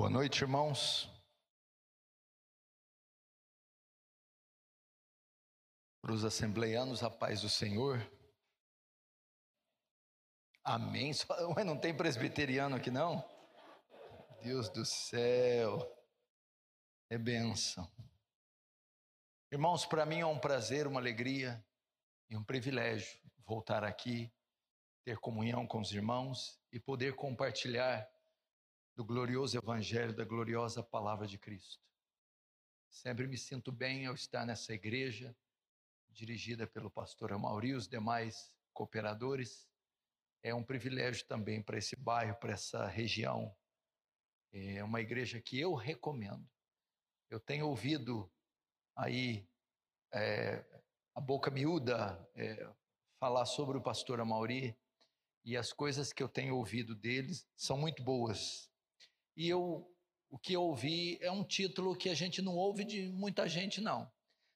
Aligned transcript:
Boa 0.00 0.08
noite, 0.08 0.40
irmãos. 0.40 1.10
Para 6.00 6.14
os 6.14 6.24
assembleianos, 6.24 7.02
a 7.02 7.10
paz 7.10 7.42
do 7.42 7.50
Senhor. 7.50 7.98
Amém. 10.64 11.12
Ué, 11.54 11.64
não 11.64 11.78
tem 11.78 11.94
presbiteriano 11.94 12.76
aqui, 12.76 12.90
não? 12.90 13.22
Deus 14.42 14.70
do 14.70 14.86
céu. 14.86 15.78
É 17.10 17.18
benção. 17.18 17.86
Irmãos, 19.52 19.84
para 19.84 20.06
mim 20.06 20.20
é 20.20 20.26
um 20.26 20.40
prazer, 20.40 20.86
uma 20.86 20.98
alegria 20.98 21.62
e 22.30 22.38
um 22.38 22.42
privilégio 22.42 23.20
voltar 23.44 23.84
aqui, 23.84 24.32
ter 25.04 25.18
comunhão 25.18 25.66
com 25.66 25.78
os 25.78 25.92
irmãos 25.92 26.58
e 26.72 26.80
poder 26.80 27.14
compartilhar 27.14 28.10
do 29.00 29.04
glorioso 29.04 29.56
Evangelho, 29.56 30.14
da 30.14 30.26
gloriosa 30.26 30.82
Palavra 30.82 31.26
de 31.26 31.38
Cristo. 31.38 31.82
Sempre 32.90 33.26
me 33.26 33.38
sinto 33.38 33.72
bem 33.72 34.04
ao 34.04 34.12
estar 34.12 34.44
nessa 34.44 34.74
igreja, 34.74 35.34
dirigida 36.10 36.66
pelo 36.66 36.90
pastor 36.90 37.32
Amauri 37.32 37.68
e 37.68 37.74
os 37.74 37.88
demais 37.88 38.54
cooperadores. 38.74 39.66
É 40.42 40.54
um 40.54 40.62
privilégio 40.62 41.26
também 41.26 41.62
para 41.62 41.78
esse 41.78 41.96
bairro, 41.96 42.36
para 42.36 42.52
essa 42.52 42.86
região. 42.88 43.56
É 44.52 44.84
uma 44.84 45.00
igreja 45.00 45.40
que 45.40 45.58
eu 45.58 45.72
recomendo. 45.72 46.46
Eu 47.30 47.40
tenho 47.40 47.68
ouvido 47.68 48.30
aí 48.94 49.48
é, 50.12 50.62
a 51.14 51.22
boca 51.22 51.50
miúda 51.50 52.22
é, 52.34 52.70
falar 53.18 53.46
sobre 53.46 53.78
o 53.78 53.82
pastor 53.82 54.20
Amauri 54.20 54.76
e 55.42 55.56
as 55.56 55.72
coisas 55.72 56.12
que 56.12 56.22
eu 56.22 56.28
tenho 56.28 56.54
ouvido 56.54 56.94
deles 56.94 57.48
são 57.56 57.78
muito 57.78 58.02
boas 58.02 58.69
e 59.36 59.48
eu, 59.48 59.90
o 60.28 60.38
que 60.38 60.52
eu 60.52 60.62
ouvi 60.62 61.18
é 61.20 61.30
um 61.30 61.44
título 61.44 61.96
que 61.96 62.08
a 62.08 62.14
gente 62.14 62.40
não 62.42 62.56
ouve 62.56 62.84
de 62.84 63.08
muita 63.08 63.48
gente, 63.48 63.80
não. 63.80 64.10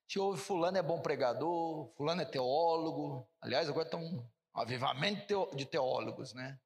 Se 0.09 0.19
ouve 0.19 0.41
fulano 0.41 0.77
é 0.77 0.83
bom 0.83 1.01
pregador, 1.01 1.93
fulano 1.95 2.23
é 2.23 2.25
teólogo, 2.25 3.29
aliás, 3.41 3.69
agora 3.69 3.87
está 3.87 3.97
um 3.97 4.27
avivamento 4.53 5.51
de 5.57 5.65
teólogos, 5.65 6.33
né? 6.33 6.61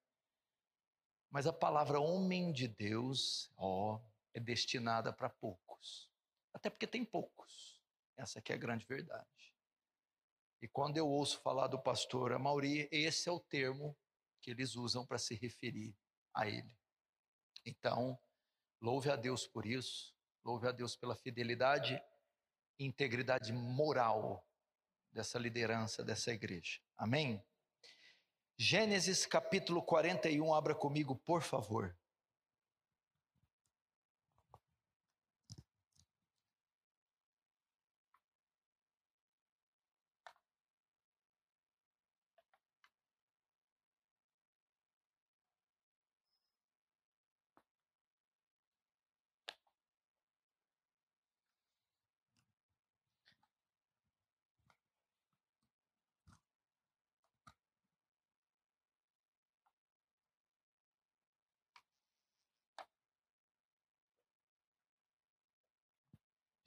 Mas 1.31 1.47
a 1.47 1.53
palavra 1.53 2.00
homem 2.00 2.53
de 2.53 2.67
Deus, 2.67 3.50
ó, 3.56 4.00
é 4.34 4.41
destinada 4.41 5.12
para 5.12 5.28
poucos. 5.28 6.11
Até 6.53 6.70
porque 6.70 6.87
tem 6.87 7.05
poucos. 7.05 7.83
Essa 8.17 8.39
aqui 8.39 8.53
é 8.53 8.56
a 8.56 8.59
grande 8.59 8.84
verdade. 8.87 9.55
E 10.61 10.67
quando 10.67 10.97
eu 10.97 11.09
ouço 11.09 11.41
falar 11.41 11.69
do 11.69 11.78
pastor 11.78 12.33
Amauri, 12.33 12.89
esse 12.91 13.28
é 13.28 13.33
o 13.33 13.39
termo 13.39 13.97
que 14.41 14.50
eles 14.50 14.75
usam 14.75 15.06
para 15.06 15.19
se 15.19 15.34
referir 15.34 15.95
a 16.34 16.48
ele. 16.48 16.78
Então, 17.69 18.19
louve 18.80 19.11
a 19.11 19.16
Deus 19.16 19.47
por 19.47 19.66
isso, 19.66 20.14
louve 20.42 20.66
a 20.66 20.72
Deus 20.72 20.97
pela 20.97 21.14
fidelidade 21.14 22.02
e 22.78 22.86
integridade 22.86 23.52
moral 23.52 24.42
dessa 25.12 25.38
liderança 25.38 26.02
dessa 26.02 26.33
igreja. 26.33 26.80
Amém? 26.97 27.44
Gênesis 28.56 29.27
capítulo 29.27 29.83
41, 29.83 30.55
abra 30.55 30.75
comigo, 30.75 31.14
por 31.14 31.42
favor. 31.42 31.94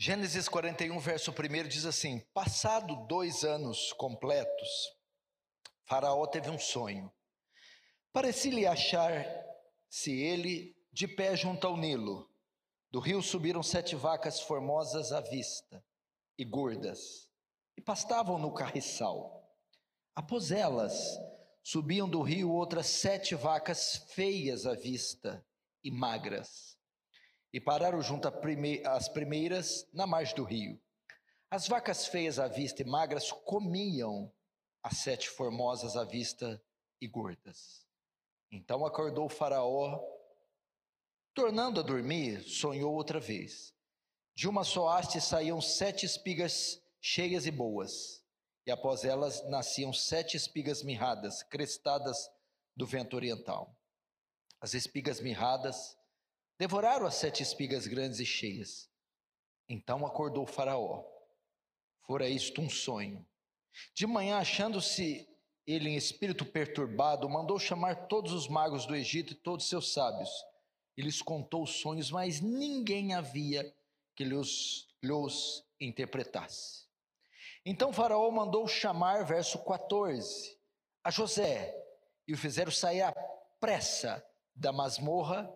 Gênesis 0.04 0.50
41, 0.50 0.98
verso 0.98 1.30
1 1.30 1.68
diz 1.68 1.86
assim: 1.86 2.22
Passado 2.34 3.06
dois 3.06 3.44
anos 3.44 3.94
completos, 3.94 4.68
Faraó 5.86 6.26
teve 6.26 6.50
um 6.50 6.58
sonho. 6.58 7.14
Parecia-lhe 8.12 8.66
achar-se 8.66 10.12
ele 10.12 10.76
de 10.92 11.08
pé 11.08 11.36
junto 11.36 11.68
ao 11.68 11.78
Nilo. 11.78 12.28
Do 12.90 13.00
rio 13.00 13.22
subiram 13.22 13.62
sete 13.62 13.96
vacas 13.96 14.40
formosas 14.40 15.12
à 15.12 15.22
vista 15.22 15.86
e 16.36 16.44
gordas, 16.44 17.30
e 17.78 17.82
pastavam 17.82 18.40
no 18.40 18.52
carriçal. 18.52 19.56
Após 20.16 20.50
elas, 20.50 21.16
subiam 21.62 22.10
do 22.10 22.24
rio 22.24 22.52
outras 22.52 22.88
sete 22.88 23.36
vacas 23.36 23.98
feias 24.16 24.66
à 24.66 24.74
vista 24.74 25.46
e 25.84 25.92
magras 25.92 26.81
e 27.54 27.60
pararam 27.60 28.02
junto 28.02 28.28
às 28.86 29.10
primeiras 29.10 29.88
na 29.94 30.08
margem 30.08 30.36
do 30.36 30.44
rio. 30.44 30.82
As 31.50 31.68
vacas 31.68 32.08
feias 32.08 32.40
à 32.40 32.48
vista 32.48 32.82
e 32.82 32.86
magras 32.86 33.32
comiam 33.32 34.32
as 34.82 35.00
sete 35.00 35.30
formosas 35.30 35.98
à 35.98 36.04
vista 36.04 36.62
e 37.02 37.08
gordas. 37.08 37.86
Então 38.52 38.86
acordou 38.86 39.26
o 39.26 39.30
Faraó, 39.30 40.00
tornando 41.34 41.80
a 41.80 41.84
dormir, 41.84 42.42
sonhou 42.44 42.94
outra 42.94 43.20
vez. 43.20 43.74
De 44.34 44.48
uma 44.48 44.64
só 44.64 44.88
haste 44.90 45.20
saíam 45.20 45.60
sete 45.62 46.06
espigas 46.06 46.82
cheias 47.02 47.46
e 47.46 47.52
boas, 47.52 48.24
e 48.66 48.72
após 48.72 49.04
elas 49.04 49.44
nasciam 49.50 49.92
sete 49.92 50.38
espigas 50.38 50.84
mirradas, 50.84 51.44
crestadas 51.44 52.30
do 52.76 52.86
vento 52.86 53.16
oriental. 53.16 53.76
As 54.62 54.74
espigas 54.74 55.20
mirradas 55.20 55.98
Devoraram 56.62 57.08
as 57.08 57.16
sete 57.16 57.42
espigas 57.42 57.88
grandes 57.88 58.20
e 58.20 58.26
cheias. 58.26 58.88
Então 59.68 60.06
acordou 60.06 60.46
Faraó. 60.46 61.04
Fora 62.06 62.30
isto 62.30 62.62
um 62.62 62.70
sonho. 62.70 63.26
De 63.96 64.06
manhã, 64.06 64.38
achando-se 64.38 65.28
ele 65.66 65.90
em 65.90 65.96
espírito 65.96 66.46
perturbado, 66.46 67.28
mandou 67.28 67.58
chamar 67.58 68.06
todos 68.06 68.32
os 68.32 68.48
magos 68.48 68.86
do 68.86 68.96
Egito 68.96 69.34
e 69.34 69.36
todos 69.36 69.68
seus 69.68 69.92
sábios. 69.92 70.30
E 70.96 71.02
lhes 71.02 71.20
contou 71.20 71.64
os 71.64 71.82
sonhos, 71.82 72.12
mas 72.12 72.42
ninguém 72.42 73.16
havia 73.16 73.76
que 74.16 74.24
lhes, 74.24 74.88
lhes 75.02 75.64
interpretasse. 75.80 76.86
Então 77.66 77.92
Faraó 77.92 78.30
mandou 78.30 78.68
chamar, 78.68 79.26
verso 79.26 79.58
14, 79.66 80.60
a 81.04 81.10
José, 81.10 81.76
e 82.28 82.34
o 82.36 82.38
fizeram 82.38 82.72
sair 82.72 83.02
à 83.02 83.12
pressa 83.60 84.24
da 84.54 84.72
masmorra 84.72 85.52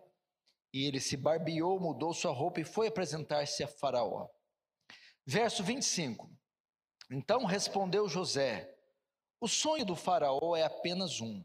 e 0.75 0.83
ele 0.83 0.99
se 0.99 1.15
barbeou, 1.15 1.79
mudou 1.79 2.13
sua 2.13 2.33
roupa 2.33 2.59
e 2.59 2.65
foi 2.65 2.87
apresentar-se 2.87 3.63
a 3.63 3.67
Faraó. 3.67 4.27
Verso 5.25 5.63
25. 5.63 6.29
Então 7.09 7.45
respondeu 7.45 8.09
José: 8.09 8.77
O 9.39 9.47
sonho 9.47 9.85
do 9.85 9.95
Faraó 9.95 10.53
é 10.53 10.63
apenas 10.63 11.21
um. 11.21 11.41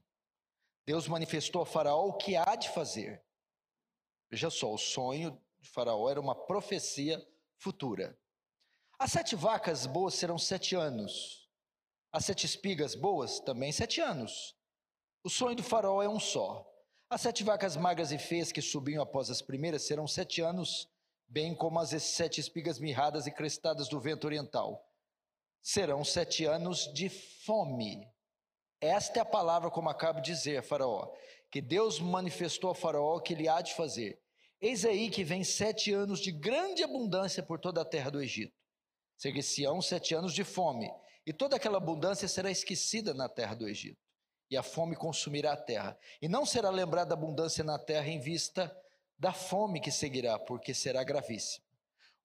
Deus 0.84 1.06
manifestou 1.06 1.62
a 1.62 1.66
Faraó 1.66 2.08
o 2.08 2.14
que 2.14 2.34
há 2.34 2.56
de 2.56 2.70
fazer. 2.70 3.24
Veja 4.28 4.50
só, 4.50 4.74
o 4.74 4.78
sonho 4.78 5.40
de 5.60 5.70
Faraó 5.70 6.10
era 6.10 6.20
uma 6.20 6.34
profecia 6.34 7.24
futura. 7.56 8.18
As 8.98 9.12
sete 9.12 9.36
vacas 9.36 9.86
boas 9.86 10.14
serão 10.14 10.38
sete 10.38 10.74
anos. 10.74 11.48
As 12.10 12.24
sete 12.24 12.46
espigas 12.46 12.96
boas 12.96 13.38
também 13.38 13.70
sete 13.70 14.00
anos. 14.00 14.56
O 15.22 15.30
sonho 15.30 15.54
do 15.54 15.62
Faraó 15.62 16.02
é 16.02 16.08
um 16.08 16.18
só. 16.18 16.69
As 17.12 17.22
sete 17.22 17.42
vacas 17.42 17.76
magras 17.76 18.12
e 18.12 18.18
feias 18.18 18.52
que 18.52 18.62
subiam 18.62 19.02
após 19.02 19.30
as 19.30 19.42
primeiras 19.42 19.82
serão 19.82 20.06
sete 20.06 20.40
anos, 20.40 20.88
bem 21.26 21.52
como 21.56 21.80
as 21.80 21.90
sete 22.00 22.40
espigas 22.40 22.78
mirradas 22.78 23.26
e 23.26 23.32
crestadas 23.32 23.88
do 23.88 23.98
vento 23.98 24.28
oriental. 24.28 24.80
Serão 25.60 26.04
sete 26.04 26.44
anos 26.44 26.88
de 26.94 27.08
fome. 27.08 28.08
Esta 28.80 29.18
é 29.18 29.22
a 29.22 29.24
palavra, 29.24 29.72
como 29.72 29.88
acabo 29.90 30.20
de 30.20 30.30
dizer, 30.30 30.62
Faraó, 30.62 31.12
que 31.50 31.60
Deus 31.60 31.98
manifestou 31.98 32.70
a 32.70 32.76
Faraó 32.76 33.18
que 33.18 33.32
ele 33.34 33.48
há 33.48 33.60
de 33.60 33.74
fazer. 33.74 34.22
Eis 34.60 34.84
aí 34.84 35.10
que 35.10 35.24
vem 35.24 35.42
sete 35.42 35.92
anos 35.92 36.20
de 36.20 36.30
grande 36.30 36.84
abundância 36.84 37.42
por 37.42 37.58
toda 37.58 37.82
a 37.82 37.84
terra 37.84 38.10
do 38.10 38.22
Egito. 38.22 38.56
Seguir-se-ão 39.18 39.82
sete 39.82 40.14
anos 40.14 40.32
de 40.32 40.44
fome, 40.44 40.88
e 41.26 41.32
toda 41.32 41.56
aquela 41.56 41.78
abundância 41.78 42.28
será 42.28 42.52
esquecida 42.52 43.12
na 43.12 43.28
terra 43.28 43.56
do 43.56 43.66
Egito 43.66 43.98
e 44.50 44.56
a 44.56 44.62
fome 44.62 44.96
consumirá 44.96 45.52
a 45.52 45.56
terra. 45.56 45.96
E 46.20 46.28
não 46.28 46.44
será 46.44 46.70
lembrada 46.70 47.14
abundância 47.14 47.62
na 47.62 47.78
terra 47.78 48.08
em 48.08 48.18
vista 48.18 48.76
da 49.18 49.32
fome 49.32 49.80
que 49.80 49.92
seguirá, 49.92 50.38
porque 50.38 50.74
será 50.74 51.04
gravíssima. 51.04 51.64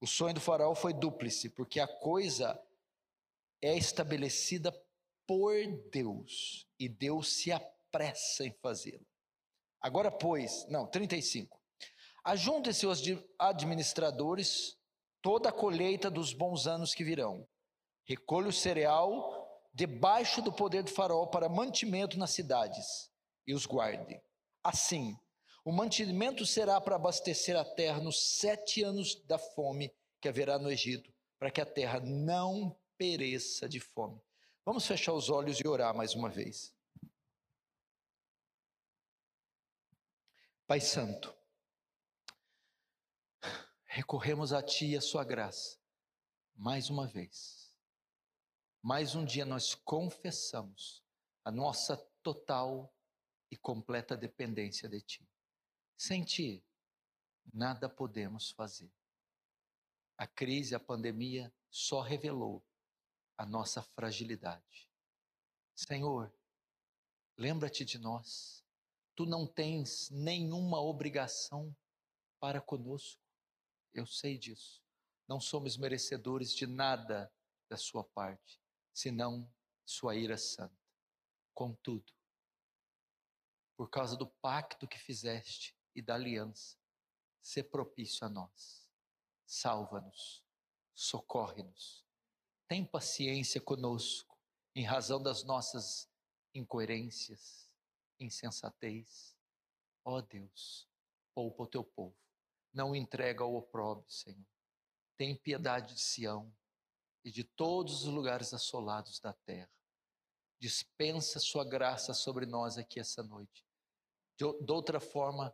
O 0.00 0.06
sonho 0.06 0.34
do 0.34 0.40
faraó 0.40 0.74
foi 0.74 0.92
dúplice, 0.92 1.48
porque 1.48 1.78
a 1.78 1.86
coisa 1.86 2.60
é 3.62 3.76
estabelecida 3.76 4.72
por 5.26 5.54
Deus, 5.90 6.66
e 6.78 6.88
Deus 6.88 7.32
se 7.32 7.52
apressa 7.52 8.44
em 8.44 8.52
fazê-la. 8.52 9.04
Agora, 9.80 10.10
pois, 10.10 10.66
não, 10.68 10.86
35. 10.86 11.60
Ajuntem-se 12.24 12.86
os 12.86 13.02
administradores, 13.38 14.76
toda 15.22 15.48
a 15.48 15.52
colheita 15.52 16.10
dos 16.10 16.32
bons 16.32 16.66
anos 16.66 16.94
que 16.94 17.04
virão. 17.04 17.46
Recolha 18.04 18.48
o 18.48 18.52
cereal 18.52 19.45
debaixo 19.76 20.40
do 20.40 20.50
poder 20.50 20.82
do 20.82 20.90
faraó 20.90 21.26
para 21.26 21.50
mantimento 21.50 22.18
nas 22.18 22.30
cidades 22.30 23.10
e 23.46 23.52
os 23.52 23.66
guarde. 23.66 24.18
Assim, 24.64 25.14
o 25.62 25.70
mantimento 25.70 26.46
será 26.46 26.80
para 26.80 26.96
abastecer 26.96 27.54
a 27.54 27.62
terra 27.64 28.00
nos 28.00 28.38
sete 28.38 28.82
anos 28.82 29.22
da 29.26 29.38
fome 29.38 29.94
que 30.18 30.28
haverá 30.28 30.58
no 30.58 30.70
Egito, 30.70 31.12
para 31.38 31.50
que 31.50 31.60
a 31.60 31.66
terra 31.66 32.00
não 32.00 32.74
pereça 32.96 33.68
de 33.68 33.78
fome. 33.78 34.18
Vamos 34.64 34.86
fechar 34.86 35.12
os 35.12 35.28
olhos 35.28 35.60
e 35.60 35.68
orar 35.68 35.94
mais 35.94 36.14
uma 36.14 36.30
vez. 36.30 36.74
Pai 40.66 40.80
Santo, 40.80 41.36
recorremos 43.84 44.54
a 44.54 44.62
Ti 44.62 44.86
e 44.86 44.96
a 44.96 45.02
Sua 45.02 45.22
graça, 45.22 45.78
mais 46.56 46.88
uma 46.88 47.06
vez. 47.06 47.65
Mais 48.88 49.16
um 49.16 49.24
dia 49.24 49.44
nós 49.44 49.74
confessamos 49.74 51.02
a 51.44 51.50
nossa 51.50 51.96
total 52.22 52.94
e 53.50 53.56
completa 53.56 54.16
dependência 54.16 54.88
de 54.88 55.00
Ti. 55.00 55.28
Sem 55.96 56.22
Ti, 56.22 56.64
nada 57.52 57.88
podemos 57.88 58.52
fazer. 58.52 58.88
A 60.16 60.24
crise, 60.24 60.72
a 60.72 60.78
pandemia 60.78 61.52
só 61.68 62.00
revelou 62.00 62.64
a 63.36 63.44
nossa 63.44 63.82
fragilidade. 63.82 64.88
Senhor, 65.74 66.32
lembra-te 67.36 67.84
de 67.84 67.98
nós. 67.98 68.64
Tu 69.16 69.26
não 69.26 69.48
tens 69.48 70.10
nenhuma 70.10 70.80
obrigação 70.80 71.76
para 72.38 72.60
conosco. 72.60 73.20
Eu 73.92 74.06
sei 74.06 74.38
disso. 74.38 74.80
Não 75.26 75.40
somos 75.40 75.76
merecedores 75.76 76.54
de 76.54 76.68
nada 76.68 77.28
da 77.68 77.76
sua 77.76 78.04
parte, 78.04 78.60
senão 78.96 79.46
sua 79.84 80.16
ira 80.16 80.38
santa. 80.38 80.74
Contudo, 81.52 82.10
por 83.76 83.90
causa 83.90 84.16
do 84.16 84.26
pacto 84.26 84.88
que 84.88 84.98
fizeste 84.98 85.76
e 85.94 86.00
da 86.00 86.14
aliança, 86.14 86.78
se 87.42 87.62
propício 87.62 88.26
a 88.26 88.30
nós. 88.30 88.90
Salva-nos, 89.44 90.42
socorre-nos. 90.94 92.06
Tem 92.66 92.86
paciência 92.86 93.60
conosco, 93.60 94.34
em 94.74 94.82
razão 94.82 95.22
das 95.22 95.44
nossas 95.44 96.10
incoerências, 96.54 97.70
insensatez. 98.18 99.36
Ó 100.06 100.16
oh 100.16 100.22
Deus, 100.22 100.88
poupa 101.34 101.64
o 101.64 101.68
teu 101.68 101.84
povo. 101.84 102.16
Não 102.72 102.96
entrega 102.96 103.44
ao 103.44 103.54
opróbrio, 103.56 104.10
Senhor. 104.10 104.46
Tem 105.18 105.36
piedade 105.36 105.92
de 105.94 106.00
Sião 106.00 106.50
e 107.26 107.30
de 107.32 107.42
todos 107.42 108.04
os 108.04 108.14
lugares 108.14 108.54
assolados 108.54 109.18
da 109.18 109.32
terra. 109.32 109.68
Dispensa 110.60 111.40
sua 111.40 111.64
graça 111.64 112.14
sobre 112.14 112.46
nós 112.46 112.78
aqui 112.78 113.00
essa 113.00 113.20
noite. 113.20 113.66
De, 114.38 114.44
de 114.64 114.72
outra 114.72 115.00
forma, 115.00 115.52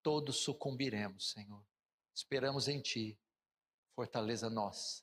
todos 0.00 0.36
sucumbiremos, 0.36 1.32
Senhor. 1.32 1.66
Esperamos 2.14 2.68
em 2.68 2.80
Ti, 2.80 3.18
fortaleza 3.96 4.48
nossa. 4.48 5.02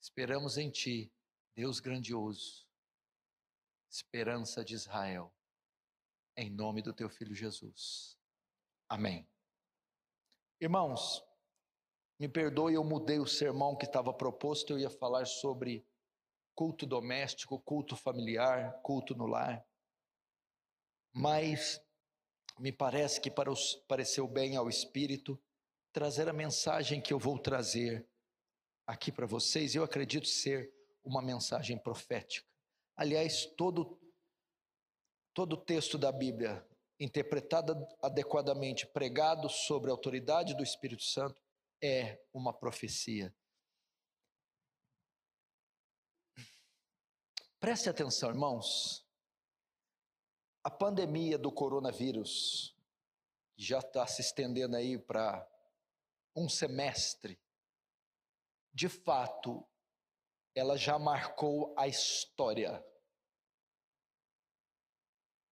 Esperamos 0.00 0.56
em 0.56 0.70
Ti, 0.70 1.12
Deus 1.54 1.80
grandioso, 1.80 2.66
esperança 3.90 4.64
de 4.64 4.74
Israel 4.74 5.30
em 6.34 6.50
nome 6.50 6.80
do 6.80 6.94
teu 6.94 7.10
filho 7.10 7.34
Jesus. 7.34 8.18
Amém. 8.88 9.28
Irmãos, 10.60 11.22
me 12.18 12.28
perdoe, 12.28 12.74
eu 12.74 12.84
mudei 12.84 13.18
o 13.18 13.26
sermão 13.26 13.76
que 13.76 13.86
estava 13.86 14.12
proposto, 14.12 14.72
eu 14.72 14.78
ia 14.78 14.90
falar 14.90 15.26
sobre 15.26 15.86
culto 16.54 16.86
doméstico, 16.86 17.60
culto 17.60 17.96
familiar, 17.96 18.80
culto 18.82 19.14
no 19.14 19.26
lar. 19.26 19.64
Mas 21.12 21.80
me 22.58 22.72
parece 22.72 23.20
que 23.20 23.30
para 23.30 23.50
os, 23.50 23.74
pareceu 23.88 24.28
bem 24.28 24.56
ao 24.56 24.68
Espírito 24.68 25.40
trazer 25.92 26.28
a 26.28 26.32
mensagem 26.32 27.00
que 27.00 27.12
eu 27.12 27.18
vou 27.18 27.38
trazer 27.38 28.06
aqui 28.86 29.10
para 29.10 29.26
vocês. 29.26 29.74
Eu 29.74 29.82
acredito 29.82 30.26
ser 30.26 30.72
uma 31.04 31.20
mensagem 31.20 31.78
profética. 31.78 32.46
Aliás, 32.96 33.46
todo 33.56 33.98
todo 35.34 35.56
texto 35.56 35.98
da 35.98 36.12
Bíblia 36.12 36.64
interpretado 36.98 37.74
adequadamente, 38.00 38.86
pregado 38.86 39.48
sobre 39.48 39.90
a 39.90 39.92
autoridade 39.92 40.56
do 40.56 40.62
Espírito 40.62 41.02
Santo, 41.02 41.42
é 41.82 42.22
uma 42.32 42.52
profecia. 42.52 43.34
Preste 47.58 47.88
atenção, 47.88 48.28
irmãos. 48.30 49.06
A 50.62 50.70
pandemia 50.70 51.38
do 51.38 51.52
coronavírus, 51.52 52.74
já 53.56 53.78
está 53.78 54.06
se 54.06 54.20
estendendo 54.20 54.76
aí 54.76 54.98
para 54.98 55.48
um 56.34 56.48
semestre, 56.48 57.40
de 58.72 58.88
fato, 58.88 59.66
ela 60.54 60.76
já 60.76 60.98
marcou 60.98 61.74
a 61.78 61.86
história 61.86 62.84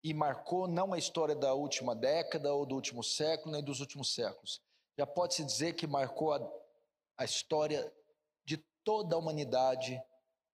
e 0.02 0.12
marcou 0.12 0.66
não 0.66 0.92
a 0.92 0.98
história 0.98 1.36
da 1.36 1.54
última 1.54 1.94
década 1.94 2.52
ou 2.52 2.66
do 2.66 2.74
último 2.74 3.02
século, 3.04 3.52
nem 3.52 3.62
dos 3.62 3.78
últimos 3.78 4.12
séculos. 4.12 4.60
Já 4.96 5.06
pode-se 5.06 5.44
dizer 5.44 5.74
que 5.74 5.86
marcou 5.86 6.32
a, 6.32 6.40
a 7.16 7.24
história 7.24 7.92
de 8.44 8.58
toda 8.84 9.14
a 9.14 9.18
humanidade, 9.18 10.00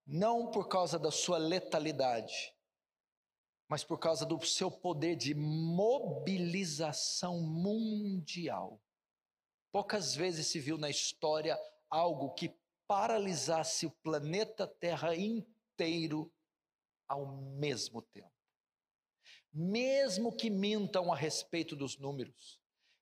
não 0.05 0.49
por 0.49 0.67
causa 0.67 0.97
da 0.97 1.11
sua 1.11 1.37
letalidade, 1.37 2.55
mas 3.67 3.83
por 3.83 3.99
causa 3.99 4.25
do 4.25 4.43
seu 4.45 4.71
poder 4.71 5.15
de 5.15 5.35
mobilização 5.35 7.41
mundial. 7.41 8.81
Poucas 9.71 10.15
vezes 10.15 10.47
se 10.47 10.59
viu 10.59 10.77
na 10.77 10.89
história 10.89 11.59
algo 11.89 12.33
que 12.33 12.57
paralisasse 12.87 13.85
o 13.85 13.91
planeta 13.91 14.65
Terra 14.65 15.15
inteiro 15.15 16.31
ao 17.07 17.27
mesmo 17.27 18.01
tempo 18.01 18.39
mesmo 19.51 20.35
que 20.35 20.49
mintam 20.49 21.11
a 21.11 21.15
respeito 21.15 21.75
dos 21.75 21.97
números, 21.97 22.58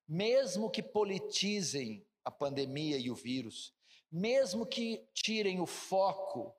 mesmo 0.08 0.70
que 0.70 0.82
politizem 0.82 2.06
a 2.24 2.32
pandemia 2.32 2.98
e 2.98 3.10
o 3.10 3.16
vírus, 3.16 3.74
mesmo 4.12 4.66
que 4.66 5.06
tirem 5.14 5.60
o 5.60 5.66
foco 5.66 6.56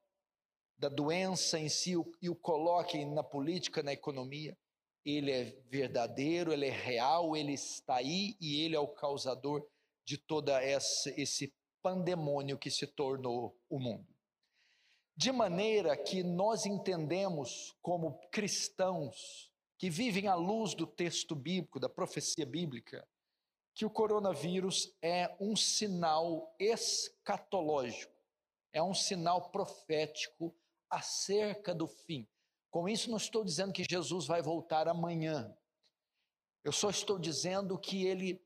da 0.77 0.89
doença 0.89 1.59
em 1.59 1.69
si 1.69 1.95
e 2.21 2.29
o 2.29 2.37
coloquem 2.37 3.07
na 3.07 3.23
política, 3.23 3.83
na 3.83 3.93
economia, 3.93 4.57
ele 5.05 5.31
é 5.31 5.45
verdadeiro, 5.69 6.53
ele 6.53 6.67
é 6.67 6.71
real, 6.71 7.37
ele 7.37 7.55
está 7.55 7.97
aí 7.97 8.37
e 8.41 8.61
ele 8.63 8.77
é 8.77 8.81
o 8.81 8.89
causador 8.89 9.67
de 10.05 10.23
essa, 10.63 11.11
esse 11.21 11.53
pandemônio 11.83 12.59
que 12.59 12.71
se 12.71 12.87
tornou 12.87 13.57
o 13.69 13.79
mundo. 13.79 14.07
De 15.17 15.33
maneira 15.33 15.97
que 15.97 16.23
nós 16.23 16.65
entendemos 16.65 17.75
como 17.83 18.19
cristãos 18.31 19.51
que 19.77 19.91
vivem 19.91 20.29
à 20.29 20.35
luz 20.35 20.75
do 20.75 20.87
texto 20.87 21.35
bíblico, 21.35 21.81
da 21.81 21.89
profecia 21.89 22.47
bíblica, 22.47 23.07
que 23.79 23.87
o 23.87 23.91
coronavírus 23.91 24.93
é 25.01 25.37
um 25.39 25.55
sinal 25.55 26.53
escatológico, 26.59 28.13
é 28.73 28.83
um 28.83 28.93
sinal 28.93 29.51
profético 29.51 30.53
acerca 30.91 31.73
do 31.73 31.87
fim. 31.87 32.27
Com 32.73 32.89
isso, 32.89 33.09
não 33.09 33.19
estou 33.19 33.45
dizendo 33.45 33.73
que 33.73 33.87
Jesus 33.89 34.27
vai 34.27 34.43
voltar 34.43 34.89
amanhã. 34.89 35.57
Eu 36.65 36.73
só 36.73 36.91
estou 36.91 37.21
dizendo 37.21 37.79
que 37.79 38.05
ele 38.05 38.45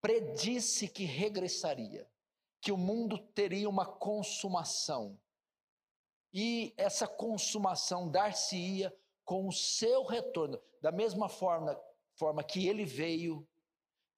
predisse 0.00 0.86
que 0.86 1.02
regressaria, 1.06 2.08
que 2.60 2.70
o 2.70 2.76
mundo 2.76 3.18
teria 3.18 3.68
uma 3.68 3.84
consumação. 3.84 5.20
E 6.32 6.72
essa 6.76 7.08
consumação 7.08 8.08
dar-se-ia 8.08 8.96
com 9.24 9.48
o 9.48 9.52
seu 9.52 10.04
retorno, 10.04 10.62
da 10.80 10.92
mesma 10.92 11.28
forma, 11.28 11.76
forma 12.14 12.44
que 12.44 12.68
ele 12.68 12.84
veio, 12.84 13.44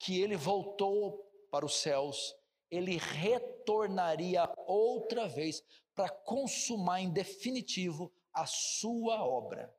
que 0.05 0.21
ele 0.21 0.37
voltou 0.37 1.25
para 1.51 1.65
os 1.65 1.81
céus, 1.81 2.37
ele 2.71 2.99
retornaria 2.99 4.53
outra 4.67 5.27
vez 5.27 5.65
para 5.95 6.11
consumar 6.11 7.01
em 7.01 7.11
definitivo 7.11 8.13
a 8.31 8.45
sua 8.45 9.25
obra. 9.25 9.75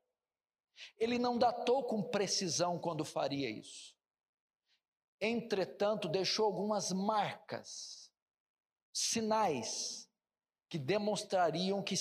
Ele 0.97 1.19
não 1.19 1.37
datou 1.37 1.83
com 1.83 2.01
precisão 2.01 2.79
quando 2.79 3.05
faria 3.05 3.47
isso. 3.51 3.95
Entretanto, 5.21 6.09
deixou 6.09 6.45
algumas 6.45 6.91
marcas, 6.91 8.11
sinais, 8.91 10.09
que 10.67 10.79
demonstrariam 10.79 11.83
que 11.83 11.93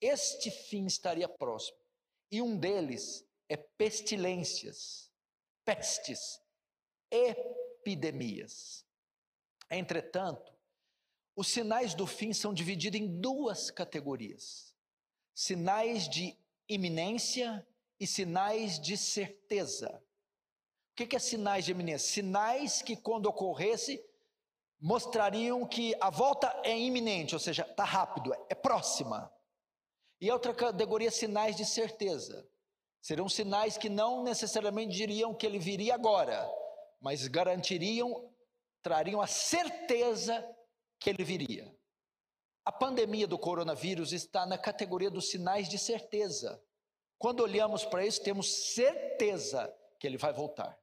este 0.00 0.48
fim 0.48 0.86
estaria 0.86 1.28
próximo. 1.28 1.76
E 2.30 2.40
um 2.40 2.56
deles 2.56 3.26
é 3.48 3.56
pestilências, 3.56 5.10
pestes, 5.64 6.40
epidemias. 7.10 7.63
Entretanto, 9.70 10.52
os 11.36 11.48
sinais 11.48 11.94
do 11.94 12.06
fim 12.06 12.32
são 12.32 12.54
divididos 12.54 13.00
em 13.00 13.20
duas 13.20 13.70
categorias: 13.70 14.74
sinais 15.34 16.08
de 16.08 16.36
iminência 16.68 17.66
e 17.98 18.06
sinais 18.06 18.78
de 18.80 18.96
certeza. 18.96 20.02
O 20.92 20.94
que 20.94 21.16
é 21.16 21.18
sinais 21.18 21.64
de 21.64 21.72
iminência? 21.72 22.12
Sinais 22.12 22.80
que, 22.80 22.96
quando 22.96 23.26
ocorresse, 23.26 24.02
mostrariam 24.80 25.66
que 25.66 25.96
a 26.00 26.08
volta 26.08 26.60
é 26.62 26.78
iminente, 26.78 27.34
ou 27.34 27.40
seja, 27.40 27.66
está 27.68 27.84
rápido, 27.84 28.32
é 28.48 28.54
próxima. 28.54 29.32
E 30.20 30.30
outra 30.30 30.54
categoria, 30.54 31.10
sinais 31.10 31.56
de 31.56 31.64
certeza. 31.64 32.48
Seriam 33.00 33.28
sinais 33.28 33.76
que 33.76 33.88
não 33.88 34.22
necessariamente 34.22 34.94
diriam 34.94 35.34
que 35.34 35.44
ele 35.44 35.58
viria 35.58 35.94
agora, 35.94 36.48
mas 37.04 37.28
garantiriam, 37.28 38.32
trariam 38.80 39.20
a 39.20 39.26
certeza 39.26 40.42
que 40.98 41.10
ele 41.10 41.22
viria. 41.22 41.70
A 42.64 42.72
pandemia 42.72 43.26
do 43.26 43.38
coronavírus 43.38 44.10
está 44.10 44.46
na 44.46 44.56
categoria 44.56 45.10
dos 45.10 45.28
sinais 45.28 45.68
de 45.68 45.78
certeza. 45.78 46.58
Quando 47.18 47.40
olhamos 47.40 47.84
para 47.84 48.06
isso, 48.06 48.22
temos 48.22 48.72
certeza 48.72 49.70
que 50.00 50.06
ele 50.06 50.16
vai 50.16 50.32
voltar. 50.32 50.78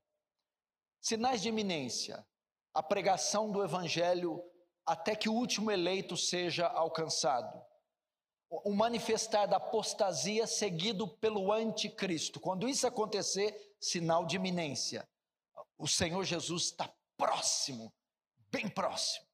Sinais 1.01 1.41
de 1.41 1.49
iminência: 1.49 2.23
a 2.71 2.83
pregação 2.83 3.51
do 3.51 3.63
evangelho 3.63 4.47
até 4.85 5.15
que 5.15 5.27
o 5.27 5.33
último 5.33 5.71
eleito 5.71 6.15
seja 6.15 6.67
alcançado. 6.67 7.59
O 8.47 8.75
manifestar 8.75 9.47
da 9.47 9.57
apostasia 9.57 10.45
seguido 10.45 11.07
pelo 11.07 11.51
anticristo. 11.51 12.39
Quando 12.39 12.69
isso 12.69 12.85
acontecer, 12.85 13.75
sinal 13.79 14.23
de 14.23 14.35
iminência. 14.35 15.09
O 15.81 15.87
Senhor 15.87 16.23
Jesus 16.23 16.65
está 16.65 16.93
próximo, 17.17 17.91
bem 18.51 18.69
próximo. 18.69 19.25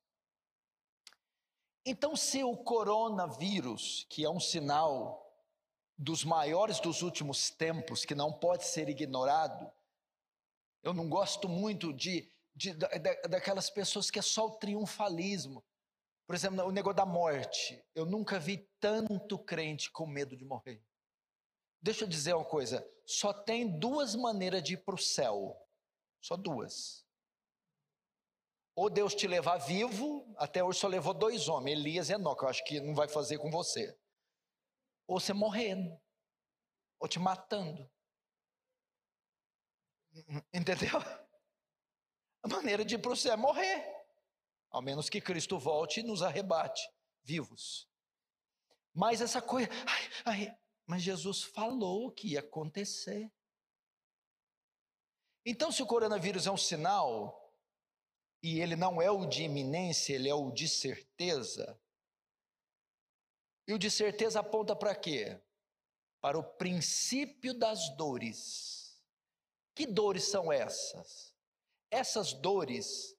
Então, 1.85 2.15
se 2.15 2.41
o 2.41 2.55
coronavírus, 2.55 4.07
que 4.09 4.23
é 4.23 4.29
um 4.29 4.39
sinal 4.39 5.29
dos 5.97 6.23
maiores 6.23 6.79
dos 6.79 7.01
últimos 7.01 7.49
tempos, 7.49 8.05
que 8.05 8.15
não 8.15 8.31
pode 8.31 8.65
ser 8.65 8.87
ignorado, 8.87 9.69
eu 10.81 10.93
não 10.93 11.09
gosto 11.09 11.49
muito 11.49 11.91
de, 11.91 12.31
de, 12.55 12.73
daquelas 13.29 13.69
pessoas 13.69 14.09
que 14.09 14.19
é 14.19 14.21
só 14.21 14.45
o 14.45 14.55
triunfalismo. 14.57 15.61
Por 16.25 16.33
exemplo, 16.33 16.63
o 16.63 16.71
negócio 16.71 16.95
da 16.95 17.05
morte. 17.05 17.83
Eu 17.93 18.05
nunca 18.05 18.39
vi 18.39 18.69
tanto 18.79 19.37
crente 19.37 19.91
com 19.91 20.07
medo 20.07 20.37
de 20.37 20.45
morrer. 20.45 20.81
Deixa 21.81 22.05
eu 22.05 22.07
dizer 22.07 22.35
uma 22.35 22.45
coisa: 22.45 22.89
só 23.05 23.33
tem 23.33 23.77
duas 23.77 24.15
maneiras 24.15 24.63
de 24.63 24.75
ir 24.75 24.85
para 24.85 24.95
o 24.95 24.97
céu. 24.97 25.61
Só 26.27 26.35
duas. 26.35 27.07
Ou 28.75 28.89
Deus 28.89 29.15
te 29.15 29.25
levar 29.27 29.59
vivo, 29.59 30.29
até 30.35 30.61
hoje 30.61 30.77
só 30.77 30.85
levou 30.85 31.13
dois 31.13 31.47
homens, 31.47 31.79
Elias 31.79 32.09
e 32.09 32.13
Enoque, 32.15 32.43
eu 32.43 32.49
acho 32.49 32.65
que 32.65 32.81
não 32.81 32.93
vai 32.93 33.07
fazer 33.07 33.37
com 33.37 33.49
você. 33.49 33.97
Ou 35.07 35.21
você 35.21 35.31
morrendo, 35.31 35.97
ou 36.99 37.07
te 37.07 37.17
matando. 37.17 37.89
Entendeu? 40.53 40.99
A 42.43 42.47
maneira 42.49 42.83
de 42.83 42.95
ir 42.95 42.97
para 42.97 43.13
o 43.13 43.15
céu 43.15 43.31
é 43.31 43.37
morrer. 43.37 43.85
Ao 44.69 44.81
menos 44.81 45.09
que 45.09 45.21
Cristo 45.21 45.57
volte 45.57 46.01
e 46.01 46.03
nos 46.03 46.21
arrebate, 46.21 46.81
vivos. 47.23 47.89
Mas 48.93 49.21
essa 49.21 49.41
coisa, 49.41 49.69
ai, 49.87 50.09
ai, 50.25 50.59
mas 50.85 51.01
Jesus 51.01 51.43
falou 51.43 52.11
que 52.11 52.33
ia 52.33 52.41
acontecer. 52.41 53.31
Então, 55.49 55.71
se 55.71 55.81
o 55.81 55.87
coronavírus 55.87 56.45
é 56.45 56.51
um 56.51 56.57
sinal, 56.57 57.53
e 58.43 58.59
ele 58.59 58.75
não 58.75 59.01
é 59.01 59.09
o 59.09 59.25
de 59.25 59.43
iminência, 59.43 60.13
ele 60.13 60.27
é 60.27 60.35
o 60.35 60.51
de 60.51 60.67
certeza. 60.67 61.79
E 63.65 63.73
o 63.73 63.79
de 63.79 63.89
certeza 63.89 64.41
aponta 64.41 64.75
para 64.75 64.93
quê? 64.93 65.41
Para 66.19 66.37
o 66.37 66.43
princípio 66.43 67.53
das 67.53 67.95
dores. 67.95 69.01
Que 69.73 69.85
dores 69.85 70.25
são 70.25 70.51
essas? 70.51 71.33
Essas 71.89 72.33
dores, 72.33 73.17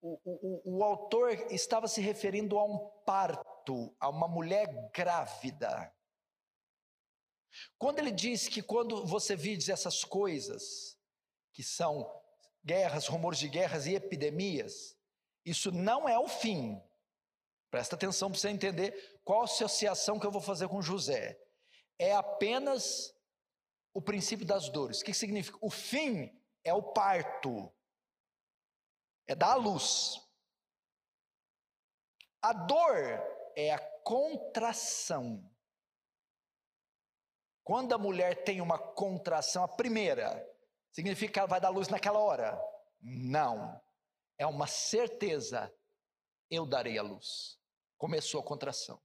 o, 0.00 0.18
o, 0.24 0.78
o 0.78 0.82
autor 0.82 1.32
estava 1.52 1.86
se 1.86 2.00
referindo 2.00 2.58
a 2.58 2.64
um 2.64 2.78
parto, 3.04 3.94
a 4.00 4.08
uma 4.08 4.26
mulher 4.26 4.90
grávida. 4.90 5.94
Quando 7.76 7.98
ele 7.98 8.10
diz 8.10 8.48
que 8.48 8.62
quando 8.62 9.04
você 9.04 9.36
vive 9.36 9.70
essas 9.70 10.02
coisas, 10.02 10.96
que 11.52 11.62
são 11.62 12.10
guerras, 12.64 13.06
rumores 13.06 13.38
de 13.38 13.48
guerras 13.48 13.86
e 13.86 13.94
epidemias, 13.94 14.96
isso 15.44 15.70
não 15.72 16.08
é 16.08 16.18
o 16.18 16.28
fim. 16.28 16.80
Presta 17.70 17.96
atenção 17.96 18.30
para 18.30 18.38
você 18.38 18.48
entender 18.48 19.20
qual 19.24 19.44
associação 19.44 20.18
que 20.18 20.26
eu 20.26 20.30
vou 20.30 20.40
fazer 20.40 20.68
com 20.68 20.82
José. 20.82 21.38
É 21.98 22.12
apenas 22.14 23.14
o 23.94 24.00
princípio 24.00 24.46
das 24.46 24.68
dores. 24.68 25.00
O 25.00 25.04
que 25.04 25.14
significa? 25.14 25.58
O 25.60 25.70
fim 25.70 26.30
é 26.64 26.72
o 26.72 26.82
parto, 26.82 27.72
é 29.26 29.34
dar 29.34 29.52
a 29.52 29.56
luz. 29.56 30.20
A 32.40 32.52
dor 32.52 32.96
é 33.56 33.72
a 33.72 33.78
contração. 34.02 35.48
Quando 37.64 37.94
a 37.94 37.98
mulher 37.98 38.42
tem 38.42 38.60
uma 38.60 38.78
contração, 38.78 39.62
a 39.62 39.68
primeira, 39.68 40.44
Significa 40.92 41.32
que 41.32 41.38
ela 41.38 41.48
vai 41.48 41.60
dar 41.60 41.70
luz 41.70 41.88
naquela 41.88 42.18
hora? 42.18 42.60
Não. 43.00 43.80
É 44.38 44.46
uma 44.46 44.66
certeza. 44.66 45.74
Eu 46.50 46.66
darei 46.66 46.98
a 46.98 47.02
luz. 47.02 47.58
Começou 47.96 48.40
a 48.40 48.44
contração. 48.44 49.02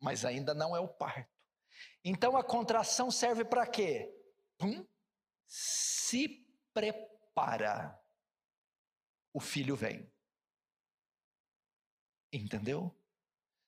Mas 0.00 0.24
ainda 0.24 0.54
não 0.54 0.74
é 0.74 0.80
o 0.80 0.88
parto. 0.88 1.30
Então 2.04 2.36
a 2.36 2.42
contração 2.42 3.10
serve 3.10 3.44
para 3.44 3.66
quê? 3.66 4.10
Hum? 4.60 4.86
Se 5.46 6.46
prepara. 6.72 8.00
O 9.34 9.40
filho 9.40 9.76
vem. 9.76 10.10
Entendeu? 12.32 12.96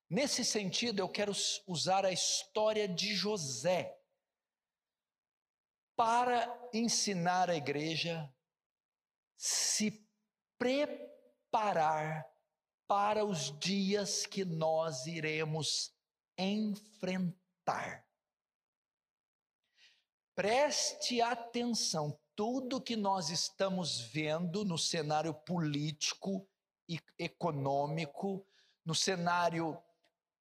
Nesse 0.08 0.44
sentido, 0.44 1.00
eu 1.00 1.08
quero 1.08 1.32
usar 1.66 2.04
a 2.06 2.12
história 2.12 2.88
de 2.88 3.14
José 3.14 3.93
para 5.96 6.68
ensinar 6.72 7.48
a 7.50 7.56
igreja 7.56 8.32
se 9.36 10.06
preparar 10.58 12.26
para 12.86 13.24
os 13.24 13.56
dias 13.58 14.26
que 14.26 14.44
nós 14.44 15.06
iremos 15.06 15.94
enfrentar. 16.38 18.04
Preste 20.34 21.20
atenção, 21.20 22.18
tudo 22.34 22.80
que 22.80 22.96
nós 22.96 23.30
estamos 23.30 24.00
vendo 24.00 24.64
no 24.64 24.76
cenário 24.76 25.32
político 25.32 26.48
e 26.88 26.98
econômico, 27.18 28.44
no 28.84 28.94
cenário 28.94 29.80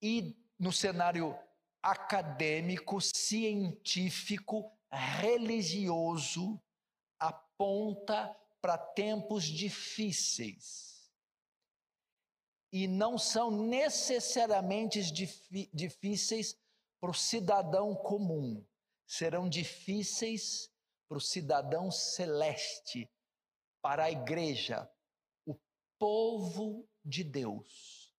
e 0.01 0.35
no 0.57 0.71
cenário 0.71 1.37
acadêmico, 1.81 2.99
científico, 2.99 4.71
religioso 4.93 6.61
aponta 7.19 8.35
para 8.61 8.77
tempos 8.77 9.43
difíceis. 9.43 11.11
E 12.71 12.87
não 12.87 13.17
são 13.17 13.51
necessariamente 13.51 14.99
difíceis 15.73 16.57
para 16.99 17.11
o 17.11 17.13
cidadão 17.13 17.95
comum, 17.95 18.65
serão 19.05 19.47
difíceis 19.47 20.71
para 21.07 21.17
o 21.17 21.21
cidadão 21.21 21.91
celeste, 21.91 23.11
para 23.81 24.05
a 24.05 24.11
igreja, 24.11 24.89
o 25.45 25.55
povo 25.99 26.87
de 27.03 27.23
Deus. 27.23 28.11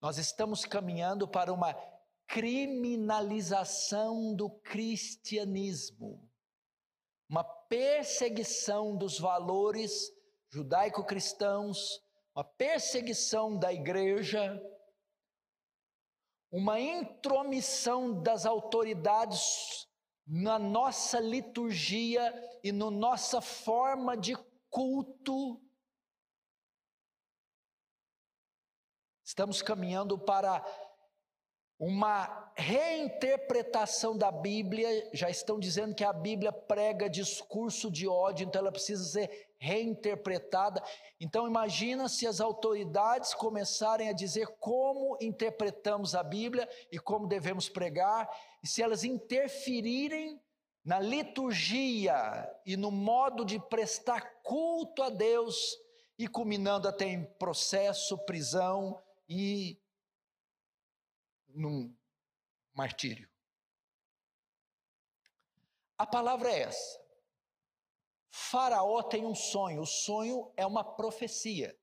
Nós 0.00 0.18
estamos 0.18 0.64
caminhando 0.64 1.26
para 1.26 1.52
uma 1.52 1.74
criminalização 2.30 4.34
do 4.36 4.48
cristianismo, 4.48 6.30
uma 7.28 7.42
perseguição 7.42 8.96
dos 8.96 9.18
valores 9.18 10.12
judaico-cristãos, 10.48 12.00
uma 12.32 12.44
perseguição 12.44 13.58
da 13.58 13.72
igreja, 13.72 14.62
uma 16.52 16.78
intromissão 16.78 18.22
das 18.22 18.46
autoridades 18.46 19.88
na 20.24 20.56
nossa 20.56 21.18
liturgia 21.18 22.32
e 22.62 22.70
na 22.70 22.92
nossa 22.92 23.40
forma 23.40 24.16
de 24.16 24.36
culto. 24.68 25.60
Estamos 29.24 29.62
caminhando 29.62 30.16
para 30.16 30.64
uma 31.80 32.52
reinterpretação 32.54 34.14
da 34.14 34.30
Bíblia, 34.30 35.08
já 35.14 35.30
estão 35.30 35.58
dizendo 35.58 35.94
que 35.94 36.04
a 36.04 36.12
Bíblia 36.12 36.52
prega 36.52 37.08
discurso 37.08 37.90
de 37.90 38.06
ódio, 38.06 38.44
então 38.44 38.60
ela 38.60 38.70
precisa 38.70 39.02
ser 39.02 39.48
reinterpretada. 39.56 40.82
Então 41.18 41.48
imagina 41.48 42.06
se 42.06 42.26
as 42.26 42.38
autoridades 42.38 43.32
começarem 43.32 44.10
a 44.10 44.12
dizer 44.12 44.46
como 44.58 45.16
interpretamos 45.22 46.14
a 46.14 46.22
Bíblia 46.22 46.68
e 46.92 46.98
como 46.98 47.26
devemos 47.26 47.66
pregar, 47.70 48.28
e 48.62 48.68
se 48.68 48.82
elas 48.82 49.02
interferirem 49.02 50.38
na 50.84 51.00
liturgia 51.00 52.46
e 52.66 52.76
no 52.76 52.90
modo 52.90 53.42
de 53.42 53.58
prestar 53.58 54.42
culto 54.42 55.02
a 55.02 55.08
Deus, 55.08 55.78
e 56.20 56.28
culminando 56.28 56.86
até 56.86 57.06
em 57.06 57.24
processo, 57.38 58.18
prisão 58.26 59.00
e 59.26 59.79
num 61.54 61.94
martírio. 62.74 63.28
A 65.98 66.06
palavra 66.06 66.50
é 66.50 66.60
essa. 66.60 67.00
Faraó 68.30 69.02
tem 69.02 69.26
um 69.26 69.34
sonho, 69.34 69.82
o 69.82 69.86
sonho 69.86 70.52
é 70.56 70.64
uma 70.64 70.82
profecia. 70.82 71.76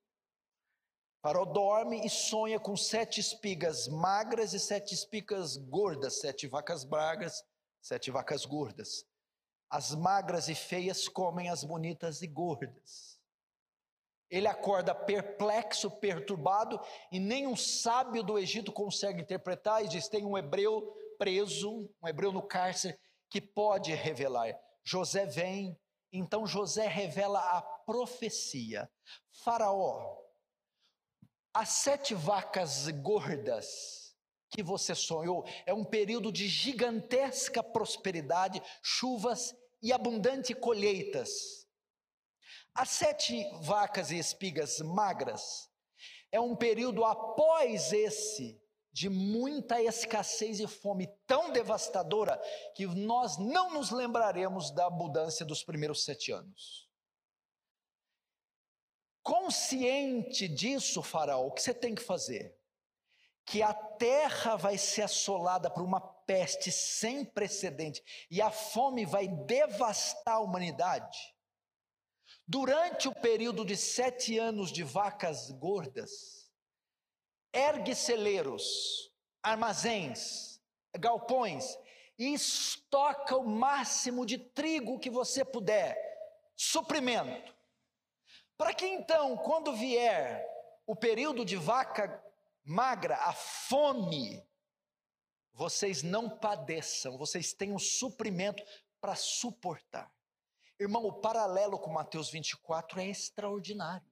Faraó 1.22 1.46
dorme 1.46 2.06
e 2.06 2.10
sonha 2.10 2.60
com 2.60 2.76
sete 2.76 3.20
espigas 3.20 3.88
magras 3.88 4.54
e 4.54 4.60
sete 4.60 4.94
espigas 4.94 5.58
gordas, 5.58 6.20
sete 6.20 6.48
vacas 6.48 6.86
magras, 6.86 7.44
sete 7.82 8.10
vacas 8.10 8.46
gordas. 8.46 9.06
As 9.70 9.94
magras 9.94 10.48
e 10.48 10.56
feias 10.56 11.08
comem 11.08 11.50
as 11.50 11.64
bonitas 11.64 12.22
e 12.22 12.28
gordas. 12.28 13.17
Ele 14.30 14.48
acorda 14.48 14.94
perplexo, 14.94 15.90
perturbado, 15.90 16.80
e 17.12 17.20
nenhum 17.20 17.56
sábio 17.56 18.22
do 18.24 18.38
Egito 18.38 18.72
consegue 18.72 19.22
interpretar, 19.22 19.84
e 19.84 19.88
diz: 19.88 20.08
tem 20.08 20.26
um 20.26 20.38
hebreu 20.38 20.82
preso, 21.18 21.90
um 22.02 22.08
hebreu 22.08 22.32
no 22.32 22.42
cárcere, 22.42 22.98
que 23.30 23.42
pode 23.42 23.94
revelar. 23.94 24.54
José 24.84 25.26
vem, 25.26 25.78
então 26.12 26.46
José 26.46 26.88
revela 26.88 27.40
a 27.40 27.62
profecia. 27.62 28.90
Faraó, 29.44 30.18
as 31.54 31.70
sete 31.70 32.14
vacas 32.14 32.88
gordas 32.90 34.16
que 34.50 34.64
você 34.64 34.96
sonhou 34.96 35.46
é 35.66 35.74
um 35.74 35.84
período 35.84 36.32
de 36.32 36.48
gigantesca 36.48 37.62
prosperidade, 37.64 38.62
chuvas 38.82 39.56
e 39.82 39.92
abundante 39.92 40.54
colheitas. 40.54 41.57
As 42.78 42.90
sete 42.90 43.44
vacas 43.62 44.12
e 44.12 44.20
espigas 44.20 44.78
magras 44.82 45.68
é 46.32 46.40
um 46.40 46.56
período 46.56 47.04
após 47.04 47.92
esse 47.92 48.62
de 48.94 49.10
muita 49.10 49.82
escassez 49.82 50.60
e 50.60 50.68
fome 50.68 51.08
tão 51.26 51.52
devastadora 51.52 52.40
que 52.76 52.86
nós 52.86 53.40
não 53.40 53.74
nos 53.74 53.90
lembraremos 53.90 54.70
da 54.70 54.86
abundância 54.86 55.44
dos 55.44 55.64
primeiros 55.64 56.06
sete 56.06 56.32
anos. 56.32 56.88
Consciente 59.24 60.48
disso, 60.48 61.02
Faraó, 61.02 61.48
o 61.48 61.52
que 61.52 61.64
você 61.64 61.74
tem 61.74 61.96
que 61.96 62.04
fazer? 62.04 62.56
Que 63.44 63.64
a 63.64 63.74
terra 63.74 64.56
vai 64.56 64.78
ser 64.78 65.02
assolada 65.02 65.68
por 65.68 65.82
uma 65.82 66.00
peste 66.00 66.72
sem 66.72 67.26
precedente 67.26 68.04
e 68.30 68.40
a 68.40 68.52
fome 68.52 69.04
vai 69.04 69.28
devastar 69.28 70.36
a 70.36 70.42
humanidade. 70.42 71.36
Durante 72.48 73.10
o 73.10 73.14
período 73.14 73.66
de 73.66 73.76
sete 73.76 74.40
anos 74.40 74.72
de 74.72 74.82
vacas 74.82 75.52
gordas, 75.52 76.50
ergue 77.52 77.94
celeiros, 77.94 79.12
armazéns, 79.44 80.62
galpões 80.98 81.78
e 82.18 82.34
estoca 82.34 83.36
o 83.36 83.46
máximo 83.46 84.26
de 84.26 84.38
trigo 84.38 84.98
que 84.98 85.10
você 85.10 85.44
puder, 85.44 85.98
suprimento. 86.56 87.54
Para 88.56 88.74
que 88.74 88.86
então, 88.86 89.36
quando 89.36 89.76
vier 89.76 90.48
o 90.86 90.96
período 90.96 91.44
de 91.44 91.58
vaca 91.58 92.24
magra, 92.64 93.18
a 93.18 93.34
fome, 93.34 94.42
vocês 95.54 96.02
não 96.02 96.30
padeçam, 96.30 97.18
vocês 97.18 97.52
tenham 97.52 97.78
suprimento 97.78 98.64
para 99.02 99.16
suportar. 99.16 100.17
Irmão, 100.80 101.06
o 101.06 101.14
paralelo 101.14 101.80
com 101.80 101.92
Mateus 101.92 102.30
24 102.30 103.00
é 103.00 103.08
extraordinário. 103.08 104.08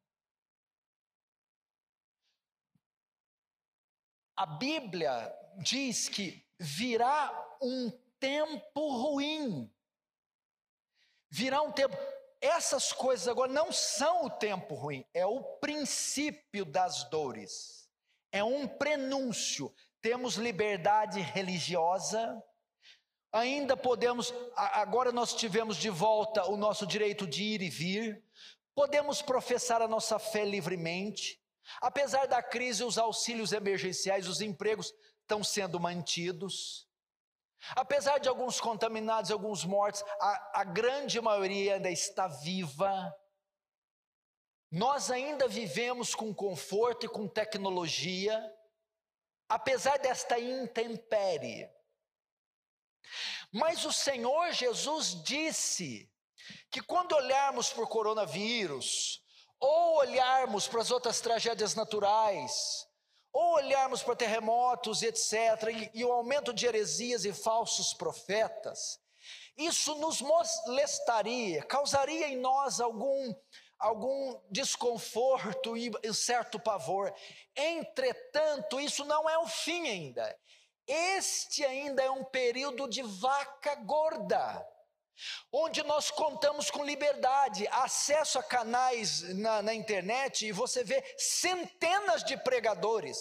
A 4.36 4.46
Bíblia 4.46 5.34
diz 5.60 6.10
que 6.10 6.46
virá 6.60 7.58
um 7.62 7.92
tempo 8.20 8.90
ruim. 8.90 9.72
Virá 11.30 11.62
um 11.62 11.72
tempo. 11.72 11.96
Essas 12.42 12.92
coisas 12.92 13.28
agora 13.28 13.52
não 13.52 13.72
são 13.72 14.26
o 14.26 14.30
tempo 14.30 14.76
ruim, 14.76 15.06
é 15.14 15.26
o 15.26 15.42
princípio 15.60 16.66
das 16.66 17.04
dores. 17.10 17.90
É 18.32 18.44
um 18.44 18.68
prenúncio. 18.68 19.74
Temos 20.02 20.36
liberdade 20.36 21.22
religiosa, 21.22 22.44
ainda 23.36 23.76
podemos, 23.76 24.34
agora 24.56 25.12
nós 25.12 25.34
tivemos 25.34 25.76
de 25.76 25.90
volta 25.90 26.50
o 26.50 26.56
nosso 26.56 26.88
direito 26.88 27.28
de 27.28 27.44
ir 27.44 27.62
e 27.62 27.70
vir, 27.70 28.24
podemos 28.74 29.22
professar 29.22 29.82
a 29.82 29.88
nossa 29.90 30.18
fé 30.18 30.46
livremente, 30.46 31.42
apesar 31.82 32.28
da 32.28 32.42
crise, 32.42 32.84
os 32.84 32.98
auxílios 32.98 33.52
emergenciais, 33.52 34.30
os 34.30 34.40
empregos 34.40 34.94
estão 35.22 35.44
sendo 35.44 35.78
mantidos, 35.82 36.88
apesar 37.76 38.20
de 38.20 38.30
alguns 38.30 38.62
contaminados, 38.62 39.30
alguns 39.32 39.66
mortos, 39.66 40.02
a, 40.22 40.62
a 40.62 40.64
grande 40.64 41.20
maioria 41.20 41.76
ainda 41.76 41.92
está 41.92 42.28
viva. 42.28 43.14
Nós 44.72 45.12
ainda 45.12 45.46
vivemos 45.48 46.16
com 46.16 46.34
conforto 46.34 47.06
e 47.06 47.10
com 47.10 47.28
tecnologia, 47.28 48.42
apesar 49.50 49.98
desta 50.00 50.40
intempérie. 50.40 51.70
Mas 53.52 53.86
o 53.86 53.92
Senhor 53.92 54.52
Jesus 54.52 55.24
disse 55.24 56.10
que 56.70 56.82
quando 56.82 57.16
olharmos 57.16 57.72
para 57.72 57.84
o 57.84 57.88
coronavírus, 57.88 59.22
ou 59.60 59.98
olharmos 59.98 60.68
para 60.68 60.82
as 60.82 60.92
outras 60.92 61.22
tragédias 61.22 61.76
naturais, 61.76 62.86
ou 63.32 63.56
olharmos 63.56 64.04
para 64.04 64.16
terremotos 64.16 65.02
etc., 65.04 65.92
e, 65.94 66.00
e 66.00 66.06
o 66.06 66.12
aumento 66.12 66.54
de 66.54 66.66
heresias 66.66 67.26
e 67.26 67.34
falsos 67.34 67.94
profetas, 67.94 69.00
isso 69.58 69.96
nos 69.96 70.22
molestaria, 70.22 71.64
causaria 71.64 72.28
em 72.28 72.38
nós 72.38 72.80
algum, 72.80 73.34
algum 73.80 74.40
desconforto 74.52 75.78
e 75.78 75.92
certo 76.14 76.60
pavor. 76.60 77.14
Entretanto, 77.56 78.80
isso 78.80 79.06
não 79.06 79.30
é 79.30 79.38
o 79.38 79.48
fim 79.48 79.88
ainda. 79.88 80.38
Este 80.88 81.66
ainda 81.66 82.04
é 82.04 82.10
um 82.10 82.24
período 82.24 82.88
de 82.88 83.02
vaca 83.02 83.76
gorda, 83.76 84.66
onde 85.52 85.82
nós 85.84 86.12
contamos 86.12 86.70
com 86.70 86.86
liberdade, 86.86 87.68
acesso 87.70 88.38
a 88.38 88.44
canais 88.44 89.22
na, 89.36 89.62
na 89.62 89.74
internet 89.74 90.46
e 90.46 90.52
você 90.52 90.84
vê 90.84 91.04
centenas 91.18 92.24
de 92.24 92.38
pregadores. 92.38 93.18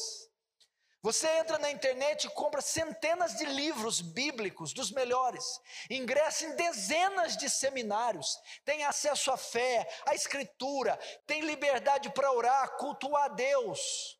Você 1.05 1.29
entra 1.39 1.59
na 1.59 1.71
internet 1.71 2.25
e 2.25 2.31
compra 2.31 2.63
centenas 2.63 3.37
de 3.37 3.45
livros 3.45 4.01
bíblicos, 4.01 4.73
dos 4.73 4.91
melhores, 4.91 5.45
ingressa 5.91 6.47
em 6.47 6.57
dezenas 6.57 7.37
de 7.37 7.51
seminários, 7.51 8.39
tem 8.65 8.85
acesso 8.85 9.31
à 9.31 9.37
fé, 9.37 9.87
à 10.07 10.15
escritura, 10.15 10.99
tem 11.27 11.43
liberdade 11.43 12.11
para 12.11 12.33
orar, 12.33 12.79
cultuar 12.79 13.25
a 13.25 13.29
Deus. 13.29 14.19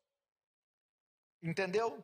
Entendeu? 1.41 2.03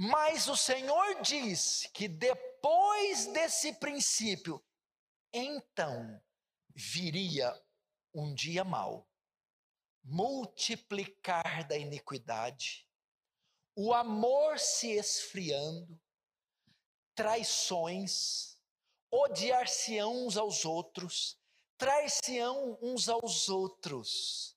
Mas 0.00 0.46
o 0.46 0.56
Senhor 0.56 1.20
diz 1.22 1.90
que 1.92 2.06
depois 2.06 3.26
desse 3.32 3.72
princípio, 3.80 4.64
então 5.32 6.22
viria 6.72 7.52
um 8.14 8.32
dia 8.32 8.62
mau, 8.62 9.10
multiplicar 10.04 11.66
da 11.66 11.76
iniquidade, 11.76 12.88
o 13.74 13.92
amor 13.92 14.60
se 14.60 14.92
esfriando, 14.92 16.00
traições, 17.16 18.56
odiar-se-ão 19.10 20.26
uns 20.26 20.36
aos 20.36 20.64
outros, 20.64 21.36
trair-se-ão 21.76 22.78
uns 22.80 23.08
aos 23.08 23.48
outros. 23.48 24.56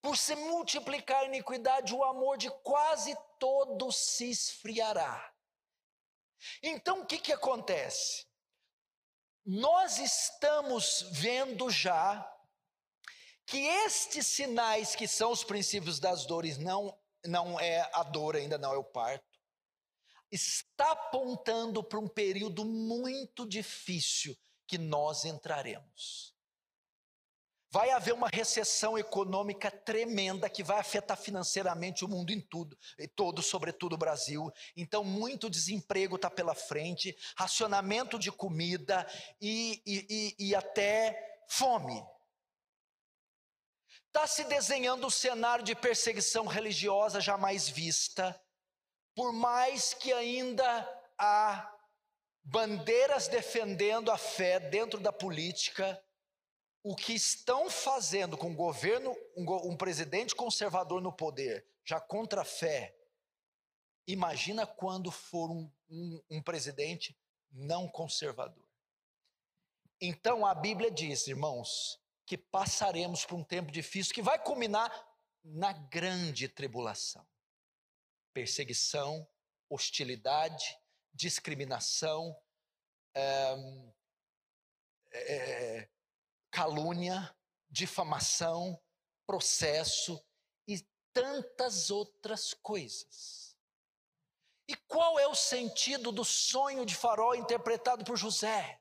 Por 0.00 0.16
se 0.16 0.34
multiplicar 0.36 1.22
a 1.22 1.26
iniquidade, 1.26 1.94
o 1.94 2.04
amor 2.04 2.38
de 2.38 2.50
quase 2.62 3.16
todos 3.38 3.96
se 3.96 4.30
esfriará. 4.30 5.34
Então 6.62 7.02
o 7.02 7.06
que, 7.06 7.18
que 7.18 7.32
acontece? 7.32 8.26
Nós 9.44 9.98
estamos 9.98 11.08
vendo 11.12 11.70
já 11.70 12.24
que 13.46 13.58
estes 13.58 14.26
sinais 14.26 14.94
que 14.94 15.08
são 15.08 15.32
os 15.32 15.42
princípios 15.42 15.98
das 15.98 16.26
dores, 16.26 16.58
não, 16.58 16.96
não 17.24 17.58
é 17.58 17.80
a 17.94 18.02
dor 18.02 18.36
ainda, 18.36 18.58
não 18.58 18.74
é 18.74 18.76
o 18.76 18.84
parto, 18.84 19.24
está 20.30 20.92
apontando 20.92 21.82
para 21.82 21.98
um 21.98 22.06
período 22.06 22.64
muito 22.64 23.48
difícil 23.48 24.36
que 24.66 24.76
nós 24.76 25.24
entraremos. 25.24 26.36
Vai 27.70 27.90
haver 27.90 28.14
uma 28.14 28.28
recessão 28.28 28.96
econômica 28.96 29.70
tremenda 29.70 30.48
que 30.48 30.62
vai 30.62 30.78
afetar 30.78 31.18
financeiramente 31.18 32.02
o 32.02 32.08
mundo 32.08 32.30
em 32.30 32.40
tudo, 32.40 32.78
e 32.98 33.06
todo, 33.06 33.42
sobretudo 33.42 33.92
o 33.92 33.98
Brasil. 33.98 34.50
Então, 34.74 35.04
muito 35.04 35.50
desemprego 35.50 36.16
está 36.16 36.30
pela 36.30 36.54
frente, 36.54 37.14
racionamento 37.36 38.18
de 38.18 38.32
comida 38.32 39.06
e, 39.38 39.82
e, 39.84 40.06
e, 40.38 40.48
e 40.48 40.54
até 40.54 41.44
fome. 41.48 42.02
Está 44.06 44.26
se 44.26 44.44
desenhando 44.44 45.06
um 45.06 45.10
cenário 45.10 45.62
de 45.62 45.74
perseguição 45.74 46.46
religiosa 46.46 47.20
jamais 47.20 47.68
vista, 47.68 48.40
por 49.14 49.30
mais 49.30 49.92
que 49.92 50.10
ainda 50.10 50.64
há 51.18 51.70
bandeiras 52.42 53.28
defendendo 53.28 54.10
a 54.10 54.16
fé 54.16 54.58
dentro 54.58 54.98
da 54.98 55.12
política 55.12 56.02
o 56.82 56.94
que 56.94 57.12
estão 57.12 57.68
fazendo 57.68 58.36
com 58.36 58.52
o 58.52 58.56
governo, 58.56 59.16
um, 59.36 59.70
um 59.70 59.76
presidente 59.76 60.34
conservador 60.34 61.00
no 61.00 61.12
poder, 61.12 61.66
já 61.84 62.00
contra 62.00 62.42
a 62.42 62.44
fé, 62.44 62.94
imagina 64.06 64.66
quando 64.66 65.10
for 65.10 65.50
um, 65.50 65.70
um, 65.90 66.22
um 66.30 66.42
presidente 66.42 67.18
não 67.50 67.88
conservador. 67.88 68.66
Então 70.00 70.46
a 70.46 70.54
Bíblia 70.54 70.90
diz, 70.90 71.26
irmãos, 71.26 72.00
que 72.24 72.38
passaremos 72.38 73.24
por 73.24 73.36
um 73.36 73.44
tempo 73.44 73.72
difícil 73.72 74.14
que 74.14 74.22
vai 74.22 74.38
culminar 74.38 74.90
na 75.42 75.72
grande 75.72 76.46
tribulação. 76.46 77.26
Perseguição, 78.32 79.26
hostilidade, 79.68 80.78
discriminação, 81.12 82.36
é, 83.14 83.54
é, 85.10 85.88
calúnia, 86.50 87.34
difamação, 87.70 88.80
processo 89.26 90.22
e 90.66 90.78
tantas 91.12 91.90
outras 91.90 92.54
coisas. 92.54 93.56
E 94.68 94.76
qual 94.76 95.18
é 95.18 95.26
o 95.26 95.34
sentido 95.34 96.12
do 96.12 96.24
sonho 96.24 96.84
de 96.84 96.94
Farol 96.94 97.34
interpretado 97.34 98.04
por 98.04 98.16
José? 98.16 98.80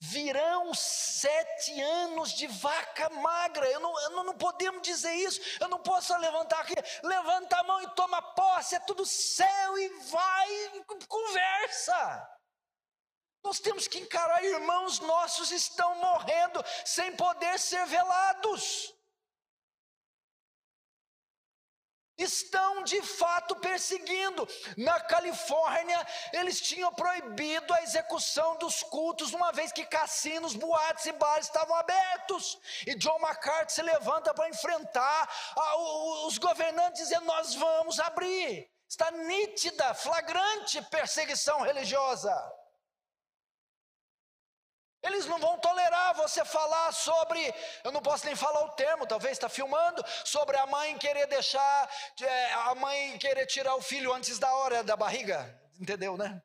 Virão 0.00 0.72
sete 0.74 1.80
anos 1.80 2.30
de 2.32 2.46
vaca 2.46 3.10
magra. 3.10 3.66
Eu 3.68 3.80
não, 3.80 4.00
eu 4.02 4.10
não, 4.10 4.38
podemos 4.38 4.80
dizer 4.82 5.12
isso. 5.12 5.40
Eu 5.60 5.68
não 5.68 5.80
posso 5.80 6.16
levantar 6.18 6.60
aqui. 6.60 6.74
Levanta 7.02 7.56
a 7.58 7.64
mão 7.64 7.82
e 7.82 7.94
toma 7.96 8.22
posse. 8.22 8.76
É 8.76 8.80
tudo 8.80 9.04
céu 9.04 9.76
e 9.76 9.88
vai, 10.04 10.84
conversa. 11.08 12.37
Nós 13.48 13.60
temos 13.60 13.88
que 13.88 13.98
encarar, 13.98 14.44
irmãos 14.44 15.00
nossos 15.00 15.50
estão 15.50 15.94
morrendo 15.94 16.62
sem 16.84 17.16
poder 17.16 17.58
ser 17.58 17.86
velados. 17.86 18.94
Estão 22.18 22.82
de 22.82 23.00
fato 23.00 23.56
perseguindo. 23.56 24.46
Na 24.76 25.00
Califórnia, 25.00 26.06
eles 26.34 26.60
tinham 26.60 26.92
proibido 26.92 27.72
a 27.72 27.82
execução 27.82 28.58
dos 28.58 28.82
cultos, 28.82 29.32
uma 29.32 29.50
vez 29.50 29.72
que 29.72 29.86
cassinos, 29.86 30.54
boates 30.54 31.06
e 31.06 31.12
bares 31.12 31.46
estavam 31.46 31.74
abertos. 31.74 32.58
E 32.86 32.94
John 32.96 33.18
MacArthur 33.18 33.70
se 33.70 33.80
levanta 33.80 34.34
para 34.34 34.50
enfrentar 34.50 35.26
os 36.26 36.36
governantes, 36.36 37.00
dizendo: 37.00 37.24
Nós 37.24 37.54
vamos 37.54 37.98
abrir. 37.98 38.70
Está 38.86 39.10
nítida, 39.10 39.94
flagrante 39.94 40.82
perseguição 40.90 41.62
religiosa. 41.62 42.57
Eles 45.02 45.26
não 45.26 45.38
vão 45.38 45.58
tolerar 45.58 46.14
você 46.14 46.44
falar 46.44 46.92
sobre, 46.92 47.54
eu 47.84 47.92
não 47.92 48.02
posso 48.02 48.26
nem 48.26 48.34
falar 48.34 48.64
o 48.64 48.70
termo, 48.70 49.06
talvez 49.06 49.32
está 49.32 49.48
filmando, 49.48 50.04
sobre 50.24 50.56
a 50.56 50.66
mãe 50.66 50.98
querer 50.98 51.26
deixar, 51.26 51.90
é, 52.20 52.52
a 52.52 52.74
mãe 52.74 53.16
querer 53.18 53.46
tirar 53.46 53.76
o 53.76 53.82
filho 53.82 54.12
antes 54.12 54.38
da 54.38 54.52
hora 54.54 54.82
da 54.82 54.96
barriga, 54.96 55.56
entendeu, 55.80 56.16
né? 56.16 56.42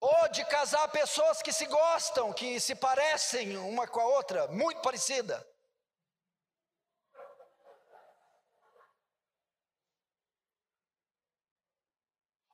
Ou 0.00 0.28
de 0.30 0.42
casar 0.46 0.88
pessoas 0.88 1.42
que 1.42 1.52
se 1.52 1.66
gostam, 1.66 2.32
que 2.32 2.58
se 2.58 2.74
parecem 2.74 3.58
uma 3.58 3.86
com 3.86 4.00
a 4.00 4.06
outra, 4.06 4.48
muito 4.48 4.80
parecida. 4.80 5.46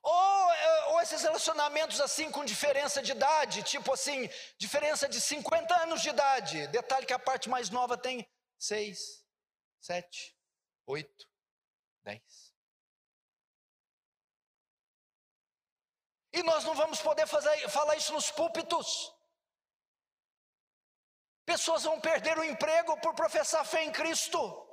Ou, 0.03 0.53
eh, 0.53 0.85
ou 0.87 0.96
esses 1.07 1.23
relacionamentos 1.23 2.01
assim 2.01 2.29
com 2.29 2.43
diferença 2.43 3.01
de 3.01 3.11
idade, 3.11 3.63
tipo 3.63 3.93
assim, 3.93 4.29
diferença 4.57 5.07
de 5.07 5.21
50 5.21 5.73
anos 5.83 6.01
de 6.01 6.09
idade. 6.09 6.67
Detalhe 6.67 7.05
que 7.05 7.13
a 7.13 7.19
parte 7.19 7.49
mais 7.49 7.69
nova 7.69 7.97
tem 7.97 8.27
6, 8.59 9.25
7, 9.79 10.35
8, 10.85 11.29
10. 12.03 12.21
E 16.33 16.43
nós 16.43 16.65
não 16.65 16.75
vamos 16.75 17.01
poder 17.01 17.25
fazer, 17.25 17.69
falar 17.69 17.95
isso 17.95 18.13
nos 18.13 18.29
púlpitos. 18.29 19.13
Pessoas 21.45 21.83
vão 21.83 22.01
perder 22.01 22.37
o 22.37 22.43
emprego 22.43 22.99
por 22.99 23.15
professar 23.15 23.65
fé 23.65 23.83
em 23.83 23.91
Cristo. 23.91 24.66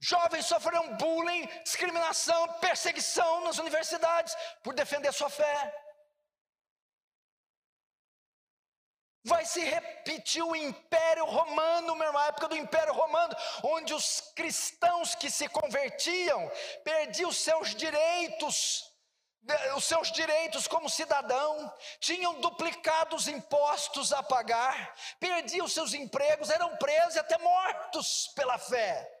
Jovens 0.00 0.46
sofrerão 0.46 0.96
bullying, 0.96 1.46
discriminação, 1.62 2.48
perseguição 2.54 3.42
nas 3.42 3.58
universidades 3.58 4.34
por 4.62 4.74
defender 4.74 5.12
sua 5.12 5.28
fé. 5.28 5.74
Vai 9.22 9.44
se 9.44 9.60
repetir 9.60 10.42
o 10.42 10.56
Império 10.56 11.26
Romano, 11.26 11.94
meu 11.94 12.06
irmão, 12.06 12.22
a 12.22 12.28
época 12.28 12.48
do 12.48 12.56
Império 12.56 12.94
Romano, 12.94 13.36
onde 13.62 13.92
os 13.92 14.22
cristãos 14.34 15.14
que 15.14 15.30
se 15.30 15.46
convertiam 15.48 16.50
perdiam 16.82 17.28
os 17.28 17.36
seus 17.36 17.74
direitos, 17.74 18.82
os 19.76 19.84
seus 19.84 20.10
direitos 20.10 20.66
como 20.66 20.88
cidadão, 20.88 21.70
tinham 21.98 22.40
duplicados 22.40 23.28
impostos 23.28 24.10
a 24.14 24.22
pagar, 24.22 24.94
perdiam 25.18 25.68
seus 25.68 25.92
empregos, 25.92 26.48
eram 26.48 26.74
presos 26.78 27.16
e 27.16 27.18
até 27.18 27.36
mortos 27.36 28.32
pela 28.34 28.56
fé. 28.56 29.19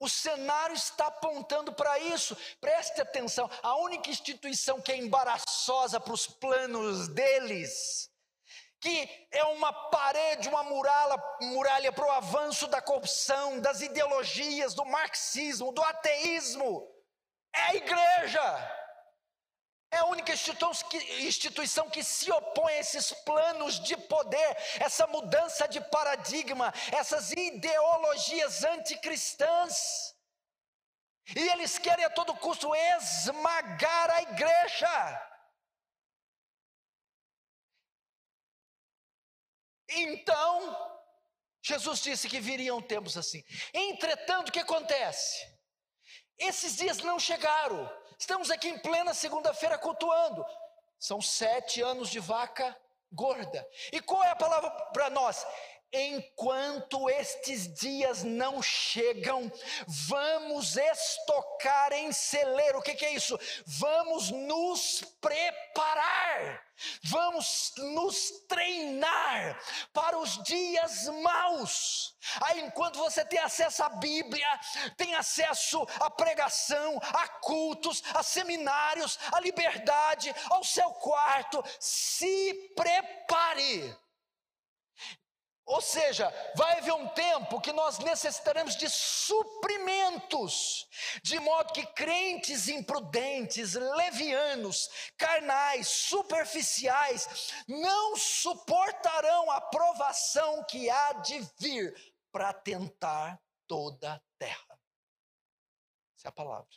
O 0.00 0.08
cenário 0.08 0.74
está 0.74 1.08
apontando 1.08 1.74
para 1.74 1.98
isso. 1.98 2.34
Preste 2.58 3.02
atenção: 3.02 3.48
a 3.62 3.76
única 3.76 4.08
instituição 4.08 4.80
que 4.80 4.90
é 4.90 4.96
embaraçosa 4.96 6.00
para 6.00 6.14
os 6.14 6.26
planos 6.26 7.06
deles, 7.08 8.10
que 8.80 9.28
é 9.30 9.44
uma 9.44 9.72
parede, 9.90 10.48
uma 10.48 10.62
muralha, 10.62 11.22
muralha 11.42 11.92
para 11.92 12.06
o 12.06 12.12
avanço 12.12 12.66
da 12.66 12.80
corrupção, 12.80 13.60
das 13.60 13.82
ideologias, 13.82 14.72
do 14.72 14.86
marxismo, 14.86 15.70
do 15.70 15.82
ateísmo, 15.82 16.88
é 17.54 17.60
a 17.60 17.74
igreja. 17.74 18.79
É 19.92 19.96
a 19.98 20.04
única 20.04 20.32
instituição 20.32 21.90
que 21.90 22.04
se 22.04 22.30
opõe 22.30 22.74
a 22.74 22.78
esses 22.78 23.12
planos 23.24 23.80
de 23.80 23.96
poder, 23.96 24.56
essa 24.78 25.04
mudança 25.08 25.66
de 25.66 25.80
paradigma, 25.80 26.72
essas 26.92 27.32
ideologias 27.32 28.62
anticristãs. 28.62 30.14
E 31.34 31.40
eles 31.48 31.76
querem 31.76 32.04
a 32.04 32.10
todo 32.10 32.36
custo 32.36 32.72
esmagar 32.74 34.10
a 34.10 34.22
igreja. 34.22 35.26
Então, 39.88 41.00
Jesus 41.62 42.00
disse 42.00 42.28
que 42.28 42.38
viriam 42.38 42.80
tempos 42.80 43.16
assim. 43.16 43.42
Entretanto, 43.74 44.50
o 44.50 44.52
que 44.52 44.60
acontece? 44.60 45.44
Esses 46.38 46.76
dias 46.76 46.98
não 46.98 47.18
chegaram. 47.18 47.90
Estamos 48.20 48.50
aqui 48.50 48.68
em 48.68 48.78
plena 48.78 49.14
segunda-feira 49.14 49.78
cultuando. 49.78 50.44
São 50.98 51.22
sete 51.22 51.80
anos 51.80 52.10
de 52.10 52.20
vaca 52.20 52.76
gorda. 53.10 53.66
E 53.90 53.98
qual 54.02 54.22
é 54.22 54.28
a 54.28 54.36
palavra 54.36 54.70
para 54.92 55.08
nós? 55.08 55.46
Enquanto 55.92 57.10
estes 57.10 57.66
dias 57.74 58.22
não 58.22 58.62
chegam, 58.62 59.50
vamos 59.88 60.76
estocar 60.76 61.92
em 61.92 62.12
celeiro. 62.12 62.78
O 62.78 62.82
que, 62.82 62.94
que 62.94 63.04
é 63.04 63.14
isso? 63.14 63.36
Vamos 63.66 64.30
nos 64.30 65.02
preparar, 65.20 66.64
vamos 67.02 67.72
nos 67.76 68.30
treinar 68.46 69.60
para 69.92 70.16
os 70.16 70.40
dias 70.44 71.06
maus. 71.22 72.14
Aí, 72.42 72.60
enquanto 72.60 73.00
você 73.00 73.24
tem 73.24 73.40
acesso 73.40 73.82
à 73.82 73.88
Bíblia, 73.88 74.48
tem 74.96 75.16
acesso 75.16 75.84
à 75.98 76.08
pregação, 76.08 77.00
a 77.02 77.26
cultos, 77.26 78.00
a 78.14 78.22
seminários, 78.22 79.18
à 79.32 79.40
liberdade, 79.40 80.32
ao 80.50 80.62
seu 80.62 80.92
quarto, 80.92 81.64
se 81.80 82.72
prepare 82.76 83.98
Ou 85.70 85.80
seja, 85.80 86.28
vai 86.56 86.78
haver 86.78 86.92
um 86.92 87.06
tempo 87.10 87.60
que 87.60 87.72
nós 87.72 88.00
necessitaremos 88.00 88.74
de 88.74 88.90
suprimentos, 88.90 90.88
de 91.22 91.38
modo 91.38 91.72
que 91.72 91.86
crentes 91.92 92.66
imprudentes, 92.66 93.74
levianos, 93.74 94.88
carnais, 95.16 95.86
superficiais, 95.86 97.52
não 97.68 98.16
suportarão 98.16 99.48
a 99.48 99.60
provação 99.60 100.64
que 100.64 100.90
há 100.90 101.12
de 101.12 101.38
vir 101.60 101.94
para 102.32 102.52
tentar 102.52 103.40
toda 103.68 104.14
a 104.14 104.20
terra. 104.40 104.80
Essa 106.16 106.26
é 106.26 106.30
a 106.30 106.32
palavra. 106.32 106.76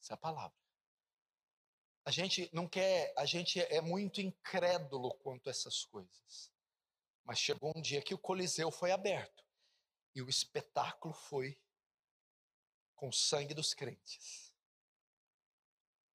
Essa 0.00 0.14
é 0.14 0.14
a 0.14 0.16
palavra. 0.16 0.61
A 2.04 2.10
gente 2.10 2.50
não 2.52 2.68
quer, 2.68 3.14
a 3.16 3.24
gente 3.24 3.60
é 3.60 3.80
muito 3.80 4.20
incrédulo 4.20 5.14
quanto 5.18 5.48
a 5.48 5.50
essas 5.50 5.84
coisas. 5.84 6.50
Mas 7.24 7.38
chegou 7.38 7.72
um 7.76 7.80
dia 7.80 8.02
que 8.02 8.14
o 8.14 8.18
Coliseu 8.18 8.72
foi 8.72 8.90
aberto 8.90 9.44
e 10.14 10.20
o 10.20 10.28
espetáculo 10.28 11.14
foi 11.14 11.56
com 12.96 13.08
o 13.08 13.12
sangue 13.12 13.54
dos 13.54 13.72
crentes. 13.72 14.52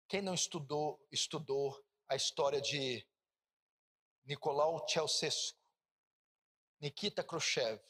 Quem 0.10 0.22
não 0.22 0.34
estudou, 0.34 1.06
estudou 1.10 1.82
a 2.10 2.16
história 2.16 2.62
de 2.62 3.06
Nicolau 4.26 4.86
Ceausescu, 4.88 5.58
Nikita 6.82 7.24
Khrushchev, 7.24 7.82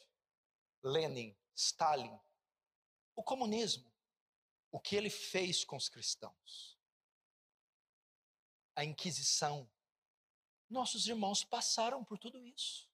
Lenin, 0.82 1.36
Stalin, 1.54 2.18
o 3.16 3.24
comunismo, 3.24 3.92
o 4.70 4.78
que 4.78 4.94
ele 4.94 5.10
fez 5.10 5.64
com 5.64 5.76
os 5.76 5.88
cristãos 5.88 6.77
a 8.78 8.84
Inquisição. 8.84 9.68
Nossos 10.70 11.08
irmãos 11.08 11.42
passaram 11.42 12.04
por 12.04 12.16
tudo 12.16 12.46
isso. 12.46 12.88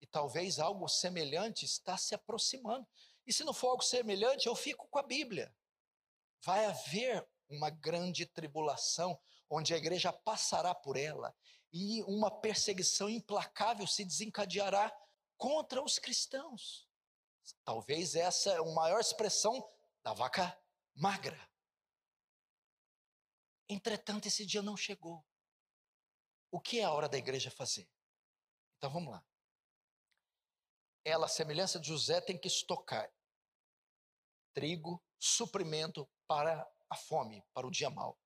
E 0.00 0.06
talvez 0.06 0.60
algo 0.60 0.86
semelhante 0.86 1.64
está 1.64 1.96
se 1.96 2.14
aproximando. 2.14 2.86
E 3.26 3.32
se 3.32 3.42
não 3.42 3.52
for 3.52 3.70
algo 3.70 3.82
semelhante, 3.82 4.46
eu 4.46 4.54
fico 4.54 4.86
com 4.86 5.00
a 5.00 5.02
Bíblia. 5.02 5.52
Vai 6.44 6.64
haver 6.64 7.28
uma 7.48 7.70
grande 7.70 8.24
tribulação, 8.24 9.20
onde 9.50 9.74
a 9.74 9.76
igreja 9.76 10.12
passará 10.12 10.72
por 10.76 10.96
ela, 10.96 11.34
e 11.72 12.00
uma 12.04 12.30
perseguição 12.30 13.08
implacável 13.08 13.84
se 13.84 14.04
desencadeará 14.04 14.96
contra 15.36 15.82
os 15.82 15.98
cristãos. 15.98 16.88
Talvez 17.64 18.14
essa 18.14 18.52
é 18.52 18.58
a 18.58 18.64
maior 18.64 19.00
expressão 19.00 19.68
da 20.04 20.12
vaca 20.12 20.56
magra. 20.94 21.49
Entretanto, 23.70 24.26
esse 24.26 24.44
dia 24.44 24.60
não 24.60 24.76
chegou. 24.76 25.24
O 26.50 26.60
que 26.60 26.80
é 26.80 26.84
a 26.84 26.90
hora 26.90 27.08
da 27.08 27.16
igreja 27.16 27.52
fazer? 27.52 27.88
Então 28.76 28.90
vamos 28.90 29.12
lá. 29.12 29.24
Ela, 31.04 31.26
a 31.26 31.28
semelhança 31.28 31.78
de 31.78 31.86
José, 31.86 32.20
tem 32.20 32.36
que 32.36 32.48
estocar 32.48 33.08
trigo, 34.52 35.00
suprimento 35.20 36.10
para 36.26 36.68
a 36.90 36.96
fome, 36.96 37.44
para 37.54 37.64
o 37.64 37.70
dia 37.70 37.88
mau. 37.88 38.18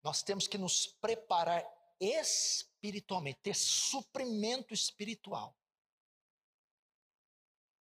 Nós 0.00 0.22
temos 0.22 0.46
que 0.46 0.56
nos 0.56 0.86
preparar 0.86 1.66
espiritualmente, 2.00 3.40
ter 3.42 3.56
suprimento 3.56 4.72
espiritual 4.72 5.58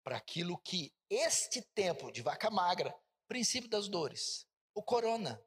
para 0.04 0.18
aquilo 0.18 0.60
que 0.60 0.94
este 1.10 1.64
tempo 1.74 2.12
de 2.12 2.22
vaca 2.22 2.52
magra, 2.52 2.96
princípio 3.28 3.68
das 3.68 3.88
dores, 3.88 4.48
o 4.76 4.84
corona, 4.84 5.44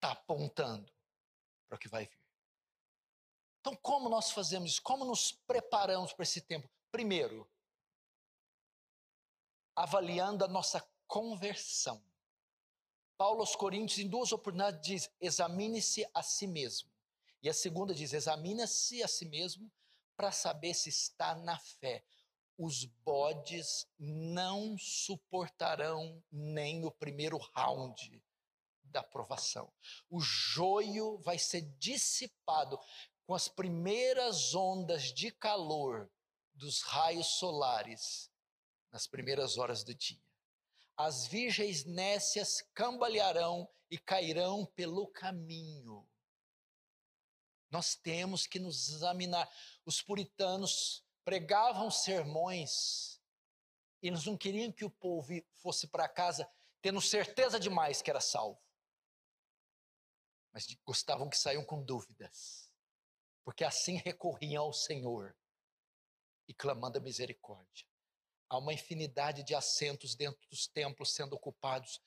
está 0.00 0.12
apontando 0.12 0.90
para 1.68 1.76
o 1.76 1.78
que 1.78 1.88
vai 1.88 2.06
vir. 2.06 2.18
Então, 3.60 3.76
como 3.76 4.08
nós 4.08 4.30
fazemos 4.30 4.72
isso? 4.72 4.82
Como 4.82 5.04
nos 5.04 5.32
preparamos 5.32 6.14
para 6.14 6.22
esse 6.22 6.40
tempo? 6.40 6.68
Primeiro, 6.90 7.46
avaliando 9.76 10.42
a 10.42 10.48
nossa 10.48 10.82
conversão. 11.06 12.02
Paulo 13.18 13.40
aos 13.40 13.54
Coríntios, 13.54 13.98
em 13.98 14.08
duas 14.08 14.32
oportunidades, 14.32 14.80
diz: 14.80 15.10
examine-se 15.20 16.08
a 16.14 16.22
si 16.22 16.46
mesmo. 16.46 16.90
E 17.42 17.50
a 17.50 17.54
segunda 17.54 17.94
diz: 17.94 18.14
examine-se 18.14 19.02
a 19.02 19.08
si 19.08 19.26
mesmo 19.26 19.70
para 20.16 20.32
saber 20.32 20.72
se 20.72 20.88
está 20.88 21.34
na 21.34 21.58
fé. 21.58 22.02
Os 22.56 22.86
bodes 22.86 23.86
não 23.98 24.76
suportarão 24.78 26.22
nem 26.30 26.86
o 26.86 26.90
primeiro 26.90 27.36
round 27.54 28.22
da 28.90 29.02
provação. 29.02 29.72
O 30.08 30.20
joio 30.20 31.18
vai 31.18 31.38
ser 31.38 31.62
dissipado 31.78 32.78
com 33.24 33.34
as 33.34 33.48
primeiras 33.48 34.54
ondas 34.54 35.12
de 35.14 35.30
calor 35.30 36.10
dos 36.54 36.82
raios 36.82 37.38
solares 37.38 38.30
nas 38.90 39.06
primeiras 39.06 39.56
horas 39.56 39.84
do 39.84 39.94
dia. 39.94 40.20
As 40.96 41.26
virgens 41.26 41.84
nécias 41.84 42.60
cambalearão 42.74 43.68
e 43.90 43.96
cairão 43.96 44.66
pelo 44.66 45.06
caminho. 45.06 46.06
Nós 47.70 47.94
temos 47.94 48.46
que 48.46 48.58
nos 48.58 48.88
examinar. 48.88 49.48
Os 49.86 50.02
puritanos 50.02 51.04
pregavam 51.24 51.90
sermões 51.90 53.20
eles 54.02 54.24
não 54.24 54.36
queriam 54.36 54.72
que 54.72 54.84
o 54.84 54.90
povo 54.90 55.32
fosse 55.54 55.86
para 55.86 56.08
casa 56.08 56.48
tendo 56.80 57.00
certeza 57.00 57.60
demais 57.60 58.00
que 58.00 58.10
era 58.10 58.20
salvo 58.20 58.58
mas 60.52 60.66
gostavam 60.84 61.28
que 61.28 61.38
saiam 61.38 61.64
com 61.64 61.82
dúvidas, 61.82 62.70
porque 63.44 63.64
assim 63.64 63.96
recorriam 63.96 64.64
ao 64.64 64.72
Senhor 64.72 65.36
e 66.48 66.54
clamando 66.54 66.98
a 66.98 67.00
misericórdia. 67.00 67.86
Há 68.48 68.58
uma 68.58 68.72
infinidade 68.72 69.44
de 69.44 69.54
assentos 69.54 70.14
dentro 70.14 70.40
dos 70.50 70.66
templos 70.66 71.14
sendo 71.14 71.34
ocupados 71.34 72.00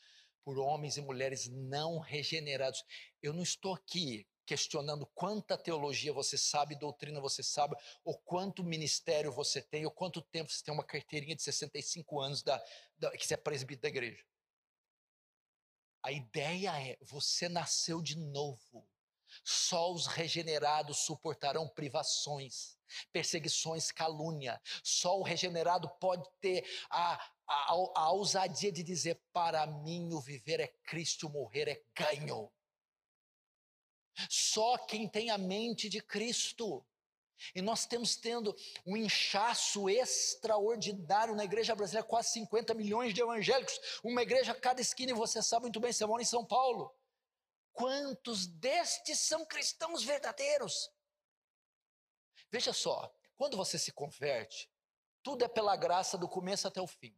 por 0.43 0.60
homens 0.60 0.97
e 0.97 1.01
mulheres 1.01 1.47
não 1.47 1.99
regenerados. 1.99 2.84
Eu 3.21 3.34
não 3.34 3.41
estou 3.41 3.73
aqui 3.73 4.27
questionando 4.45 5.06
quanta 5.15 5.58
teologia 5.58 6.12
você 6.12 6.38
sabe, 6.38 6.77
doutrina 6.77 7.21
você 7.21 7.41
sabe, 7.41 7.75
ou 8.03 8.17
quanto 8.19 8.63
ministério 8.63 9.32
você 9.32 9.62
tem, 9.62 9.86
ou 9.86 9.91
quanto 9.91 10.21
tempo 10.21 10.51
você 10.51 10.63
tem 10.63 10.73
uma 10.73 10.84
carteirinha 10.84 11.36
de 11.36 11.43
65 11.43 12.19
anos 12.19 12.43
da, 12.43 12.62
da, 12.97 13.12
que 13.12 13.25
você 13.25 13.36
é 13.36 13.38
presbítero 13.38 13.84
da 13.84 13.88
igreja. 13.88 14.23
A 16.04 16.12
ideia 16.12 16.78
é: 16.80 16.98
você 17.02 17.48
nasceu 17.48 18.02
de 18.02 18.18
novo. 18.18 18.88
Só 19.44 19.92
os 19.92 20.06
regenerados 20.06 21.06
suportarão 21.06 21.68
privações, 21.68 22.78
perseguições, 23.12 23.92
calúnia. 23.92 24.62
Só 24.84 25.18
o 25.18 25.24
regenerado 25.24 25.89
pode 26.00 26.30
ter 26.39 26.63
a, 26.89 27.16
a, 27.48 27.74
a 27.96 28.12
ousadia 28.12 28.72
de 28.72 28.84
dizer: 28.84 29.20
para 29.32 29.66
mim 29.66 30.13
o 30.13 30.22
viver 30.22 30.60
é 30.60 30.68
Cristo, 30.68 31.28
o 31.28 31.32
morrer 31.32 31.68
é 31.68 31.84
ganho. 31.96 32.52
Só 34.30 34.78
quem 34.78 35.10
tem 35.10 35.32
a 35.32 35.38
mente 35.38 35.89
de 35.89 36.00
Cristo 36.00 36.86
e 37.56 37.62
nós 37.62 37.86
temos 37.86 38.15
tendo 38.15 38.56
um 38.86 38.95
inchaço 38.95 39.89
extraordinário 39.89 41.36
na 41.36 41.43
igreja 41.43 41.75
brasileira, 41.75 42.08
quase 42.08 42.32
50 42.34 42.73
milhões 42.73 43.13
de 43.13 43.21
evangélicos, 43.21 43.99
uma 44.03 44.21
igreja 44.21 44.51
a 44.51 44.60
cada 44.60 44.82
esquina, 44.82 45.12
e 45.12 45.15
você 45.15 45.41
sabe 45.41 45.63
muito 45.63 45.79
bem, 45.79 45.91
você 45.91 46.06
mora 46.06 46.21
em 46.21 46.25
São 46.25 46.45
Paulo. 46.45 46.93
Quantos 47.71 48.47
destes 48.47 49.19
são 49.19 49.45
cristãos 49.45 50.03
verdadeiros? 50.03 50.91
Veja 52.51 52.71
só, 52.71 53.13
quando 53.36 53.58
você 53.58 53.79
se 53.79 53.91
converte, 53.91 54.69
tudo 55.23 55.43
é 55.43 55.47
pela 55.47 55.75
graça 55.75 56.17
do 56.17 56.29
começo 56.29 56.67
até 56.67 56.79
o 56.79 56.88
fim. 56.88 57.17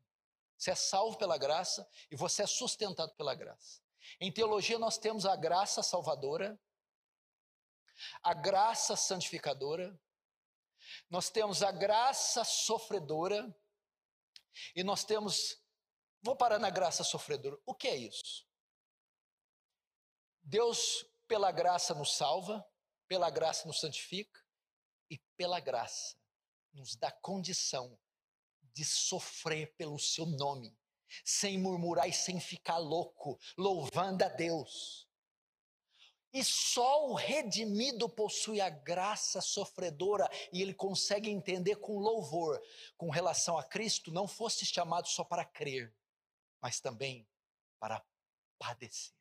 Você 0.57 0.71
é 0.71 0.75
salvo 0.75 1.17
pela 1.17 1.37
graça 1.37 1.87
e 2.09 2.15
você 2.15 2.43
é 2.43 2.47
sustentado 2.47 3.13
pela 3.15 3.35
graça. 3.35 3.81
Em 4.19 4.31
teologia, 4.31 4.79
nós 4.79 4.97
temos 4.97 5.25
a 5.25 5.35
graça 5.35 5.83
salvadora, 5.83 6.57
a 8.23 8.33
graça 8.33 8.95
santificadora 8.95 9.99
nós 11.09 11.29
temos 11.29 11.61
a 11.61 11.71
graça 11.71 12.43
sofredora 12.43 13.55
e 14.75 14.83
nós 14.83 15.03
temos. 15.03 15.57
Vou 16.21 16.35
parar 16.35 16.59
na 16.59 16.69
graça 16.69 17.03
sofredora. 17.03 17.57
O 17.65 17.73
que 17.73 17.87
é 17.87 17.95
isso? 17.95 18.47
Deus, 20.41 21.05
pela 21.27 21.51
graça, 21.51 21.93
nos 21.93 22.15
salva, 22.15 22.65
pela 23.07 23.29
graça, 23.29 23.67
nos 23.67 23.79
santifica 23.79 24.43
e 25.09 25.17
pela 25.37 25.59
graça 25.59 26.17
nos 26.75 26.95
dá 26.95 27.11
condição 27.11 27.97
de 28.73 28.83
sofrer 28.83 29.73
pelo 29.77 29.97
seu 29.97 30.25
nome, 30.25 30.77
sem 31.23 31.57
murmurar 31.57 32.07
e 32.07 32.13
sem 32.13 32.39
ficar 32.39 32.77
louco, 32.77 33.39
louvando 33.57 34.23
a 34.23 34.27
Deus. 34.27 35.04
E 36.35 36.43
só 36.43 37.07
o 37.07 37.13
redimido 37.13 38.09
possui 38.09 38.59
a 38.59 38.69
graça 38.69 39.39
sofredora 39.39 40.29
e 40.51 40.61
ele 40.61 40.73
consegue 40.73 41.29
entender 41.29 41.77
com 41.77 41.97
louvor, 41.97 42.61
com 42.97 43.09
relação 43.09 43.57
a 43.57 43.63
Cristo, 43.63 44.11
não 44.11 44.27
fosse 44.27 44.65
chamado 44.65 45.07
só 45.07 45.23
para 45.23 45.45
crer, 45.45 45.95
mas 46.61 46.79
também 46.79 47.27
para 47.79 48.05
padecer. 48.59 49.15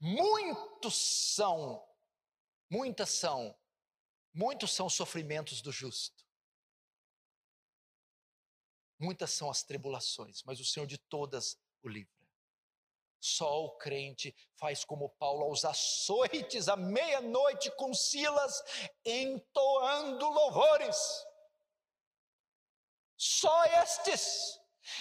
Muitos 0.00 0.94
são, 0.94 1.84
muitas 2.70 3.10
são 3.10 3.54
Muitos 4.38 4.72
são 4.72 4.84
os 4.84 4.92
sofrimentos 4.92 5.62
do 5.62 5.72
justo. 5.72 6.22
Muitas 8.98 9.30
são 9.30 9.48
as 9.48 9.62
tribulações, 9.62 10.42
mas 10.42 10.60
o 10.60 10.64
Senhor 10.64 10.86
de 10.86 10.98
todas 10.98 11.58
o 11.82 11.88
livra. 11.88 12.15
Só 13.28 13.64
o 13.64 13.76
crente 13.76 14.32
faz 14.54 14.84
como 14.84 15.10
Paulo 15.18 15.46
aos 15.46 15.64
açoites 15.64 16.68
à 16.68 16.76
meia-noite 16.76 17.72
com 17.72 17.92
Silas, 17.92 18.62
entoando 19.04 20.28
louvores. 20.28 20.96
Só 23.16 23.64
estes. 23.82 24.60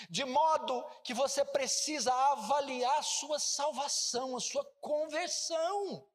De 0.10 0.26
modo 0.26 0.84
que 1.04 1.14
você 1.14 1.46
precisa 1.46 2.12
avaliar 2.32 3.04
sua 3.04 3.38
salvação, 3.38 4.36
a 4.36 4.40
sua 4.40 4.66
conversão. 4.82 6.10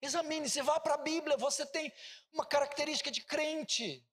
Examine, 0.00 0.48
se 0.48 0.62
vá 0.62 0.78
para 0.78 0.94
a 0.94 1.02
Bíblia, 1.02 1.36
você 1.36 1.66
tem 1.66 1.92
uma 2.32 2.46
característica 2.46 3.10
de 3.10 3.24
crente. 3.24 4.06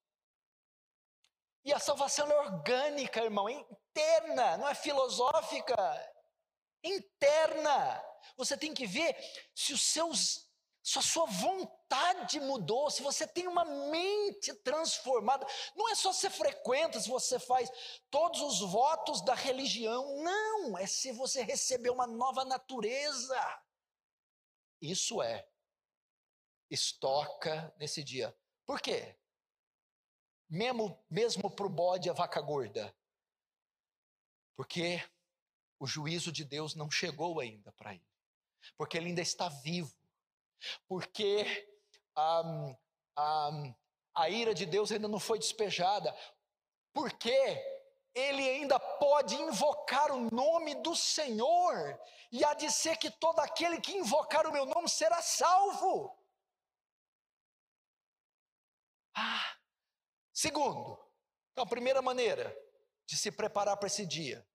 E 1.63 1.71
a 1.71 1.77
salvação 1.77 2.27
é 2.31 2.39
orgânica, 2.39 3.23
irmão, 3.23 3.47
é 3.47 3.63
interna, 3.95 4.57
não 4.57 4.67
é 4.67 4.75
filosófica. 4.75 5.75
Interna. 6.83 8.03
Você 8.37 8.57
tem 8.57 8.73
que 8.73 8.85
ver 8.85 9.15
se 9.55 9.73
os 9.73 9.81
seus 9.81 10.45
se 10.83 10.99
a 10.99 11.01
sua 11.01 11.25
vontade 11.25 12.39
mudou, 12.39 12.91
se 12.91 13.01
você 13.01 13.25
tem 13.25 13.47
uma 13.47 13.65
mente 13.65 14.53
transformada, 14.53 15.43
não 15.75 15.89
é 15.89 15.95
só 15.95 16.13
se 16.13 16.29
frequenta, 16.29 16.99
se 16.99 17.09
você 17.09 17.39
faz 17.39 17.71
todos 18.11 18.39
os 18.39 18.59
votos 18.59 19.19
da 19.21 19.33
religião, 19.33 20.21
não, 20.21 20.77
é 20.77 20.85
se 20.85 21.11
você 21.11 21.41
recebeu 21.41 21.91
uma 21.91 22.05
nova 22.05 22.45
natureza. 22.45 23.63
Isso 24.79 25.23
é, 25.23 25.47
estoca 26.69 27.73
nesse 27.79 28.03
dia. 28.03 28.37
Por 28.63 28.79
quê? 28.79 29.17
mesmo, 30.49 30.97
mesmo 31.09 31.49
para 31.49 31.65
o 31.65 31.69
bode 31.69 32.09
a 32.09 32.13
vaca 32.13 32.39
gorda. 32.41 32.95
Porque 34.55 35.03
o 35.79 35.85
juízo 35.85 36.31
de 36.31 36.43
Deus 36.43 36.75
não 36.75 36.89
chegou 36.89 37.39
ainda 37.39 37.71
para 37.73 37.93
ele. 37.93 38.07
Porque 38.77 38.97
ele 38.97 39.07
ainda 39.07 39.21
está 39.21 39.49
vivo. 39.49 39.95
Porque 40.87 41.67
um, 42.17 42.75
um, 43.19 43.75
a 44.15 44.29
ira 44.29 44.53
de 44.53 44.65
Deus 44.65 44.91
ainda 44.91 45.07
não 45.07 45.19
foi 45.19 45.37
despejada. 45.37 46.15
Porque 46.93 47.35
ele 48.13 48.49
ainda 48.49 48.79
pode 48.79 49.35
invocar 49.35 50.11
o 50.11 50.29
nome 50.31 50.75
do 50.75 50.95
Senhor. 50.95 51.99
E 52.31 52.43
há 52.43 52.53
de 52.53 52.71
ser 52.71 52.97
que 52.97 53.11
todo 53.11 53.39
aquele 53.39 53.79
que 53.81 53.91
invocar 53.91 54.47
o 54.47 54.51
meu 54.51 54.65
nome 54.65 54.89
será 54.89 55.21
salvo. 55.21 56.17
Ah, 59.13 59.55
Segundo, 60.35 60.99
então 61.53 61.63
a 61.63 61.67
primeira 61.67 62.01
maneira 62.01 62.53
de 63.05 63.17
se 63.17 63.31
preparar 63.31 63.77
para 63.77 63.87
esse 63.87 64.05
dia. 64.05 64.45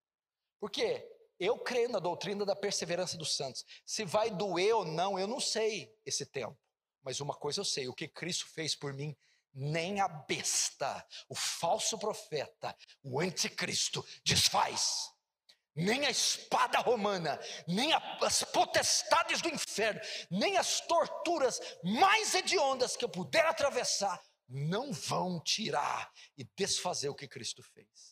Porque 0.58 1.06
eu 1.38 1.58
creio 1.58 1.88
na 1.88 1.98
doutrina 1.98 2.44
da 2.44 2.54
perseverança 2.54 3.16
dos 3.16 3.36
santos. 3.36 3.64
Se 3.84 4.04
vai 4.04 4.30
doer 4.30 4.74
ou 4.74 4.84
não, 4.84 5.18
eu 5.18 5.26
não 5.26 5.40
sei 5.40 5.94
esse 6.04 6.26
tempo. 6.26 6.58
Mas 7.02 7.20
uma 7.20 7.34
coisa 7.34 7.60
eu 7.60 7.64
sei: 7.64 7.88
o 7.88 7.94
que 7.94 8.06
Cristo 8.06 8.46
fez 8.48 8.74
por 8.74 8.92
mim, 8.92 9.16
nem 9.52 10.00
a 10.00 10.08
besta, 10.08 11.06
o 11.28 11.34
falso 11.34 11.98
profeta, 11.98 12.76
o 13.02 13.20
anticristo 13.20 14.04
desfaz. 14.24 15.08
Nem 15.74 16.04
a 16.04 16.10
espada 16.10 16.80
romana, 16.80 17.40
nem 17.66 17.92
a, 17.92 18.18
as 18.22 18.42
potestades 18.42 19.40
do 19.40 19.48
inferno, 19.48 20.00
nem 20.28 20.56
as 20.56 20.80
torturas 20.80 21.60
mais 21.82 22.34
hediondas 22.34 22.96
que 22.96 23.04
eu 23.04 23.08
puder 23.08 23.46
atravessar 23.46 24.20
não 24.50 24.92
vão 24.92 25.40
tirar 25.40 26.12
e 26.36 26.44
desfazer 26.56 27.08
o 27.08 27.14
que 27.14 27.28
Cristo 27.28 27.62
fez. 27.62 28.09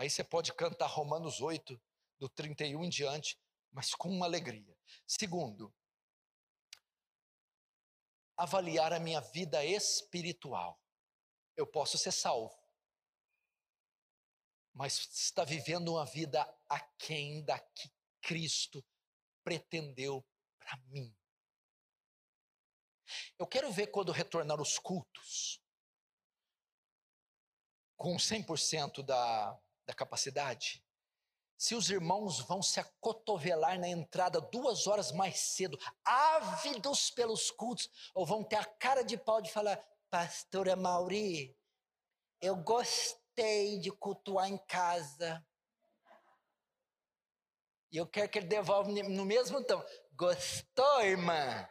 Aí 0.00 0.08
você 0.08 0.24
pode 0.24 0.50
cantar 0.54 0.86
Romanos 0.86 1.42
8, 1.42 1.78
do 2.18 2.26
31 2.26 2.84
em 2.84 2.88
diante, 2.88 3.38
mas 3.70 3.94
com 3.94 4.08
uma 4.08 4.24
alegria. 4.24 4.74
Segundo, 5.06 5.70
avaliar 8.34 8.94
a 8.94 8.98
minha 8.98 9.20
vida 9.20 9.62
espiritual. 9.62 10.80
Eu 11.54 11.66
posso 11.66 11.98
ser 11.98 12.12
salvo, 12.12 12.58
mas 14.72 15.06
está 15.12 15.44
vivendo 15.44 15.92
uma 15.92 16.06
vida 16.06 16.50
aquém 16.66 17.44
da 17.44 17.58
que 17.58 17.92
Cristo 18.22 18.82
pretendeu 19.44 20.26
para 20.58 20.78
mim. 20.86 21.14
Eu 23.38 23.46
quero 23.46 23.70
ver 23.70 23.88
quando 23.88 24.12
retornar 24.12 24.62
os 24.62 24.78
cultos, 24.78 25.62
com 27.98 28.16
100% 28.16 29.02
da, 29.02 29.60
da 29.90 29.94
capacidade, 29.94 30.84
se 31.58 31.74
os 31.74 31.90
irmãos 31.90 32.40
vão 32.40 32.62
se 32.62 32.80
acotovelar 32.80 33.78
na 33.78 33.88
entrada 33.88 34.40
duas 34.40 34.86
horas 34.86 35.12
mais 35.12 35.38
cedo, 35.40 35.78
ávidos 36.04 37.10
pelos 37.10 37.50
cultos, 37.50 37.90
ou 38.14 38.24
vão 38.24 38.42
ter 38.42 38.56
a 38.56 38.64
cara 38.64 39.02
de 39.02 39.18
pau 39.18 39.42
de 39.42 39.52
falar: 39.52 39.78
Pastora 40.08 40.76
Mauri, 40.76 41.54
eu 42.40 42.56
gostei 42.56 43.78
de 43.80 43.90
cultuar 43.90 44.48
em 44.48 44.56
casa. 44.58 45.44
E 47.92 47.96
eu 47.96 48.06
quero 48.06 48.30
que 48.30 48.38
ele 48.38 48.46
devolva 48.46 48.90
no 48.90 49.24
mesmo 49.24 49.62
tom. 49.64 49.84
Gostou, 50.12 51.02
irmã? 51.02 51.68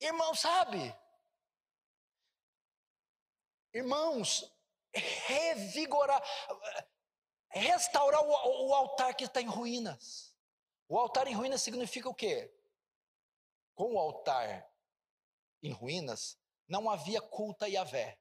Irmão, 0.00 0.34
sabe? 0.34 0.94
Irmãos, 3.78 4.52
revigorar, 4.92 6.20
restaurar 7.48 8.20
o, 8.22 8.68
o 8.68 8.74
altar 8.74 9.14
que 9.14 9.24
está 9.24 9.40
em 9.40 9.46
ruínas. 9.46 10.34
O 10.88 10.98
altar 10.98 11.28
em 11.28 11.34
ruínas 11.34 11.62
significa 11.62 12.08
o 12.08 12.14
quê? 12.14 12.52
Com 13.74 13.94
o 13.94 13.98
altar 13.98 14.68
em 15.62 15.70
ruínas, 15.70 16.36
não 16.66 16.90
havia 16.90 17.20
culto 17.20 17.64
a 17.64 17.68
Yahvé, 17.68 18.18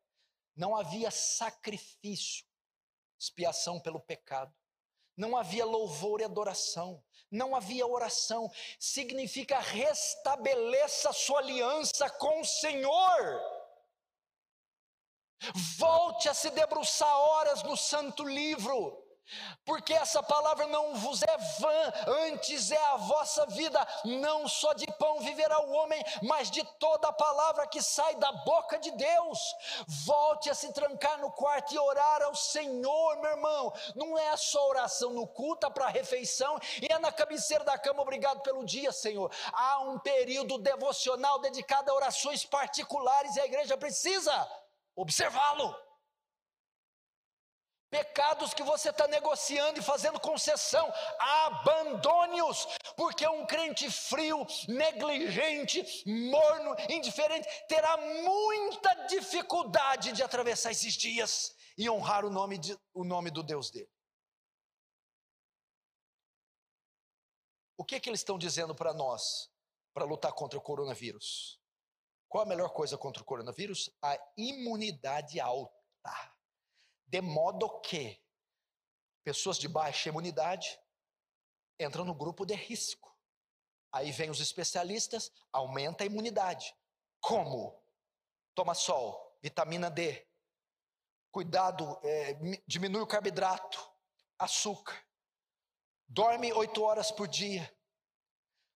não 0.55 0.75
havia 0.75 1.09
sacrifício, 1.09 2.45
expiação 3.19 3.79
pelo 3.79 3.99
pecado 3.99 4.53
não 5.17 5.35
havia 5.35 5.65
louvor 5.65 6.21
e 6.21 6.23
adoração, 6.23 7.03
não 7.29 7.55
havia 7.55 7.87
oração. 7.87 8.49
Significa 8.79 9.57
restabeleça 9.57 11.11
sua 11.11 11.39
aliança 11.39 12.07
com 12.11 12.41
o 12.41 12.45
Senhor. 12.45 13.56
Volte 15.77 16.29
a 16.29 16.33
se 16.33 16.49
debruçar 16.51 17.15
horas 17.15 17.63
no 17.63 17.77
santo 17.77 18.23
livro 18.23 19.07
porque 19.65 19.93
essa 19.93 20.23
palavra 20.23 20.67
não 20.67 20.95
vos 20.95 21.21
é 21.21 21.37
vã, 21.59 21.93
antes 22.27 22.71
é 22.71 22.77
a 22.77 22.95
vossa 22.95 23.45
vida, 23.47 23.85
não 24.05 24.47
só 24.47 24.73
de 24.73 24.87
pão 24.93 25.19
viverá 25.19 25.59
o 25.59 25.71
homem, 25.71 26.01
mas 26.23 26.49
de 26.49 26.63
toda 26.79 27.09
a 27.09 27.13
palavra 27.13 27.67
que 27.67 27.81
sai 27.81 28.15
da 28.15 28.31
boca 28.31 28.79
de 28.79 28.91
Deus. 28.91 29.39
Volte 30.05 30.49
a 30.49 30.55
se 30.55 30.71
trancar 30.71 31.19
no 31.19 31.31
quarto 31.31 31.73
e 31.73 31.79
orar 31.79 32.21
ao 32.21 32.35
Senhor, 32.35 33.17
meu 33.17 33.31
irmão. 33.31 33.73
Não 33.95 34.17
é 34.17 34.35
só 34.37 34.69
oração 34.69 35.11
no 35.11 35.27
culto, 35.27 35.69
para 35.71 35.85
a 35.85 35.89
refeição 35.89 36.57
e 36.81 36.91
é 36.91 36.99
na 36.99 37.11
cabeceira 37.11 37.63
da 37.63 37.77
cama, 37.77 38.01
obrigado 38.01 38.41
pelo 38.41 38.63
dia, 38.63 38.91
Senhor. 38.91 39.31
Há 39.51 39.79
um 39.79 39.99
período 39.99 40.57
devocional 40.57 41.39
dedicado 41.39 41.91
a 41.91 41.95
orações 41.95 42.45
particulares 42.45 43.35
e 43.35 43.41
a 43.41 43.45
igreja 43.45 43.75
precisa 43.75 44.47
observá-lo. 44.97 45.73
Pecados 47.89 48.53
que 48.53 48.63
você 48.63 48.89
está 48.89 49.07
negociando 49.07 49.79
e 49.79 49.83
fazendo 49.83 50.19
concessão, 50.19 50.91
abandone-os, 51.19 52.67
porque 52.97 53.25
um 53.25 53.45
crente 53.45 53.89
frio, 53.89 54.45
negligente, 54.67 55.85
morno, 56.05 56.75
indiferente, 56.89 57.47
terá 57.69 57.95
muita 57.95 58.93
dificuldade 59.05 60.11
de 60.11 60.21
atravessar 60.21 60.71
esses 60.71 60.95
dias 60.95 61.55
e 61.77 61.89
honrar 61.89 62.25
o 62.25 62.29
nome, 62.29 62.57
de, 62.57 62.77
o 62.93 63.05
nome 63.05 63.31
do 63.31 63.41
Deus 63.41 63.71
dele. 63.71 63.89
O 67.77 67.85
que, 67.85 68.01
que 68.01 68.09
eles 68.09 68.19
estão 68.19 68.37
dizendo 68.37 68.75
para 68.75 68.93
nós 68.93 69.49
para 69.93 70.03
lutar 70.03 70.33
contra 70.33 70.59
o 70.59 70.61
coronavírus? 70.61 71.56
Qual 72.27 72.43
a 72.43 72.47
melhor 72.47 72.69
coisa 72.69 72.97
contra 72.97 73.21
o 73.21 73.25
coronavírus? 73.25 73.89
A 74.01 74.17
imunidade 74.37 75.39
alta 75.39 75.77
de 77.07 77.21
modo 77.21 77.79
que 77.79 78.21
pessoas 79.23 79.57
de 79.57 79.67
baixa 79.67 80.09
imunidade 80.09 80.79
entram 81.79 82.03
no 82.03 82.13
grupo 82.13 82.45
de 82.45 82.53
risco. 82.53 83.15
Aí 83.91 84.11
vem 84.11 84.29
os 84.29 84.41
especialistas, 84.41 85.31
aumenta 85.51 86.03
a 86.03 86.07
imunidade. 86.07 86.75
Como? 87.21 87.81
Toma 88.53 88.73
sol, 88.73 89.37
vitamina 89.41 89.89
D, 89.89 90.27
cuidado, 91.31 91.99
é, 92.03 92.33
diminui 92.65 93.01
o 93.01 93.07
carboidrato, 93.07 93.89
açúcar. 94.37 95.01
dorme 96.07 96.51
oito 96.53 96.83
horas 96.83 97.11
por 97.11 97.27
dia, 97.27 97.71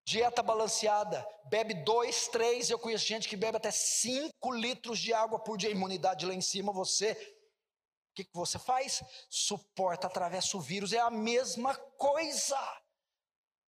dieta 0.05 0.41
balanceada, 0.41 1.25
bebe 1.45 1.73
dois, 1.73 2.27
três, 2.27 2.69
eu 2.69 2.79
conheço 2.79 3.05
gente 3.05 3.27
que 3.27 3.37
bebe 3.37 3.57
até 3.57 3.71
cinco 3.71 4.51
litros 4.51 4.99
de 4.99 5.13
água 5.13 5.39
por 5.39 5.57
dia, 5.57 5.69
imunidade 5.69 6.25
lá 6.25 6.33
em 6.33 6.41
cima, 6.41 6.71
você, 6.71 7.11
o 7.11 8.13
que, 8.15 8.23
que 8.23 8.33
você 8.33 8.59
faz? 8.59 9.03
Suporta, 9.29 10.07
atravessa 10.07 10.57
o 10.57 10.61
vírus, 10.61 10.93
é 10.93 10.99
a 10.99 11.09
mesma 11.09 11.75
coisa. 11.97 12.57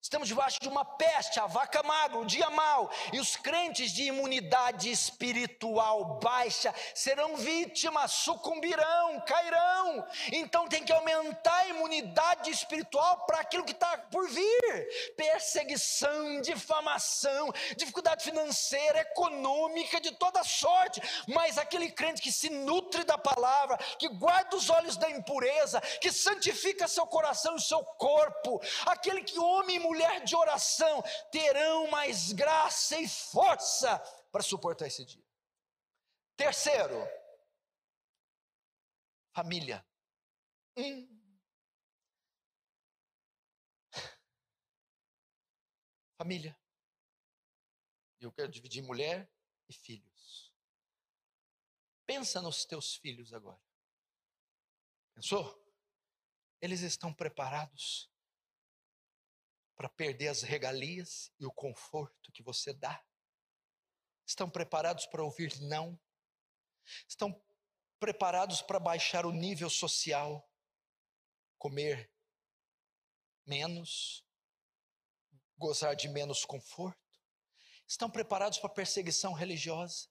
Estamos 0.04 0.28
debaixo 0.28 0.60
de 0.60 0.68
uma 0.68 0.84
peste, 0.84 1.40
a 1.40 1.46
vaca 1.46 1.82
magra, 1.82 2.18
o 2.18 2.26
dia 2.26 2.50
mau, 2.50 2.90
e 3.10 3.18
os 3.18 3.36
crentes 3.36 3.90
de 3.90 4.02
imunidade 4.02 4.90
espiritual 4.90 6.18
baixa 6.22 6.74
serão 6.94 7.38
vítimas, 7.38 8.12
sucumbirão, 8.12 9.18
cairão. 9.22 10.06
Então 10.30 10.68
tem 10.68 10.84
que 10.84 10.92
aumentar 10.92 11.56
a 11.56 11.68
imunidade 11.68 12.50
espiritual 12.50 13.24
para 13.24 13.38
aquilo 13.38 13.64
que 13.64 13.72
está 13.72 13.96
por 13.96 14.28
vir: 14.28 15.14
perseguição, 15.16 16.42
difamação, 16.42 17.50
dificuldade 17.74 18.24
financeira, 18.24 19.00
econômica, 19.00 19.98
de 20.02 20.12
toda 20.12 20.44
sorte. 20.44 21.00
Mas 21.28 21.56
aquele 21.56 21.90
crente 21.90 22.20
que 22.20 22.30
se 22.30 22.50
nutre 22.50 23.04
da 23.04 23.16
palavra, 23.16 23.78
que 23.98 24.10
guarda 24.10 24.54
os 24.54 24.68
olhos 24.68 24.98
da 24.98 25.08
impureza, 25.08 25.80
que 25.80 26.12
santifica 26.12 26.86
seu 26.86 27.06
coração 27.06 27.56
e 27.56 27.62
seu 27.62 27.82
corpo, 27.82 28.60
aquele 28.84 29.22
que 29.22 29.38
homem 29.38 29.76
e 29.76 29.80
mulher 29.80 29.93
de 30.24 30.36
oração 30.36 31.02
terão 31.30 31.90
mais 31.90 32.32
graça 32.32 32.98
e 32.98 33.08
força 33.08 33.98
para 34.30 34.42
suportar 34.42 34.86
esse 34.86 35.04
dia. 35.04 35.24
Terceiro, 36.36 36.96
família. 39.32 39.86
Hum. 40.76 41.08
Família. 46.16 46.58
Eu 48.20 48.32
quero 48.32 48.48
dividir 48.48 48.82
mulher 48.82 49.30
e 49.68 49.72
filhos. 49.72 50.52
Pensa 52.06 52.40
nos 52.40 52.64
teus 52.64 52.96
filhos 52.96 53.32
agora. 53.32 53.60
Pensou? 55.14 55.62
Eles 56.60 56.80
estão 56.80 57.12
preparados 57.12 58.10
para 59.76 59.88
perder 59.88 60.28
as 60.28 60.42
regalias 60.42 61.32
e 61.38 61.46
o 61.46 61.52
conforto 61.52 62.32
que 62.32 62.42
você 62.42 62.72
dá? 62.72 63.04
Estão 64.26 64.48
preparados 64.48 65.06
para 65.06 65.22
ouvir 65.22 65.60
não? 65.60 65.98
Estão 67.08 67.42
preparados 67.98 68.62
para 68.62 68.78
baixar 68.78 69.26
o 69.26 69.32
nível 69.32 69.68
social? 69.68 70.48
Comer 71.58 72.10
menos? 73.46 74.24
Gozar 75.56 75.94
de 75.94 76.08
menos 76.08 76.44
conforto? 76.44 76.98
Estão 77.86 78.10
preparados 78.10 78.58
para 78.58 78.70
perseguição 78.70 79.32
religiosa? 79.32 80.08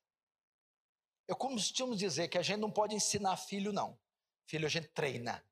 Eu 1.28 1.36
costumo 1.36 1.96
dizer 1.96 2.28
que 2.28 2.38
a 2.38 2.42
gente 2.42 2.60
não 2.60 2.72
pode 2.72 2.96
ensinar 2.96 3.38
filho, 3.38 3.72
não. 3.72 4.00
Filho 4.46 4.66
a 4.66 4.70
gente 4.70 4.90
treina. 4.90 5.46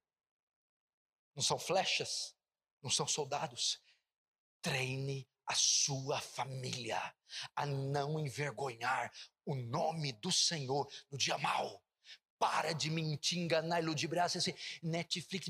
Não 1.34 1.42
são 1.42 1.58
flechas, 1.58 2.36
não 2.82 2.90
são 2.90 3.08
soldados. 3.08 3.82
Treine 4.62 5.28
a 5.48 5.56
sua 5.56 6.20
família 6.20 7.00
a 7.56 7.66
não 7.66 8.20
envergonhar 8.20 9.12
o 9.46 9.56
nome 9.56 10.14
do 10.14 10.32
Senhor 10.32 10.88
no 11.12 11.18
dia 11.18 11.38
mau. 11.38 11.84
Para 12.40 12.74
de 12.74 12.90
mentir, 12.90 13.38
enganar, 13.38 13.84
ludibriar, 13.84 14.26
assim, 14.26 14.54
Netflix, 14.82 15.48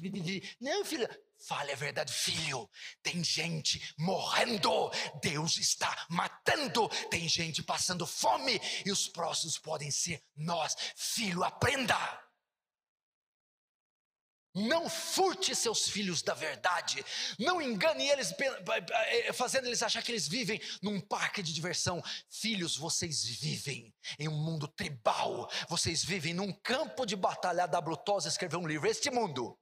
não, 0.60 0.84
filha, 0.84 1.10
fale 1.48 1.72
a 1.72 1.76
verdade, 1.76 2.12
filho. 2.12 2.70
Tem 3.02 3.24
gente 3.24 3.94
morrendo, 3.98 4.92
Deus 5.22 5.58
está 5.58 6.06
matando, 6.10 6.90
tem 7.10 7.30
gente 7.30 7.64
passando 7.64 8.06
fome 8.06 8.60
e 8.86 8.92
os 8.92 9.08
próximos 9.08 9.58
podem 9.58 9.90
ser 9.90 10.22
nós. 10.36 10.76
Filho, 10.96 11.46
aprenda. 11.46 11.96
Não 14.54 14.90
furte 14.90 15.56
seus 15.56 15.88
filhos 15.88 16.22
da 16.22 16.34
verdade. 16.34 17.04
Não 17.40 17.62
engane 17.62 18.10
eles, 18.10 18.34
eh, 18.34 19.32
fazendo 19.32 19.68
eles 19.68 19.82
achar 19.82 20.04
que 20.04 20.12
eles 20.12 20.28
vivem 20.28 20.62
num 20.82 21.00
parque 21.00 21.42
de 21.42 21.54
diversão. 21.54 22.04
Filhos, 22.30 22.76
vocês 22.76 23.24
vivem 23.24 23.96
em 24.20 24.28
um 24.28 24.36
mundo 24.36 24.68
tribal. 24.68 25.50
Vocês 25.70 26.04
vivem 26.04 26.34
num 26.34 26.52
campo 26.52 27.06
de 27.06 27.16
batalha. 27.16 27.64
A 27.64 27.68
W. 27.68 27.96
Toz 27.98 28.26
escreveu 28.26 28.60
um 28.60 28.68
livro. 28.68 28.90
Este 28.90 29.10
mundo, 29.10 29.58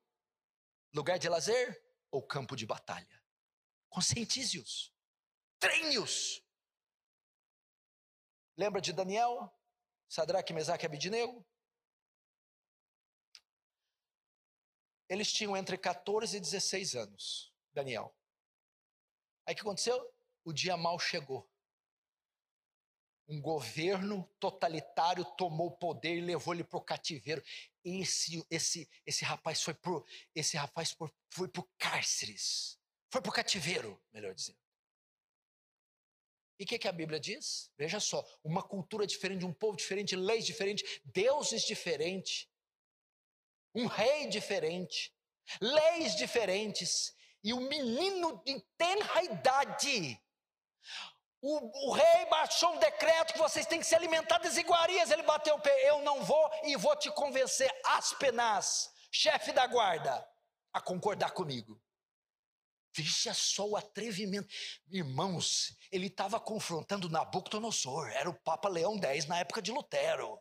lugar 0.92 1.20
de 1.20 1.30
lazer 1.30 1.80
ou 2.10 2.24
campo 2.24 2.56
de 2.56 2.66
batalha? 2.66 3.24
Conscientize-os. 3.90 4.92
Treine-os. 5.60 6.42
Lembra 8.58 8.82
de 8.82 8.92
Daniel? 8.92 9.54
Sadraque, 10.08 10.52
Mesaque 10.52 10.86
e 10.86 10.88
Abidinego? 10.88 11.46
Eles 15.10 15.34
tinham 15.34 15.57
entre 15.57 15.76
14 15.76 16.38
e 16.38 16.39
16 16.39 16.95
anos, 16.95 17.51
Daniel. 17.74 18.16
Aí 19.45 19.53
o 19.53 19.55
que 19.55 19.62
aconteceu? 19.62 19.99
O 20.45 20.53
dia 20.53 20.78
mal 20.78 20.99
chegou. 20.99 21.49
Um 23.28 23.41
governo 23.41 24.24
totalitário 24.39 25.26
tomou 25.36 25.68
o 25.68 25.78
poder 25.78 26.16
e 26.18 26.22
levou 26.22 26.53
ele 26.53 26.64
para 26.64 26.78
o 26.78 26.84
cativeiro. 26.84 27.43
Esse, 27.84 28.45
esse, 28.49 28.88
esse 29.05 29.26
rapaz 29.26 29.62
foi 29.62 29.74
para 29.74 29.91
esse 30.36 30.55
rapaz 30.55 30.95
foi, 31.30 31.47
para 31.47 31.64
cárceres. 31.78 32.80
Foi 33.12 33.22
para 33.22 33.30
o 33.30 33.34
cativeiro, 33.34 33.99
melhor 34.14 34.36
dizendo. 34.36 34.60
E 36.60 36.64
o 36.66 36.68
que, 36.68 36.78
que, 36.78 36.88
a 36.88 36.91
Bíblia 36.91 37.20
diz? 37.20 37.72
Veja 37.78 37.99
só, 37.99 38.24
uma 38.43 38.62
cultura 38.62 39.07
diferente, 39.07 39.45
um 39.45 39.53
povo 39.53 39.78
diferente, 39.78 40.16
leis 40.16 40.45
diferentes, 40.45 40.99
deuses 41.05 41.64
diferentes 41.64 42.47
um 43.74 43.86
rei 43.86 44.28
diferente, 44.28 45.14
leis 45.62 46.16
diferentes, 46.16 47.14
e 47.44 47.54
o 47.54 47.60
menino 47.60 48.42
de 48.44 48.60
tenra 48.78 49.24
idade. 49.24 50.22
O, 51.42 51.90
o, 51.90 51.94
rei 51.94 52.26
baixou 52.26 52.74
um 52.74 52.80
decreto 52.80 53.32
que 53.34 53.40
vocês 53.40 53.66
têm 53.66 53.80
que 53.80 53.86
se 53.86 53.96
alimentar 53.96 54.40
das 54.40 54.58
iguarias. 54.58 55.10
Ele 55.10 55.24
bateu 55.24 55.56
o 55.56 55.62
pé. 55.62 55.90
Eu 55.90 56.02
não 56.02 56.22
vou 56.24 56.52
e 56.66 56.76
vou 56.76 56.96
te 56.98 57.10
convencer, 57.12 57.72
Aspenas, 57.86 58.92
chefe 59.10 59.54
da 59.54 59.66
guarda, 59.66 60.28
a 60.74 60.82
concordar 60.82 61.32
comigo. 61.32 61.82
Veja 62.94 63.34
só 63.34 63.66
o 63.66 63.78
atrevimento. 63.78 64.50
Irmãos, 64.90 65.78
ele 65.92 66.08
estava 66.08 66.40
confrontando 66.40 67.10
Nabucodonosor, 67.10 68.10
era 68.10 68.30
o 68.30 68.34
Papa 68.34 68.68
Leão 68.68 69.00
X 69.02 69.26
na 69.26 69.40
época 69.40 69.62
de 69.62 69.72
Lutero. 69.72 70.38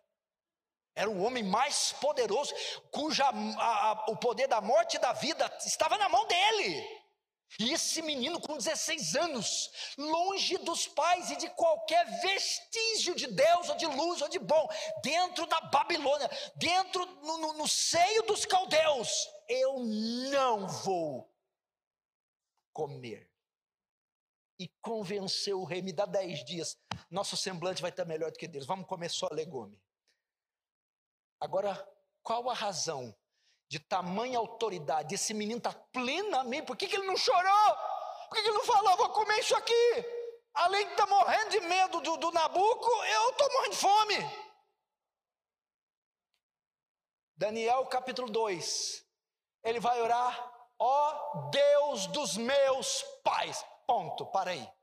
Era 0.99 1.09
o 1.09 1.23
homem 1.23 1.45
mais 1.45 1.93
poderoso, 1.93 2.53
cuja 2.91 3.25
a, 3.25 3.31
a, 3.31 4.07
o 4.09 4.17
poder 4.17 4.49
da 4.49 4.61
morte 4.61 4.97
e 4.97 4.99
da 4.99 5.13
vida 5.13 5.49
estava 5.65 5.97
na 5.97 6.09
mão 6.09 6.27
dele. 6.27 6.85
E 7.61 7.73
esse 7.73 8.03
menino 8.03 8.41
com 8.41 8.57
16 8.57 9.15
anos, 9.15 9.71
longe 9.97 10.59
dos 10.59 10.89
pais 10.89 11.31
e 11.31 11.37
de 11.37 11.49
qualquer 11.51 12.05
vestígio 12.21 13.15
de 13.15 13.29
Deus, 13.29 13.69
ou 13.69 13.77
de 13.77 13.87
luz, 13.87 14.21
ou 14.23 14.29
de 14.29 14.41
bom, 14.41 14.69
dentro 15.01 15.47
da 15.47 15.61
Babilônia, 15.61 16.29
dentro 16.57 17.07
no, 17.23 17.39
no, 17.39 17.53
no 17.53 17.69
seio 17.69 18.25
dos 18.25 18.45
caldeus, 18.45 19.29
eu 19.49 19.79
não 19.79 20.67
vou 20.67 21.33
comer. 22.73 23.31
E 24.59 24.67
convenceu 24.83 25.61
o 25.61 25.65
rei, 25.65 25.81
me 25.81 25.93
dá 25.93 26.07
10 26.07 26.45
dias, 26.45 26.77
nosso 27.09 27.37
semblante 27.37 27.81
vai 27.81 27.93
estar 27.93 28.05
melhor 28.05 28.33
do 28.33 28.37
que 28.37 28.49
deles, 28.49 28.67
vamos 28.67 28.89
comer 28.89 29.11
só 29.11 29.29
legume. 29.31 29.81
Agora, 31.41 31.89
qual 32.23 32.49
a 32.51 32.55
razão 32.55 33.15
de 33.71 33.79
tamanha 33.79 34.39
autoridade? 34.39 35.15
Esse 35.15 35.33
menino 35.33 35.59
está 35.59 35.73
plenamente. 35.73 36.67
Por 36.67 36.77
que, 36.77 36.89
que 36.89 36.97
ele 36.97 37.07
não 37.07 37.17
chorou? 37.17 37.77
Por 38.29 38.37
que, 38.37 38.43
que 38.43 38.49
ele 38.49 38.59
não 38.59 38.65
falou, 38.65 38.97
vou 38.97 39.11
comer 39.11 39.39
isso 39.39 39.57
aqui? 39.57 40.05
Além 40.55 40.85
de 40.87 40.93
estar 40.93 41.07
tá 41.07 41.11
morrendo 41.11 41.51
de 41.51 41.61
medo 41.61 42.01
do, 42.01 42.17
do 42.17 42.33
Nabuco, 42.33 42.91
eu 43.05 43.31
estou 43.31 43.53
morrendo 43.53 43.71
de 43.71 43.77
fome. 43.77 44.49
Daniel 47.37 47.87
capítulo 47.87 48.29
2. 48.29 49.07
Ele 49.63 49.79
vai 49.79 50.01
orar, 50.01 50.53
ó 50.79 51.49
Deus 51.51 52.07
dos 52.09 52.37
meus 52.37 53.03
pais. 53.23 53.65
Ponto, 53.87 54.27
para 54.27 54.51
aí. 54.51 54.78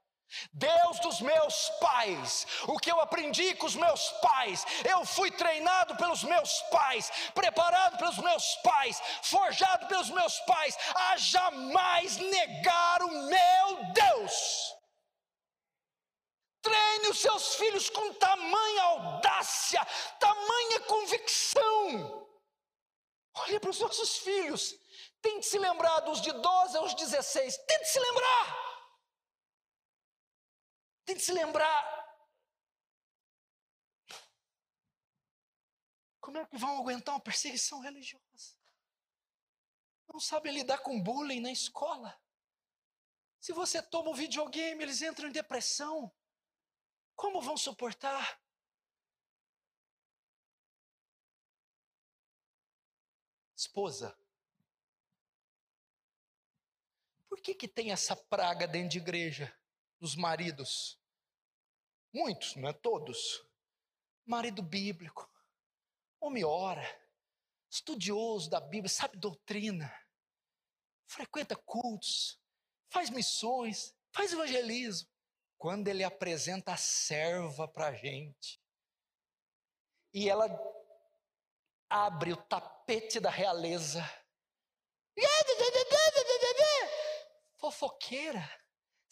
Deus 0.53 0.99
dos 0.99 1.21
meus 1.21 1.69
pais, 1.79 2.47
o 2.67 2.77
que 2.77 2.91
eu 2.91 2.99
aprendi 2.99 3.55
com 3.55 3.67
os 3.67 3.75
meus 3.75 4.09
pais, 4.21 4.65
eu 4.83 5.05
fui 5.05 5.31
treinado 5.31 5.95
pelos 5.95 6.23
meus 6.23 6.61
pais, 6.71 7.11
preparado 7.33 7.97
pelos 7.97 8.17
meus 8.17 8.55
pais, 8.55 9.01
forjado 9.23 9.87
pelos 9.87 10.09
meus 10.09 10.39
pais, 10.41 10.77
a 10.95 11.17
jamais 11.17 12.17
negar 12.17 13.01
o 13.03 13.11
meu 13.11 13.93
Deus. 13.93 14.75
Treine 16.61 17.09
os 17.09 17.19
seus 17.19 17.55
filhos 17.55 17.89
com 17.91 18.13
tamanha 18.13 18.83
audácia, 18.83 19.85
tamanha 20.19 20.79
convicção. 20.81 22.27
Olhe 23.35 23.59
para 23.59 23.69
os 23.69 23.79
nossos 23.79 24.17
filhos. 24.17 24.73
Tente 25.21 25.45
se 25.45 25.59
lembrar 25.59 25.99
dos 25.99 26.21
de 26.21 26.31
12 26.31 26.77
aos 26.77 26.95
16. 26.95 27.57
Tente 27.67 27.85
se 27.89 27.99
lembrar. 27.99 28.74
Tente 31.05 31.21
se 31.21 31.31
lembrar. 31.31 31.95
Como 36.19 36.39
é 36.39 36.45
que 36.47 36.57
vão 36.57 36.79
aguentar 36.79 37.13
uma 37.13 37.21
perseguição 37.21 37.79
religiosa? 37.79 38.57
Não 40.11 40.19
sabem 40.19 40.51
lidar 40.51 40.79
com 40.79 41.01
bullying 41.01 41.39
na 41.39 41.51
escola. 41.51 42.19
Se 43.39 43.53
você 43.53 43.79
toma 43.83 44.09
um 44.09 44.15
videogame, 44.15 44.81
eles 44.81 45.03
entram 45.03 45.29
em 45.29 45.31
depressão. 45.31 46.11
Como 47.15 47.39
vão 47.39 47.55
suportar? 47.55 48.41
Esposa. 53.55 54.17
Por 57.29 57.39
que, 57.39 57.53
que 57.53 57.67
tem 57.67 57.91
essa 57.91 58.15
praga 58.15 58.67
dentro 58.67 58.89
de 58.89 58.97
igreja 58.97 59.55
dos 59.99 60.15
maridos? 60.15 60.99
Muitos, 62.13 62.55
não 62.55 62.69
é 62.69 62.73
todos. 62.73 63.45
Marido 64.25 64.63
bíblico, 64.63 65.29
homem 66.19 66.43
ora, 66.43 66.83
estudioso 67.69 68.49
da 68.49 68.59
Bíblia, 68.59 68.89
sabe 68.89 69.17
doutrina, 69.17 69.93
frequenta 71.05 71.55
cultos, 71.55 72.39
faz 72.89 73.09
missões, 73.09 73.95
faz 74.11 74.33
evangelismo. 74.33 75.09
Quando 75.57 75.87
ele 75.87 76.03
apresenta 76.03 76.73
a 76.73 76.77
serva 76.77 77.67
para 77.67 77.87
a 77.87 77.93
gente, 77.93 78.61
e 80.13 80.29
ela 80.29 80.47
abre 81.89 82.33
o 82.33 82.37
tapete 82.37 83.19
da 83.19 83.29
realeza, 83.29 84.03
fofoqueira, 87.57 88.64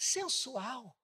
sensual, 0.04 0.96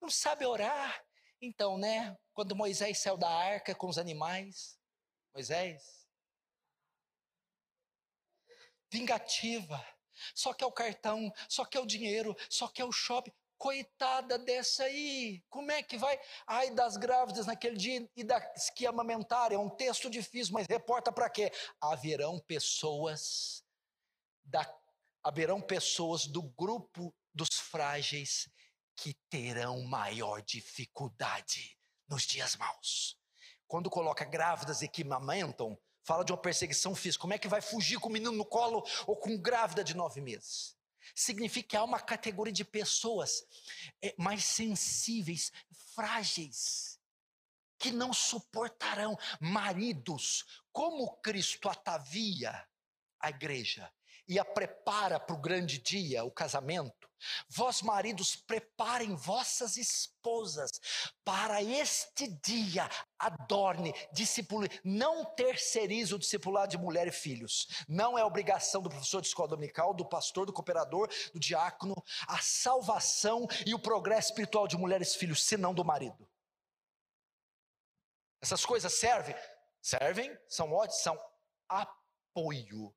não 0.00 0.10
sabe 0.10 0.44
orar. 0.44 1.04
Então, 1.40 1.78
né, 1.78 2.16
quando 2.34 2.56
Moisés 2.56 2.98
saiu 2.98 3.16
da 3.16 3.28
arca 3.28 3.74
com 3.74 3.88
os 3.88 3.98
animais, 3.98 4.78
Moisés, 5.34 6.06
vingativa, 8.90 9.84
só 10.34 10.52
quer 10.52 10.66
o 10.66 10.72
cartão, 10.72 11.32
só 11.48 11.64
quer 11.64 11.80
o 11.80 11.86
dinheiro, 11.86 12.34
só 12.48 12.68
quer 12.68 12.84
o 12.84 12.92
shopping. 12.92 13.32
Coitada 13.58 14.38
dessa 14.38 14.84
aí, 14.84 15.42
como 15.48 15.72
é 15.72 15.82
que 15.82 15.96
vai? 15.96 16.20
Ai 16.46 16.70
das 16.72 16.98
grávidas 16.98 17.46
naquele 17.46 17.76
dia 17.76 18.06
e 18.14 18.22
das 18.22 18.68
que 18.68 18.86
amamentarem, 18.86 19.56
é 19.56 19.58
um 19.58 19.70
texto 19.70 20.10
difícil, 20.10 20.52
mas 20.52 20.66
reporta 20.66 21.10
para 21.10 21.30
quê? 21.30 21.50
Haverão 21.80 22.38
pessoas 22.38 23.64
da, 24.44 24.62
haverão 25.22 25.58
pessoas 25.58 26.26
do 26.26 26.42
grupo 26.42 27.14
dos 27.36 27.60
frágeis 27.60 28.48
que 28.96 29.14
terão 29.30 29.84
maior 29.84 30.42
dificuldade 30.42 31.78
nos 32.08 32.24
dias 32.24 32.56
maus. 32.56 33.16
Quando 33.68 33.88
coloca 33.88 34.24
grávidas 34.24 34.82
e 34.82 34.88
que 34.88 35.02
amamentam, 35.02 35.78
Fala 36.06 36.24
de 36.24 36.30
uma 36.30 36.38
perseguição 36.38 36.94
física. 36.94 37.20
Como 37.20 37.34
é 37.34 37.38
que 37.38 37.48
vai 37.48 37.60
fugir 37.60 37.98
com 37.98 38.08
o 38.08 38.12
menino 38.12 38.30
no 38.30 38.44
colo 38.44 38.86
ou 39.08 39.16
com 39.16 39.36
grávida 39.36 39.82
de 39.82 39.96
nove 39.96 40.20
meses? 40.20 40.76
Significa 41.16 41.70
que 41.70 41.76
há 41.76 41.82
uma 41.82 41.98
categoria 41.98 42.52
de 42.52 42.64
pessoas 42.64 43.44
é, 44.00 44.14
mais 44.16 44.44
sensíveis, 44.44 45.50
frágeis, 45.96 47.00
que 47.76 47.90
não 47.90 48.12
suportarão. 48.12 49.18
Maridos, 49.40 50.44
como 50.70 51.16
Cristo 51.16 51.68
atavia 51.68 52.64
a 53.18 53.30
igreja 53.30 53.92
e 54.28 54.38
a 54.38 54.44
prepara 54.44 55.18
para 55.18 55.34
o 55.34 55.40
grande 55.40 55.78
dia, 55.78 56.22
o 56.22 56.30
casamento, 56.30 57.05
Vós, 57.48 57.82
maridos, 57.82 58.36
preparem 58.36 59.14
vossas 59.14 59.76
esposas 59.76 60.70
para 61.24 61.62
este 61.62 62.28
dia, 62.44 62.88
adorne, 63.18 63.94
discipule. 64.12 64.68
Não 64.84 65.24
terceirize 65.24 66.14
o 66.14 66.18
discipulado 66.18 66.70
de 66.70 66.78
mulher 66.78 67.06
e 67.06 67.12
filhos. 67.12 67.66
Não 67.88 68.18
é 68.18 68.24
obrigação 68.24 68.82
do 68.82 68.90
professor 68.90 69.20
de 69.20 69.28
escola 69.28 69.48
dominical, 69.48 69.94
do 69.94 70.08
pastor, 70.08 70.46
do 70.46 70.52
cooperador, 70.52 71.08
do 71.32 71.40
diácono, 71.40 71.94
a 72.28 72.38
salvação 72.38 73.46
e 73.64 73.74
o 73.74 73.78
progresso 73.78 74.30
espiritual 74.30 74.66
de 74.66 74.76
mulheres 74.76 75.14
e 75.14 75.18
filhos, 75.18 75.44
senão 75.44 75.74
do 75.74 75.84
marido. 75.84 76.28
Essas 78.40 78.64
coisas 78.64 78.92
servem? 78.92 79.34
Servem, 79.80 80.36
são 80.48 80.72
ótimas, 80.72 81.02
são 81.02 81.18
apoio 81.68 82.94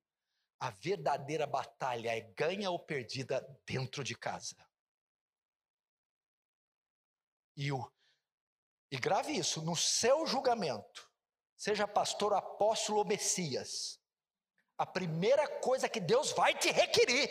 a 0.60 0.70
verdadeira 0.72 1.47
batalha 1.47 2.16
é 2.16 2.22
ganha 2.22 2.70
ou 2.70 2.78
perdida 2.78 3.41
dentro 3.66 4.03
de 4.03 4.16
casa. 4.16 4.57
E, 7.55 7.72
o, 7.72 7.91
e 8.91 8.97
grave 8.97 9.32
isso, 9.32 9.62
no 9.62 9.76
seu 9.76 10.26
julgamento, 10.26 11.10
seja 11.55 11.88
pastor, 11.88 12.34
apóstolo 12.34 12.99
ou 12.99 13.05
Messias, 13.05 13.99
a 14.78 14.86
primeira 14.86 15.60
coisa 15.60 15.89
que 15.89 15.99
Deus 15.99 16.32
vai 16.32 16.57
te 16.57 16.72
requerir 16.72 17.30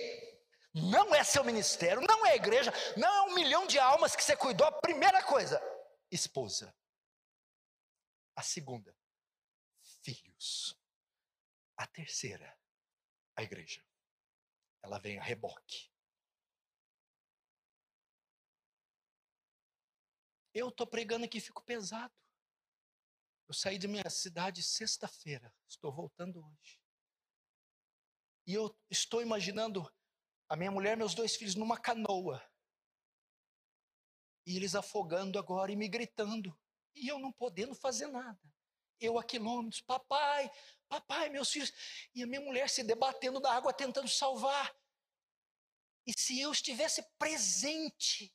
não 0.75 1.15
é 1.15 1.25
seu 1.25 1.43
ministério, 1.45 2.03
não 2.07 2.25
é 2.27 2.37
igreja, 2.37 2.73
não 2.97 3.09
é 3.09 3.23
um 3.31 3.35
milhão 3.35 3.67
de 3.67 3.79
almas 3.79 4.15
que 4.15 4.23
você 4.23 4.37
cuidou. 4.37 4.67
A 4.67 4.81
primeira 4.81 5.23
coisa, 5.23 5.61
esposa. 6.11 6.75
A 8.37 8.43
segunda, 8.43 8.95
filhos. 10.03 10.79
A 11.77 11.87
terceira, 11.87 12.58
a 13.39 13.43
igreja. 13.43 13.85
Ela 14.83 14.99
vem 14.99 15.17
a 15.17 15.23
reboque. 15.23 15.89
Eu 20.53 20.71
estou 20.71 20.87
pregando 20.87 21.25
aqui 21.25 21.41
fico 21.41 21.63
pesado. 21.63 22.13
Eu 23.47 23.55
saí 23.55 23.79
de 23.79 23.87
minha 23.87 24.11
cidade 24.11 24.63
sexta-feira, 24.63 25.55
estou 25.69 25.93
voltando 25.93 26.45
hoje. 26.45 26.81
E 28.45 28.55
eu 28.55 28.77
estou 28.91 29.23
imaginando 29.23 29.89
a 30.49 30.57
minha 30.57 30.71
mulher 30.71 30.95
e 30.95 30.97
meus 30.97 31.15
dois 31.15 31.37
filhos 31.37 31.55
numa 31.55 31.79
canoa. 31.79 32.43
E 34.45 34.57
eles 34.57 34.75
afogando 34.75 35.39
agora 35.39 35.71
e 35.71 35.77
me 35.77 35.89
gritando. 35.89 36.59
E 36.95 37.07
eu 37.07 37.21
não 37.21 37.31
podendo 37.31 37.75
fazer 37.75 38.09
nada. 38.09 38.41
Eu 39.01 39.19
a 39.19 39.25
quilômetros, 39.25 39.81
papai, 39.81 40.51
papai, 40.89 41.29
meus 41.29 41.51
filhos. 41.51 41.73
E 42.15 42.23
a 42.23 42.27
minha 42.27 42.41
mulher 42.41 42.69
se 42.69 42.83
debatendo 42.83 43.41
na 43.41 43.53
água, 43.53 43.73
tentando 43.73 44.09
salvar. 44.09 44.75
E 46.07 46.13
se 46.19 46.41
eu 46.41 46.51
estivesse 46.51 47.03
presente, 47.19 48.35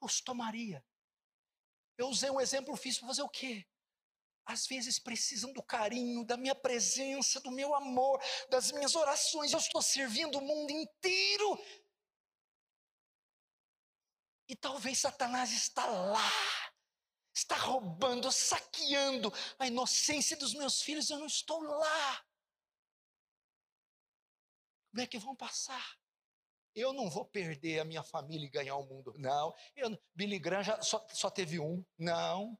eu 0.00 0.06
os 0.06 0.20
tomaria. 0.20 0.84
Eu 1.98 2.08
usei 2.08 2.30
um 2.30 2.40
exemplo 2.40 2.76
físico 2.76 3.00
para 3.00 3.14
fazer 3.14 3.22
o 3.22 3.28
quê? 3.28 3.66
Às 4.44 4.66
vezes 4.66 4.98
precisam 4.98 5.52
do 5.52 5.62
carinho, 5.62 6.24
da 6.24 6.36
minha 6.36 6.54
presença, 6.54 7.40
do 7.40 7.50
meu 7.50 7.74
amor, 7.74 8.22
das 8.48 8.70
minhas 8.70 8.94
orações. 8.94 9.52
Eu 9.52 9.58
estou 9.58 9.82
servindo 9.82 10.38
o 10.38 10.42
mundo 10.42 10.70
inteiro. 10.70 11.58
E 14.48 14.54
talvez 14.54 14.98
Satanás 14.98 15.50
está 15.50 15.84
lá 15.86 16.30
está 17.36 17.56
roubando, 17.56 18.32
saqueando 18.32 19.32
a 19.58 19.66
inocência 19.66 20.36
dos 20.36 20.54
meus 20.54 20.80
filhos, 20.80 21.10
eu 21.10 21.18
não 21.18 21.26
estou 21.26 21.62
lá. 21.62 22.26
Como 24.90 25.02
é 25.02 25.06
que 25.06 25.18
vão 25.18 25.36
passar? 25.36 25.98
Eu 26.74 26.92
não 26.92 27.10
vou 27.10 27.24
perder 27.24 27.80
a 27.80 27.84
minha 27.84 28.02
família 28.02 28.46
e 28.46 28.50
ganhar 28.50 28.76
o 28.76 28.86
mundo. 28.86 29.14
Não. 29.18 29.54
Eu, 29.74 29.98
Billy 30.14 30.38
Graham 30.38 30.62
já 30.62 30.82
só, 30.82 31.06
só 31.10 31.30
teve 31.30 31.60
um. 31.60 31.84
Não. 31.98 32.58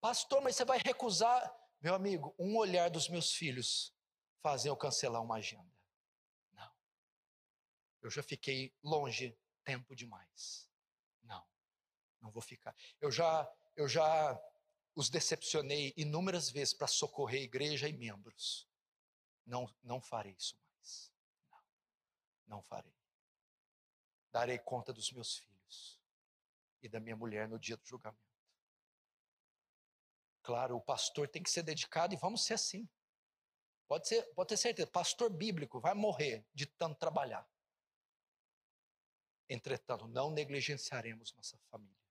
Pastor, 0.00 0.42
mas 0.42 0.56
você 0.56 0.64
vai 0.64 0.78
recusar? 0.78 1.54
Meu 1.80 1.94
amigo, 1.94 2.34
um 2.38 2.56
olhar 2.56 2.90
dos 2.90 3.08
meus 3.08 3.32
filhos 3.32 3.94
fazem 4.42 4.68
eu 4.68 4.76
cancelar 4.76 5.22
uma 5.22 5.36
agenda. 5.36 5.72
Não. 6.52 6.70
Eu 8.02 8.10
já 8.10 8.22
fiquei 8.22 8.74
longe 8.82 9.36
tempo 9.64 9.94
demais. 9.94 10.68
Não 12.22 12.30
vou 12.30 12.40
ficar. 12.40 12.74
Eu 13.00 13.10
já, 13.10 13.46
eu 13.76 13.86
já 13.86 14.40
os 14.94 15.10
decepcionei 15.10 15.92
inúmeras 15.96 16.48
vezes 16.48 16.72
para 16.72 16.86
socorrer 16.86 17.42
igreja 17.42 17.88
e 17.88 17.92
membros. 17.92 18.68
Não, 19.44 19.68
não 19.82 20.00
farei 20.00 20.32
isso 20.32 20.56
mais. 20.56 21.12
Não, 21.50 21.62
não 22.46 22.62
farei. 22.62 22.94
Darei 24.30 24.58
conta 24.58 24.92
dos 24.92 25.10
meus 25.12 25.36
filhos 25.36 26.00
e 26.80 26.88
da 26.88 27.00
minha 27.00 27.16
mulher 27.16 27.48
no 27.48 27.58
dia 27.58 27.76
do 27.76 27.84
julgamento. 27.84 28.22
Claro, 30.42 30.76
o 30.76 30.80
pastor 30.80 31.28
tem 31.28 31.42
que 31.42 31.50
ser 31.50 31.62
dedicado 31.62 32.14
e 32.14 32.16
vamos 32.16 32.44
ser 32.44 32.54
assim. 32.54 32.88
Pode, 33.86 34.08
ser, 34.08 34.22
pode 34.34 34.48
ter 34.48 34.56
certeza, 34.56 34.90
pastor 34.90 35.30
bíblico 35.30 35.80
vai 35.80 35.94
morrer 35.94 36.46
de 36.54 36.66
tanto 36.66 36.98
trabalhar. 36.98 37.46
Entretanto, 39.48 40.08
não 40.08 40.30
negligenciaremos 40.30 41.34
nossa 41.34 41.58
família. 41.70 42.01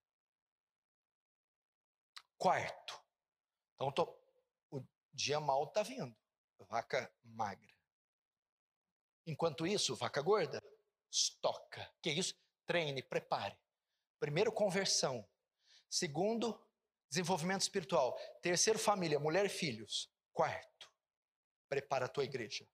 Quarto. 2.42 3.00
Então, 3.76 3.92
tô, 3.92 4.20
o 4.72 4.84
dia 5.14 5.40
mal 5.40 5.66
está 5.66 5.84
vindo. 5.84 6.18
vaca 6.62 7.14
magra. 7.24 7.72
Enquanto 9.28 9.68
isso, 9.68 9.96
vaca 9.96 10.24
gorda, 10.24 10.60
estoca. 11.12 11.88
Que 12.02 12.10
isso? 12.10 12.34
Treine, 12.66 13.04
prepare. 13.04 13.56
Primeiro, 14.20 14.52
conversão. 14.52 15.24
Segundo, 15.88 16.60
desenvolvimento 17.12 17.62
espiritual. 17.62 18.18
Terceiro, 18.42 18.80
família, 18.80 19.20
mulher 19.20 19.46
e 19.46 19.50
filhos. 19.50 20.12
Quarto, 20.34 20.92
prepara 21.70 22.06
a 22.06 22.10
tua 22.10 22.24
igreja. 22.24 22.68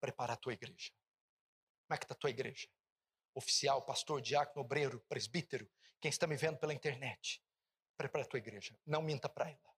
Prepara 0.00 0.32
a 0.32 0.36
tua 0.36 0.54
igreja. 0.54 0.90
Como 1.86 1.94
é 1.94 1.98
que 1.98 2.04
está 2.04 2.14
a 2.14 2.18
tua 2.18 2.30
igreja? 2.30 2.68
Oficial, 3.32 3.80
pastor, 3.86 4.20
diácono, 4.20 4.64
obreiro, 4.64 5.00
presbítero, 5.08 5.70
quem 6.00 6.08
está 6.08 6.26
me 6.26 6.36
vendo 6.36 6.58
pela 6.58 6.74
internet. 6.74 7.40
Prepara 8.02 8.24
a 8.24 8.26
tua 8.26 8.38
igreja. 8.38 8.76
Não 8.84 9.00
minta 9.00 9.28
para 9.28 9.48
ela. 9.48 9.72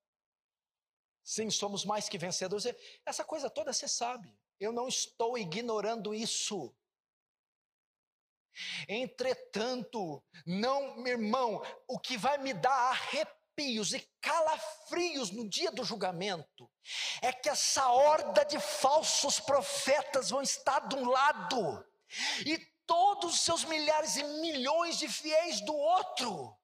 Sim, 1.22 1.50
somos 1.50 1.84
mais 1.84 2.08
que 2.08 2.16
vencedores. 2.16 2.64
Essa 3.04 3.22
coisa 3.22 3.50
toda 3.50 3.70
você 3.70 3.86
sabe. 3.86 4.34
Eu 4.58 4.72
não 4.72 4.88
estou 4.88 5.36
ignorando 5.36 6.14
isso. 6.14 6.74
Entretanto, 8.88 10.24
não, 10.46 11.06
irmão, 11.06 11.62
o 11.86 11.98
que 11.98 12.16
vai 12.16 12.38
me 12.38 12.54
dar 12.54 12.90
arrepios 12.92 13.92
e 13.92 14.00
calafrios 14.22 15.30
no 15.30 15.46
dia 15.46 15.70
do 15.70 15.84
julgamento 15.84 16.70
é 17.20 17.30
que 17.30 17.50
essa 17.50 17.90
horda 17.90 18.42
de 18.44 18.58
falsos 18.58 19.38
profetas 19.38 20.30
vão 20.30 20.40
estar 20.40 20.88
de 20.88 20.96
um 20.96 21.10
lado 21.10 21.84
e 22.46 22.56
todos 22.86 23.34
os 23.34 23.40
seus 23.40 23.64
milhares 23.64 24.16
e 24.16 24.24
milhões 24.24 24.98
de 24.98 25.08
fiéis 25.08 25.60
do 25.60 25.74
outro. 25.74 26.56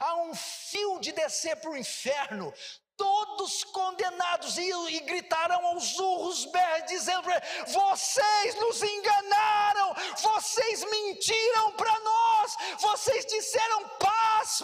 Há 0.00 0.14
um 0.22 0.34
fio 0.34 0.98
de 1.00 1.12
descer 1.12 1.56
para 1.56 1.70
o 1.70 1.76
inferno, 1.76 2.52
todos 2.96 3.62
condenados, 3.64 4.56
e, 4.56 4.70
e 4.70 5.00
gritarão 5.00 5.66
aos 5.66 5.98
urros, 5.98 6.48
dizendo: 6.88 7.28
Vocês 7.66 8.54
nos 8.56 8.82
enganaram, 8.82 9.94
vocês 10.18 10.84
mentiram 10.84 11.72
para 11.72 12.00
nós, 12.00 12.56
vocês 12.78 13.26
disseram 13.26 13.88
paz, 13.98 14.15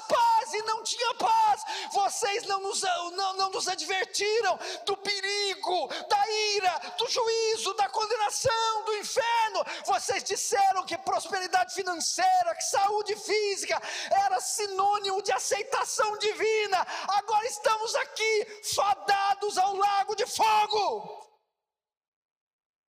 paz, 0.08 0.52
e 0.52 0.62
não 0.62 0.82
tinha 0.82 1.14
paz, 1.14 1.62
vocês 1.92 2.44
não 2.46 2.60
nos, 2.60 2.82
não, 2.82 3.34
não 3.34 3.50
nos 3.50 3.68
advertiram 3.68 4.58
do 4.86 4.96
perigo, 4.96 5.88
da 6.08 6.30
ira, 6.56 6.78
do 6.98 7.08
juízo, 7.08 7.74
da 7.74 7.88
condenação, 7.88 8.84
do 8.84 8.96
inferno, 8.96 9.64
vocês 9.86 10.24
disseram 10.24 10.84
que 10.84 10.96
prosperidade 10.98 11.74
financeira, 11.74 12.54
que 12.54 12.64
saúde 12.64 13.16
física 13.16 13.80
era 14.10 14.40
sinônimo 14.40 15.22
de 15.22 15.32
aceitação 15.32 16.18
divina, 16.18 16.86
agora 17.08 17.46
estamos 17.46 17.94
aqui 17.96 18.62
fadados 18.74 19.58
ao 19.58 19.74
lago 19.76 20.14
de 20.14 20.26
fogo. 20.26 21.22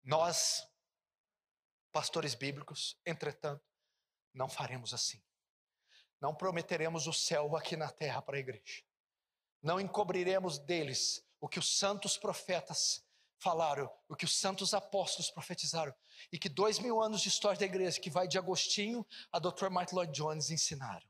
Nós, 0.04 0.66
pastores 1.92 2.34
bíblicos, 2.34 2.98
entretanto, 3.06 3.64
não 4.34 4.48
faremos 4.48 4.94
assim. 4.94 5.22
Não 6.20 6.34
prometeremos 6.34 7.08
o 7.08 7.14
céu 7.14 7.56
aqui 7.56 7.76
na 7.76 7.90
terra 7.90 8.22
para 8.22 8.38
a 8.38 8.40
igreja. 8.40 8.84
Não 9.62 9.80
encobriremos 9.80 10.58
deles 10.58 11.24
o 11.40 11.48
que 11.48 11.60
os 11.60 11.78
santos 11.78 12.18
profetas 12.18 13.06
falaram, 13.40 13.92
o 14.10 14.16
que 14.16 14.26
os 14.26 14.36
santos 14.36 14.74
apóstolos 14.74 15.30
profetizaram, 15.30 15.94
e 16.32 16.40
que 16.40 16.50
dois 16.50 16.80
mil 16.80 17.02
anos 17.02 17.22
de 17.22 17.30
história 17.30 17.60
da 17.60 17.66
igreja, 17.66 18.00
que 18.00 18.10
vai 18.10 18.28
de 18.28 18.38
Agostinho 18.38 19.06
a 19.32 19.40
Dr. 19.40 19.70
Martin 19.70 19.96
Lloyd 19.96 20.12
Jones, 20.12 20.50
ensinaram. 20.50 21.08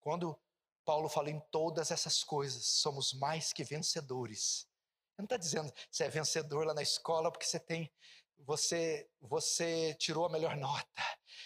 Quando 0.00 0.38
Paulo 0.84 1.08
fala 1.08 1.30
em 1.30 1.40
todas 1.50 1.90
essas 1.90 2.24
coisas, 2.24 2.64
somos 2.64 3.12
mais 3.14 3.52
que 3.52 3.64
vencedores. 3.64 4.68
Ele 5.16 5.18
não 5.18 5.24
está 5.24 5.36
dizendo 5.36 5.72
você 5.90 6.04
é 6.04 6.08
vencedor 6.08 6.66
lá 6.66 6.74
na 6.74 6.82
escola 6.82 7.30
porque 7.30 7.46
você 7.46 7.60
tem 7.60 7.90
você, 8.38 9.08
você 9.20 9.94
tirou 9.94 10.24
a 10.24 10.30
melhor 10.30 10.56
nota. 10.56 11.02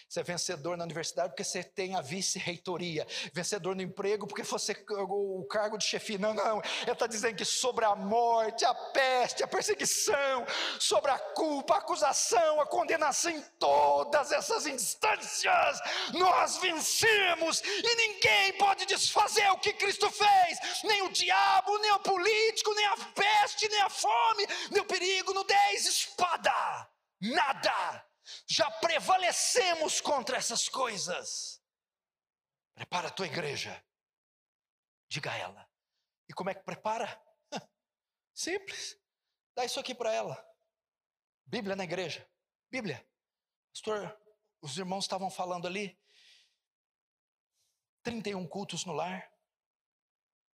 Você 0.07 0.19
é 0.19 0.23
vencedor 0.23 0.77
na 0.77 0.83
universidade 0.83 1.29
porque 1.29 1.43
você 1.43 1.63
tem 1.63 1.95
a 1.95 2.01
vice-reitoria. 2.01 3.05
Vencedor 3.33 3.75
no 3.75 3.81
emprego 3.81 4.27
porque 4.27 4.43
você 4.43 4.75
o 4.89 5.45
cargo 5.49 5.77
de 5.77 5.85
chefia. 5.85 6.17
Não, 6.17 6.33
não. 6.33 6.61
Ele 6.81 6.91
está 6.91 7.07
dizendo 7.07 7.35
que 7.35 7.45
sobre 7.45 7.85
a 7.85 7.95
morte, 7.95 8.65
a 8.65 8.73
peste, 8.73 9.43
a 9.43 9.47
perseguição, 9.47 10.45
sobre 10.79 11.11
a 11.11 11.19
culpa, 11.19 11.75
a 11.75 11.77
acusação, 11.77 12.61
a 12.61 12.65
condenação, 12.65 13.31
em 13.31 13.41
todas 13.59 14.31
essas 14.31 14.67
instâncias, 14.67 15.79
nós 16.13 16.57
vencemos 16.57 17.61
e 17.61 17.95
ninguém 17.95 18.53
pode 18.57 18.85
desfazer 18.85 19.49
o 19.51 19.59
que 19.59 19.73
Cristo 19.73 20.09
fez. 20.11 20.83
Nem 20.83 21.01
o 21.03 21.09
diabo, 21.11 21.77
nem 21.79 21.91
o 21.91 21.99
político, 21.99 22.73
nem 22.73 22.85
a 22.85 22.97
peste, 23.15 23.67
nem 23.69 23.81
a 23.81 23.89
fome, 23.89 24.47
nem 24.71 24.81
o 24.81 24.85
perigo, 24.85 25.33
10, 25.43 25.85
espada 25.85 26.85
nada. 27.21 28.05
Já 28.47 28.69
prevalecemos 28.71 30.01
contra 30.01 30.37
essas 30.37 30.67
coisas. 30.67 31.61
Prepara 32.73 33.07
a 33.07 33.11
tua 33.11 33.25
igreja. 33.25 33.83
Diga 35.07 35.31
a 35.31 35.37
ela. 35.37 35.69
E 36.27 36.33
como 36.33 36.49
é 36.49 36.55
que 36.55 36.63
prepara? 36.63 37.21
Simples. 38.33 38.99
Dá 39.55 39.63
isso 39.63 39.79
aqui 39.79 39.93
para 39.93 40.11
ela. 40.13 40.43
Bíblia 41.45 41.75
na 41.75 41.83
igreja. 41.83 42.29
Bíblia. 42.69 43.07
Pastor, 43.71 44.19
os 44.61 44.77
irmãos 44.77 45.05
estavam 45.05 45.29
falando 45.29 45.67
ali. 45.67 45.99
31 48.03 48.47
cultos 48.47 48.85
no 48.85 48.93
lar. 48.93 49.31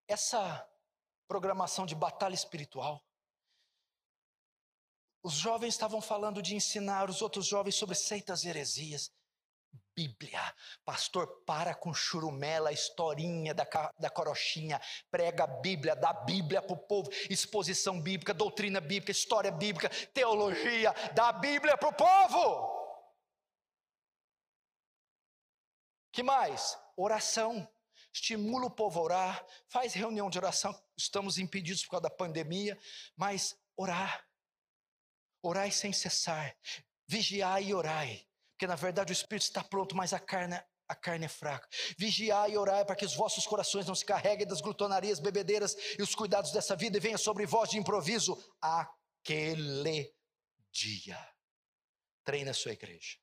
Essa 0.08 0.68
programação 1.28 1.86
de 1.86 1.96
batalha 1.96 2.36
espiritual 2.36 3.06
os 5.24 5.34
jovens 5.34 5.74
estavam 5.74 6.02
falando 6.02 6.42
de 6.42 6.56
ensinar 6.56 7.10
os 7.10 7.22
outros 7.22 7.46
jovens 7.46 7.76
sobre 7.76 7.96
seitas 7.96 8.44
heresias. 8.44 9.12
Bíblia. 9.96 10.42
Pastor, 10.84 11.44
para 11.46 11.76
com 11.76 11.94
churumela, 11.94 12.72
historinha 12.72 13.54
da, 13.54 13.68
da 14.00 14.10
corochinha. 14.10 14.82
Prega 15.12 15.44
a 15.44 15.48
Bíblia, 15.48 15.96
dá 15.96 16.10
a 16.10 16.24
Bíblia 16.24 16.62
para 16.62 16.74
o 16.74 16.78
povo. 16.78 17.10
Exposição 17.30 18.02
bíblica, 18.02 18.34
doutrina 18.34 18.82
bíblica, 18.82 19.12
história 19.12 19.52
bíblica, 19.52 19.90
teologia. 20.14 20.94
Dá 21.14 21.30
a 21.30 21.34
Bíblia 21.34 21.78
para 21.78 21.90
o 21.90 21.94
povo. 21.94 22.82
que 26.12 26.24
mais? 26.24 26.78
Oração. 26.98 27.68
Estimula 28.14 28.66
o 28.66 28.72
povo 28.72 29.00
a 29.00 29.04
orar. 29.04 29.46
Faz 29.68 29.94
reunião 29.94 30.30
de 30.30 30.38
oração. 30.38 30.78
Estamos 30.98 31.38
impedidos 31.38 31.84
por 31.84 31.92
causa 31.92 32.04
da 32.04 32.10
pandemia. 32.10 32.78
Mas 33.16 33.56
orar 33.78 34.26
Orai 35.44 35.72
sem 35.72 35.92
cessar, 35.92 36.56
vigiai 37.08 37.66
e 37.66 37.74
orai, 37.74 38.28
porque 38.52 38.68
na 38.68 38.76
verdade 38.76 39.12
o 39.12 39.14
espírito 39.14 39.44
está 39.44 39.64
pronto, 39.64 39.96
mas 39.96 40.14
a 40.14 40.20
carne, 40.20 40.62
a 40.88 40.96
carne 40.96 41.26
é 41.26 41.30
fraca. 41.30 41.68
Vigiai 41.98 42.52
e 42.52 42.58
orai 42.58 42.86
para 42.86 42.96
que 42.96 43.06
os 43.06 43.16
vossos 43.16 43.48
corações 43.48 43.88
não 43.88 43.96
se 43.96 44.06
carreguem 44.06 44.46
das 44.46 44.62
glutonarias, 44.62 45.20
bebedeiras 45.20 45.76
e 45.98 46.02
os 46.02 46.14
cuidados 46.14 46.52
dessa 46.52 46.76
vida 46.76 46.98
e 46.98 47.00
venha 47.00 47.18
sobre 47.18 47.46
vós 47.46 47.70
de 47.70 47.80
improviso 47.80 48.38
aquele 48.62 50.14
dia. 50.72 51.18
Treine 52.24 52.52
a 52.52 52.54
sua 52.54 52.74
igreja. 52.74 53.18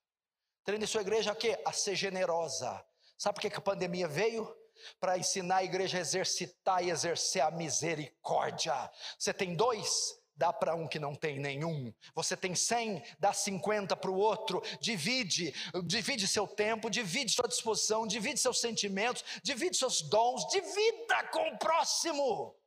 Treine 0.63 0.83
a 0.83 0.87
sua 0.87 1.01
igreja 1.01 1.31
a 1.31 1.35
quê? 1.35 1.57
A 1.65 1.71
ser 1.71 1.95
generosa. 1.95 2.85
Sabe 3.17 3.35
por 3.35 3.49
que 3.49 3.57
a 3.57 3.61
pandemia 3.61 4.07
veio? 4.07 4.55
Para 4.99 5.17
ensinar 5.17 5.57
a 5.57 5.63
igreja 5.63 5.97
a 5.97 6.01
exercitar 6.01 6.83
e 6.83 6.89
exercer 6.89 7.41
a 7.41 7.51
misericórdia. 7.51 8.91
Você 9.17 9.33
tem 9.33 9.55
dois? 9.55 10.19
Dá 10.39 10.53
para 10.53 10.73
um 10.73 10.87
que 10.87 10.97
não 10.97 11.13
tem 11.13 11.37
nenhum. 11.37 11.93
Você 12.15 12.37
tem 12.37 12.55
100, 12.55 13.03
dá 13.19 13.33
50 13.33 13.93
para 13.97 14.09
o 14.09 14.15
outro. 14.15 14.61
Divide, 14.79 15.53
divide 15.85 16.25
seu 16.29 16.47
tempo, 16.47 16.89
divide 16.89 17.33
sua 17.33 17.47
disposição, 17.47 18.07
divide 18.07 18.39
seus 18.39 18.61
sentimentos, 18.61 19.23
divide 19.43 19.75
seus 19.75 20.01
dons, 20.01 20.47
divida 20.47 21.27
com 21.27 21.45
o 21.49 21.59
próximo. 21.59 22.57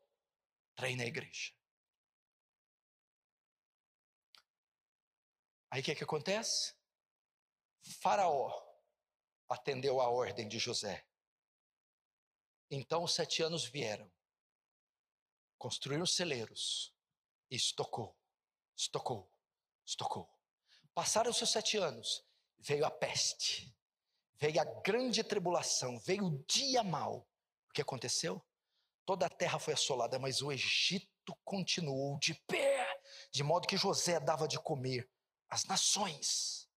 Treine 0.76 1.02
a 1.02 1.06
igreja. 1.06 1.52
Aí 5.70 5.80
o 5.80 5.84
que, 5.84 5.94
que 5.94 6.04
acontece? 6.04 6.74
Faraó 8.02 8.52
atendeu 9.48 9.98
a 9.98 10.10
ordem 10.10 10.46
de 10.46 10.58
José. 10.58 11.06
Então 12.70 13.02
os 13.02 13.14
sete 13.14 13.42
anos 13.42 13.64
vieram, 13.64 14.10
construíram 15.56 16.04
celeiros, 16.04 16.92
estocou, 17.56 18.16
estocou, 18.76 19.30
estocou. 19.84 20.28
Passaram 20.94 21.30
os 21.30 21.38
sete 21.38 21.76
anos, 21.76 22.24
veio 22.58 22.84
a 22.84 22.90
peste, 22.90 23.74
veio 24.34 24.60
a 24.60 24.64
grande 24.64 25.22
tribulação, 25.22 25.98
veio 26.00 26.26
o 26.26 26.44
dia 26.44 26.82
mau. 26.82 27.28
O 27.68 27.72
que 27.72 27.82
aconteceu? 27.82 28.44
Toda 29.04 29.26
a 29.26 29.30
terra 29.30 29.58
foi 29.58 29.74
assolada, 29.74 30.18
mas 30.18 30.42
o 30.42 30.52
Egito 30.52 31.34
continuou 31.44 32.18
de 32.18 32.34
pé, 32.46 33.00
de 33.30 33.42
modo 33.42 33.66
que 33.66 33.76
José 33.76 34.20
dava 34.20 34.46
de 34.46 34.58
comer 34.58 35.10
às 35.48 35.64
nações. 35.64 36.68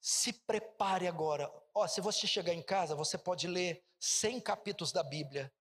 Se 0.00 0.32
prepare 0.32 1.08
agora. 1.08 1.50
Ó, 1.74 1.86
se 1.88 2.00
você 2.00 2.26
chegar 2.26 2.52
em 2.52 2.62
casa, 2.62 2.94
você 2.94 3.18
pode 3.18 3.46
ler 3.46 3.84
100 3.98 4.40
capítulos 4.40 4.92
da 4.92 5.02
Bíblia 5.02 5.52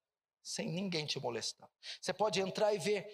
sem 0.45 0.71
ninguém 0.71 1.07
te 1.07 1.19
molestar. 1.19 1.67
Você 1.99 2.13
pode 2.13 2.39
entrar 2.39 2.71
e 2.71 2.77
ver 2.77 3.07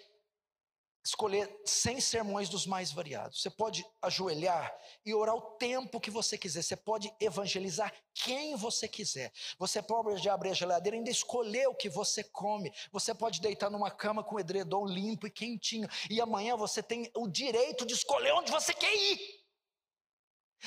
escolher 1.04 1.50
100 1.64 2.00
sermões 2.00 2.48
dos 2.48 2.66
mais 2.66 2.92
variados. 2.92 3.40
Você 3.40 3.50
pode 3.50 3.84
ajoelhar 4.02 4.72
e 5.04 5.14
orar 5.14 5.34
o 5.34 5.56
tempo 5.56 5.98
que 5.98 6.10
você 6.10 6.36
quiser. 6.36 6.62
Você 6.62 6.76
pode 6.76 7.12
evangelizar 7.18 7.92
quem 8.14 8.54
você 8.54 8.86
quiser. 8.86 9.32
Você 9.58 9.82
pode 9.82 10.28
abrir 10.28 10.50
a 10.50 10.54
geladeira 10.54 10.94
e 10.94 10.98
ainda 10.98 11.10
escolher 11.10 11.66
o 11.66 11.74
que 11.74 11.88
você 11.88 12.22
come. 12.22 12.70
Você 12.92 13.14
pode 13.14 13.40
deitar 13.40 13.70
numa 13.70 13.90
cama 13.90 14.22
com 14.22 14.38
edredom 14.38 14.84
limpo 14.86 15.26
e 15.26 15.30
quentinho. 15.30 15.88
E 16.08 16.20
amanhã 16.20 16.54
você 16.54 16.82
tem 16.82 17.10
o 17.16 17.26
direito 17.26 17.86
de 17.86 17.94
escolher 17.94 18.32
onde 18.32 18.52
você 18.52 18.74
quer 18.74 18.94
ir. 18.94 19.42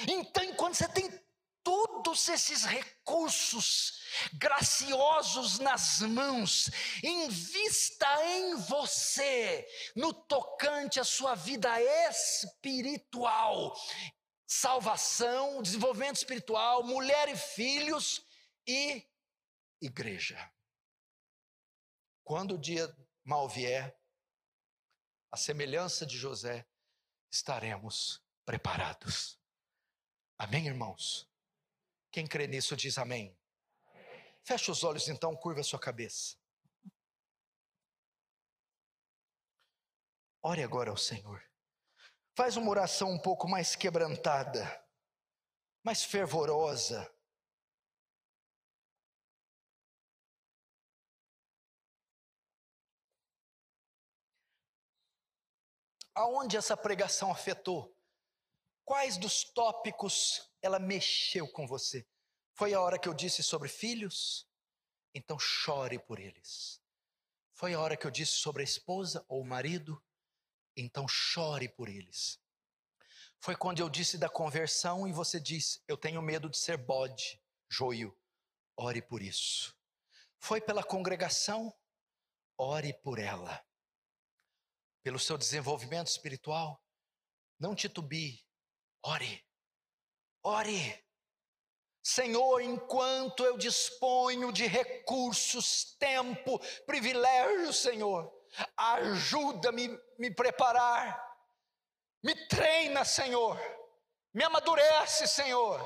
Então, 0.10 0.44
enquanto 0.44 0.74
você 0.74 0.90
tem 0.90 1.10
todos 1.66 2.30
esses 2.30 2.64
recursos 2.64 4.00
graciosos 4.36 5.58
nas 5.58 6.00
mãos, 6.02 6.70
invista 7.04 8.08
em 8.24 8.56
você, 8.56 9.68
no 9.96 10.14
tocante 10.14 11.00
à 11.00 11.04
sua 11.04 11.34
vida 11.34 11.70
espiritual, 12.08 13.76
salvação, 14.46 15.64
desenvolvimento 15.64 16.18
espiritual, 16.18 16.84
mulher 16.84 17.30
e 17.30 17.36
filhos 17.36 18.24
e 18.68 19.04
igreja. 19.82 20.38
Quando 22.24 22.54
o 22.54 22.60
dia 22.60 22.96
mal 23.24 23.50
vier, 23.50 24.00
a 25.32 25.38
semelhança 25.38 26.06
de 26.06 26.16
José, 26.16 26.64
estaremos 27.32 28.24
preparados. 28.46 29.40
Amém, 30.38 30.68
irmãos? 30.68 31.28
Quem 32.16 32.26
crê 32.26 32.48
nisso 32.48 32.78
diz 32.78 32.98
amém. 32.98 33.38
Feche 34.42 34.72
os 34.72 34.86
olhos 34.86 35.10
então, 35.10 35.36
curva 35.36 35.60
a 35.60 35.64
sua 35.66 35.78
cabeça. 35.78 36.38
Ore 40.42 40.64
agora 40.64 40.92
ao 40.92 40.96
Senhor. 40.96 41.44
Faz 42.34 42.56
uma 42.56 42.70
oração 42.70 43.12
um 43.12 43.22
pouco 43.22 43.50
mais 43.50 43.76
quebrantada, 43.76 44.64
mais 45.84 46.06
fervorosa. 46.06 47.14
Aonde 56.14 56.56
essa 56.56 56.78
pregação 56.78 57.30
afetou? 57.30 57.95
Quais 58.86 59.18
dos 59.18 59.44
tópicos 59.44 60.48
ela 60.62 60.78
mexeu 60.78 61.52
com 61.52 61.66
você? 61.66 62.08
Foi 62.54 62.74
a 62.74 62.80
hora 62.80 63.00
que 63.00 63.10
eu 63.10 63.14
disse 63.16 63.42
sobre 63.42 63.68
filhos? 63.68 64.48
Então 65.14 65.40
chore 65.40 65.98
por 65.98 66.20
eles. 66.20 66.80
Foi 67.54 67.74
a 67.74 67.80
hora 67.80 67.98
que 67.98 68.06
eu 68.06 68.12
disse 68.12 68.34
sobre 68.34 68.62
a 68.62 68.64
esposa 68.64 69.26
ou 69.28 69.42
o 69.42 69.46
marido? 69.46 70.00
Então 70.78 71.08
chore 71.08 71.68
por 71.68 71.90
eles. 71.90 72.40
Foi 73.40 73.56
quando 73.56 73.80
eu 73.80 73.90
disse 73.90 74.20
da 74.20 74.30
conversão 74.30 75.08
e 75.08 75.12
você 75.12 75.40
disse: 75.40 75.82
Eu 75.88 75.98
tenho 75.98 76.22
medo 76.22 76.48
de 76.48 76.58
ser 76.58 76.78
bode, 76.78 77.42
joio. 77.68 78.16
Ore 78.78 79.02
por 79.02 79.22
isso. 79.22 79.76
Foi 80.38 80.62
pela 80.62 80.84
congregação? 80.84 81.74
Ore 82.58 82.94
por 82.94 83.18
ela. 83.18 83.66
Pelo 85.02 85.18
seu 85.18 85.38
desenvolvimento 85.38 86.08
espiritual? 86.08 86.84
Não 87.58 87.74
titubie, 87.74 88.45
Ore, 89.08 89.46
ore. 90.44 91.06
Senhor, 92.02 92.60
enquanto 92.62 93.46
eu 93.46 93.56
disponho 93.56 94.52
de 94.52 94.66
recursos, 94.66 95.96
tempo, 96.00 96.58
privilégio, 96.88 97.72
Senhor, 97.72 98.32
ajuda-me 98.76 99.90
me 100.18 100.34
preparar, 100.34 101.20
me 102.24 102.34
treina, 102.48 103.06
Senhor, 103.06 103.60
me 104.34 104.44
amadurece, 104.44 105.28
Senhor. 105.28 105.80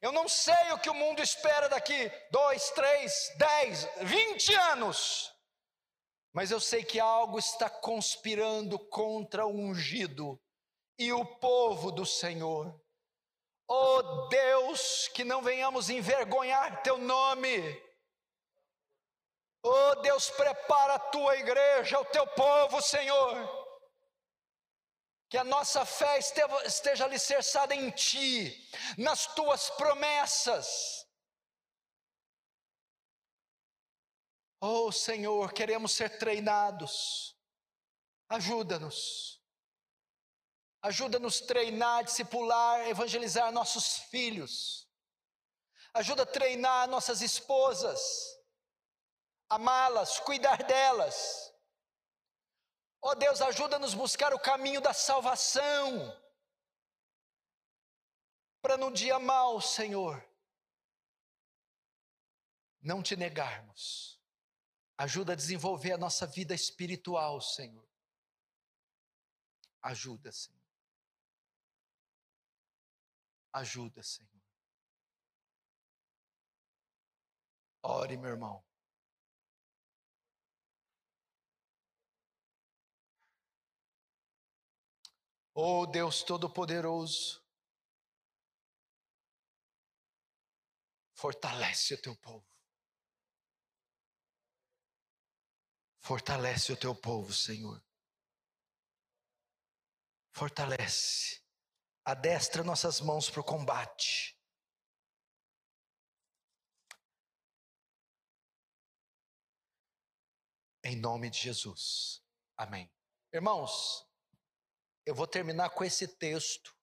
Eu 0.00 0.12
não 0.12 0.28
sei 0.28 0.72
o 0.72 0.78
que 0.78 0.90
o 0.90 0.94
mundo 0.94 1.20
espera 1.20 1.68
daqui 1.68 2.12
dois, 2.30 2.70
três, 2.70 3.32
dez, 3.38 3.88
vinte 4.02 4.54
anos, 4.54 5.32
mas 6.32 6.52
eu 6.52 6.60
sei 6.60 6.84
que 6.84 7.00
algo 7.00 7.40
está 7.40 7.68
conspirando 7.68 8.78
contra 8.78 9.46
o 9.46 9.52
ungido 9.52 10.40
e 10.98 11.12
o 11.12 11.24
povo 11.24 11.92
do 11.92 12.06
Senhor. 12.06 12.74
Oh 13.68 14.28
Deus, 14.28 15.08
que 15.08 15.24
não 15.24 15.42
venhamos 15.42 15.90
envergonhar 15.90 16.82
teu 16.82 16.98
nome. 16.98 17.58
Oh 19.62 19.96
Deus, 19.96 20.30
prepara 20.30 20.94
a 20.94 20.98
tua 20.98 21.36
igreja, 21.36 21.98
o 21.98 22.04
teu 22.04 22.26
povo, 22.28 22.80
Senhor. 22.80 23.66
Que 25.28 25.36
a 25.36 25.42
nossa 25.42 25.84
fé 25.84 26.20
esteja 26.64 27.04
alicerçada 27.04 27.74
em 27.74 27.90
Ti, 27.90 28.54
nas 28.96 29.26
Tuas 29.34 29.68
promessas. 29.70 31.04
Oh 34.60 34.92
Senhor, 34.92 35.52
queremos 35.52 35.92
ser 35.92 36.16
treinados. 36.16 37.36
Ajuda-nos. 38.28 39.35
Ajuda-nos 40.86 41.42
a 41.42 41.46
treinar, 41.46 42.04
discipular, 42.04 42.86
evangelizar 42.86 43.50
nossos 43.50 43.98
filhos. 44.08 44.88
Ajuda 45.92 46.22
a 46.22 46.26
treinar 46.26 46.86
nossas 46.86 47.20
esposas, 47.22 48.00
amá-las, 49.48 50.20
cuidar 50.20 50.62
delas. 50.62 51.52
Ó 53.02 53.10
oh 53.10 53.14
Deus, 53.16 53.40
ajuda-nos 53.40 53.94
buscar 53.94 54.32
o 54.32 54.38
caminho 54.38 54.80
da 54.80 54.92
salvação. 54.92 56.16
Para 58.62 58.76
no 58.76 58.92
dia 58.92 59.18
mal, 59.18 59.60
Senhor, 59.60 60.24
não 62.80 63.02
te 63.02 63.16
negarmos. 63.16 64.20
Ajuda 64.96 65.32
a 65.32 65.36
desenvolver 65.36 65.92
a 65.92 65.98
nossa 65.98 66.28
vida 66.28 66.54
espiritual, 66.54 67.40
Senhor. 67.40 67.88
Ajuda, 69.82 70.30
Senhor. 70.30 70.55
Ajuda, 73.56 74.02
Senhor. 74.02 74.42
Ore, 77.82 78.18
meu 78.18 78.30
irmão. 78.30 78.62
Oh 85.54 85.86
Deus 85.86 86.22
Todo-Poderoso, 86.22 87.42
fortalece 91.14 91.94
o 91.94 92.02
teu 92.02 92.14
povo. 92.14 92.46
Fortalece 95.98 96.72
o 96.72 96.76
teu 96.76 96.94
povo, 96.94 97.32
Senhor. 97.32 97.82
Fortalece 100.30 101.45
adestra 102.06 102.62
nossas 102.62 103.00
mãos 103.00 103.28
para 103.28 103.40
o 103.40 103.44
combate. 103.44 104.40
Em 110.84 110.94
nome 110.94 111.28
de 111.28 111.38
Jesus. 111.40 112.22
Amém. 112.56 112.88
Irmãos, 113.32 114.08
eu 115.04 115.16
vou 115.16 115.26
terminar 115.26 115.70
com 115.70 115.82
esse 115.82 116.06
texto 116.06 116.78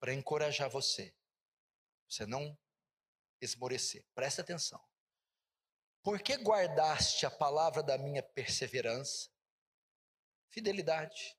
para 0.00 0.12
encorajar 0.12 0.68
você. 0.68 1.16
Você 2.08 2.26
não 2.26 2.58
esmorecer. 3.40 4.04
Presta 4.12 4.42
atenção. 4.42 4.84
Por 6.02 6.20
que 6.20 6.34
guardaste 6.36 7.24
a 7.24 7.30
palavra 7.30 7.80
da 7.80 7.96
minha 7.96 8.24
perseverança, 8.24 9.30
fidelidade, 10.50 11.38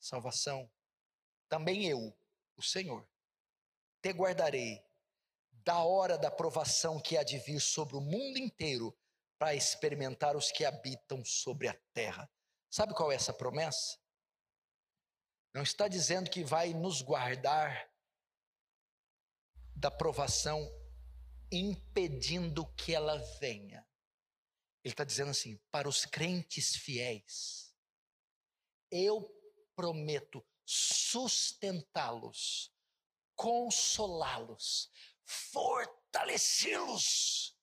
salvação, 0.00 0.68
também 1.52 1.84
eu, 1.86 2.16
o 2.56 2.62
Senhor, 2.62 3.06
te 4.00 4.08
guardarei 4.08 4.82
da 5.62 5.84
hora 5.84 6.16
da 6.16 6.30
provação 6.30 6.98
que 6.98 7.14
há 7.18 7.22
de 7.22 7.36
vir 7.40 7.60
sobre 7.60 7.94
o 7.94 8.00
mundo 8.00 8.38
inteiro 8.38 8.98
para 9.38 9.54
experimentar 9.54 10.34
os 10.34 10.50
que 10.50 10.64
habitam 10.64 11.22
sobre 11.22 11.68
a 11.68 11.78
terra. 11.92 12.26
Sabe 12.70 12.94
qual 12.94 13.12
é 13.12 13.16
essa 13.16 13.34
promessa? 13.34 13.98
Não 15.52 15.62
está 15.62 15.88
dizendo 15.88 16.30
que 16.30 16.42
vai 16.42 16.72
nos 16.72 17.02
guardar 17.02 17.86
da 19.76 19.90
provação 19.90 20.58
impedindo 21.50 22.66
que 22.76 22.94
ela 22.94 23.18
venha. 23.38 23.86
Ele 24.82 24.94
está 24.94 25.04
dizendo 25.04 25.32
assim: 25.32 25.60
para 25.70 25.86
os 25.86 26.06
crentes 26.06 26.74
fiéis, 26.74 27.76
eu 28.90 29.30
prometo 29.76 30.42
sustentá-los, 30.64 32.72
consolá-los, 33.34 34.90
fortalecê-los. 35.24 37.56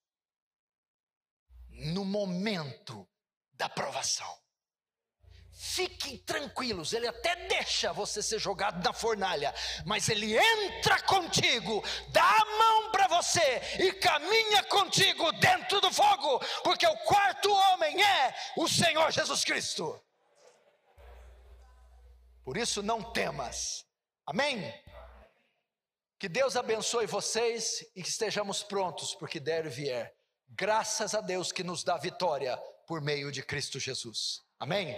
no 1.80 2.04
momento 2.04 3.08
da 3.54 3.70
provação. 3.70 4.38
Fiquem 5.52 6.18
tranquilos, 6.20 6.93
ele 6.93 7.08
até 7.08 7.36
deixa 7.47 7.91
você 7.91 8.24
ser 8.24 8.39
jogado 8.39 8.82
na 8.82 8.93
fornalha, 8.93 9.54
mas 9.86 10.08
ele 10.08 10.38
entra 10.38 11.02
contigo, 11.02 11.84
dá 12.10 12.24
a 12.24 12.45
mão 12.45 12.91
para 12.91 13.08
você 13.08 13.62
e 13.78 13.91
caminha 13.93 14.64
contigo 14.64 15.30
dentro 15.34 15.82
do 15.82 15.91
fogo, 15.91 16.39
porque 16.64 16.88
o 16.88 16.97
quarto 17.00 17.52
homem 17.52 18.02
é 18.02 18.36
o 18.56 18.70
Senhor 18.70 19.12
Jesus 19.12 19.43
Cristo. 19.43 20.02
Por 22.50 22.58
isso 22.58 22.82
não 22.82 23.04
temas. 23.04 23.86
Amém? 24.26 24.74
Que 26.18 26.28
Deus 26.28 26.56
abençoe 26.56 27.06
vocês 27.06 27.86
e 27.95 28.02
que 28.02 28.10
estejamos 28.10 28.64
prontos 28.64 29.14
porque 29.14 29.39
der 29.39 29.68
e 29.68 29.70
vier. 29.70 30.16
Graças 30.47 31.14
a 31.14 31.22
Deus 31.22 31.52
que 31.52 31.64
nos 31.64 31.84
dá 31.84 31.95
vitória 31.95 32.58
por 32.88 33.02
meio 33.02 33.32
de 33.32 33.43
Cristo 33.43 33.80
Jesus. 33.80 34.41
Amém? 34.60 34.97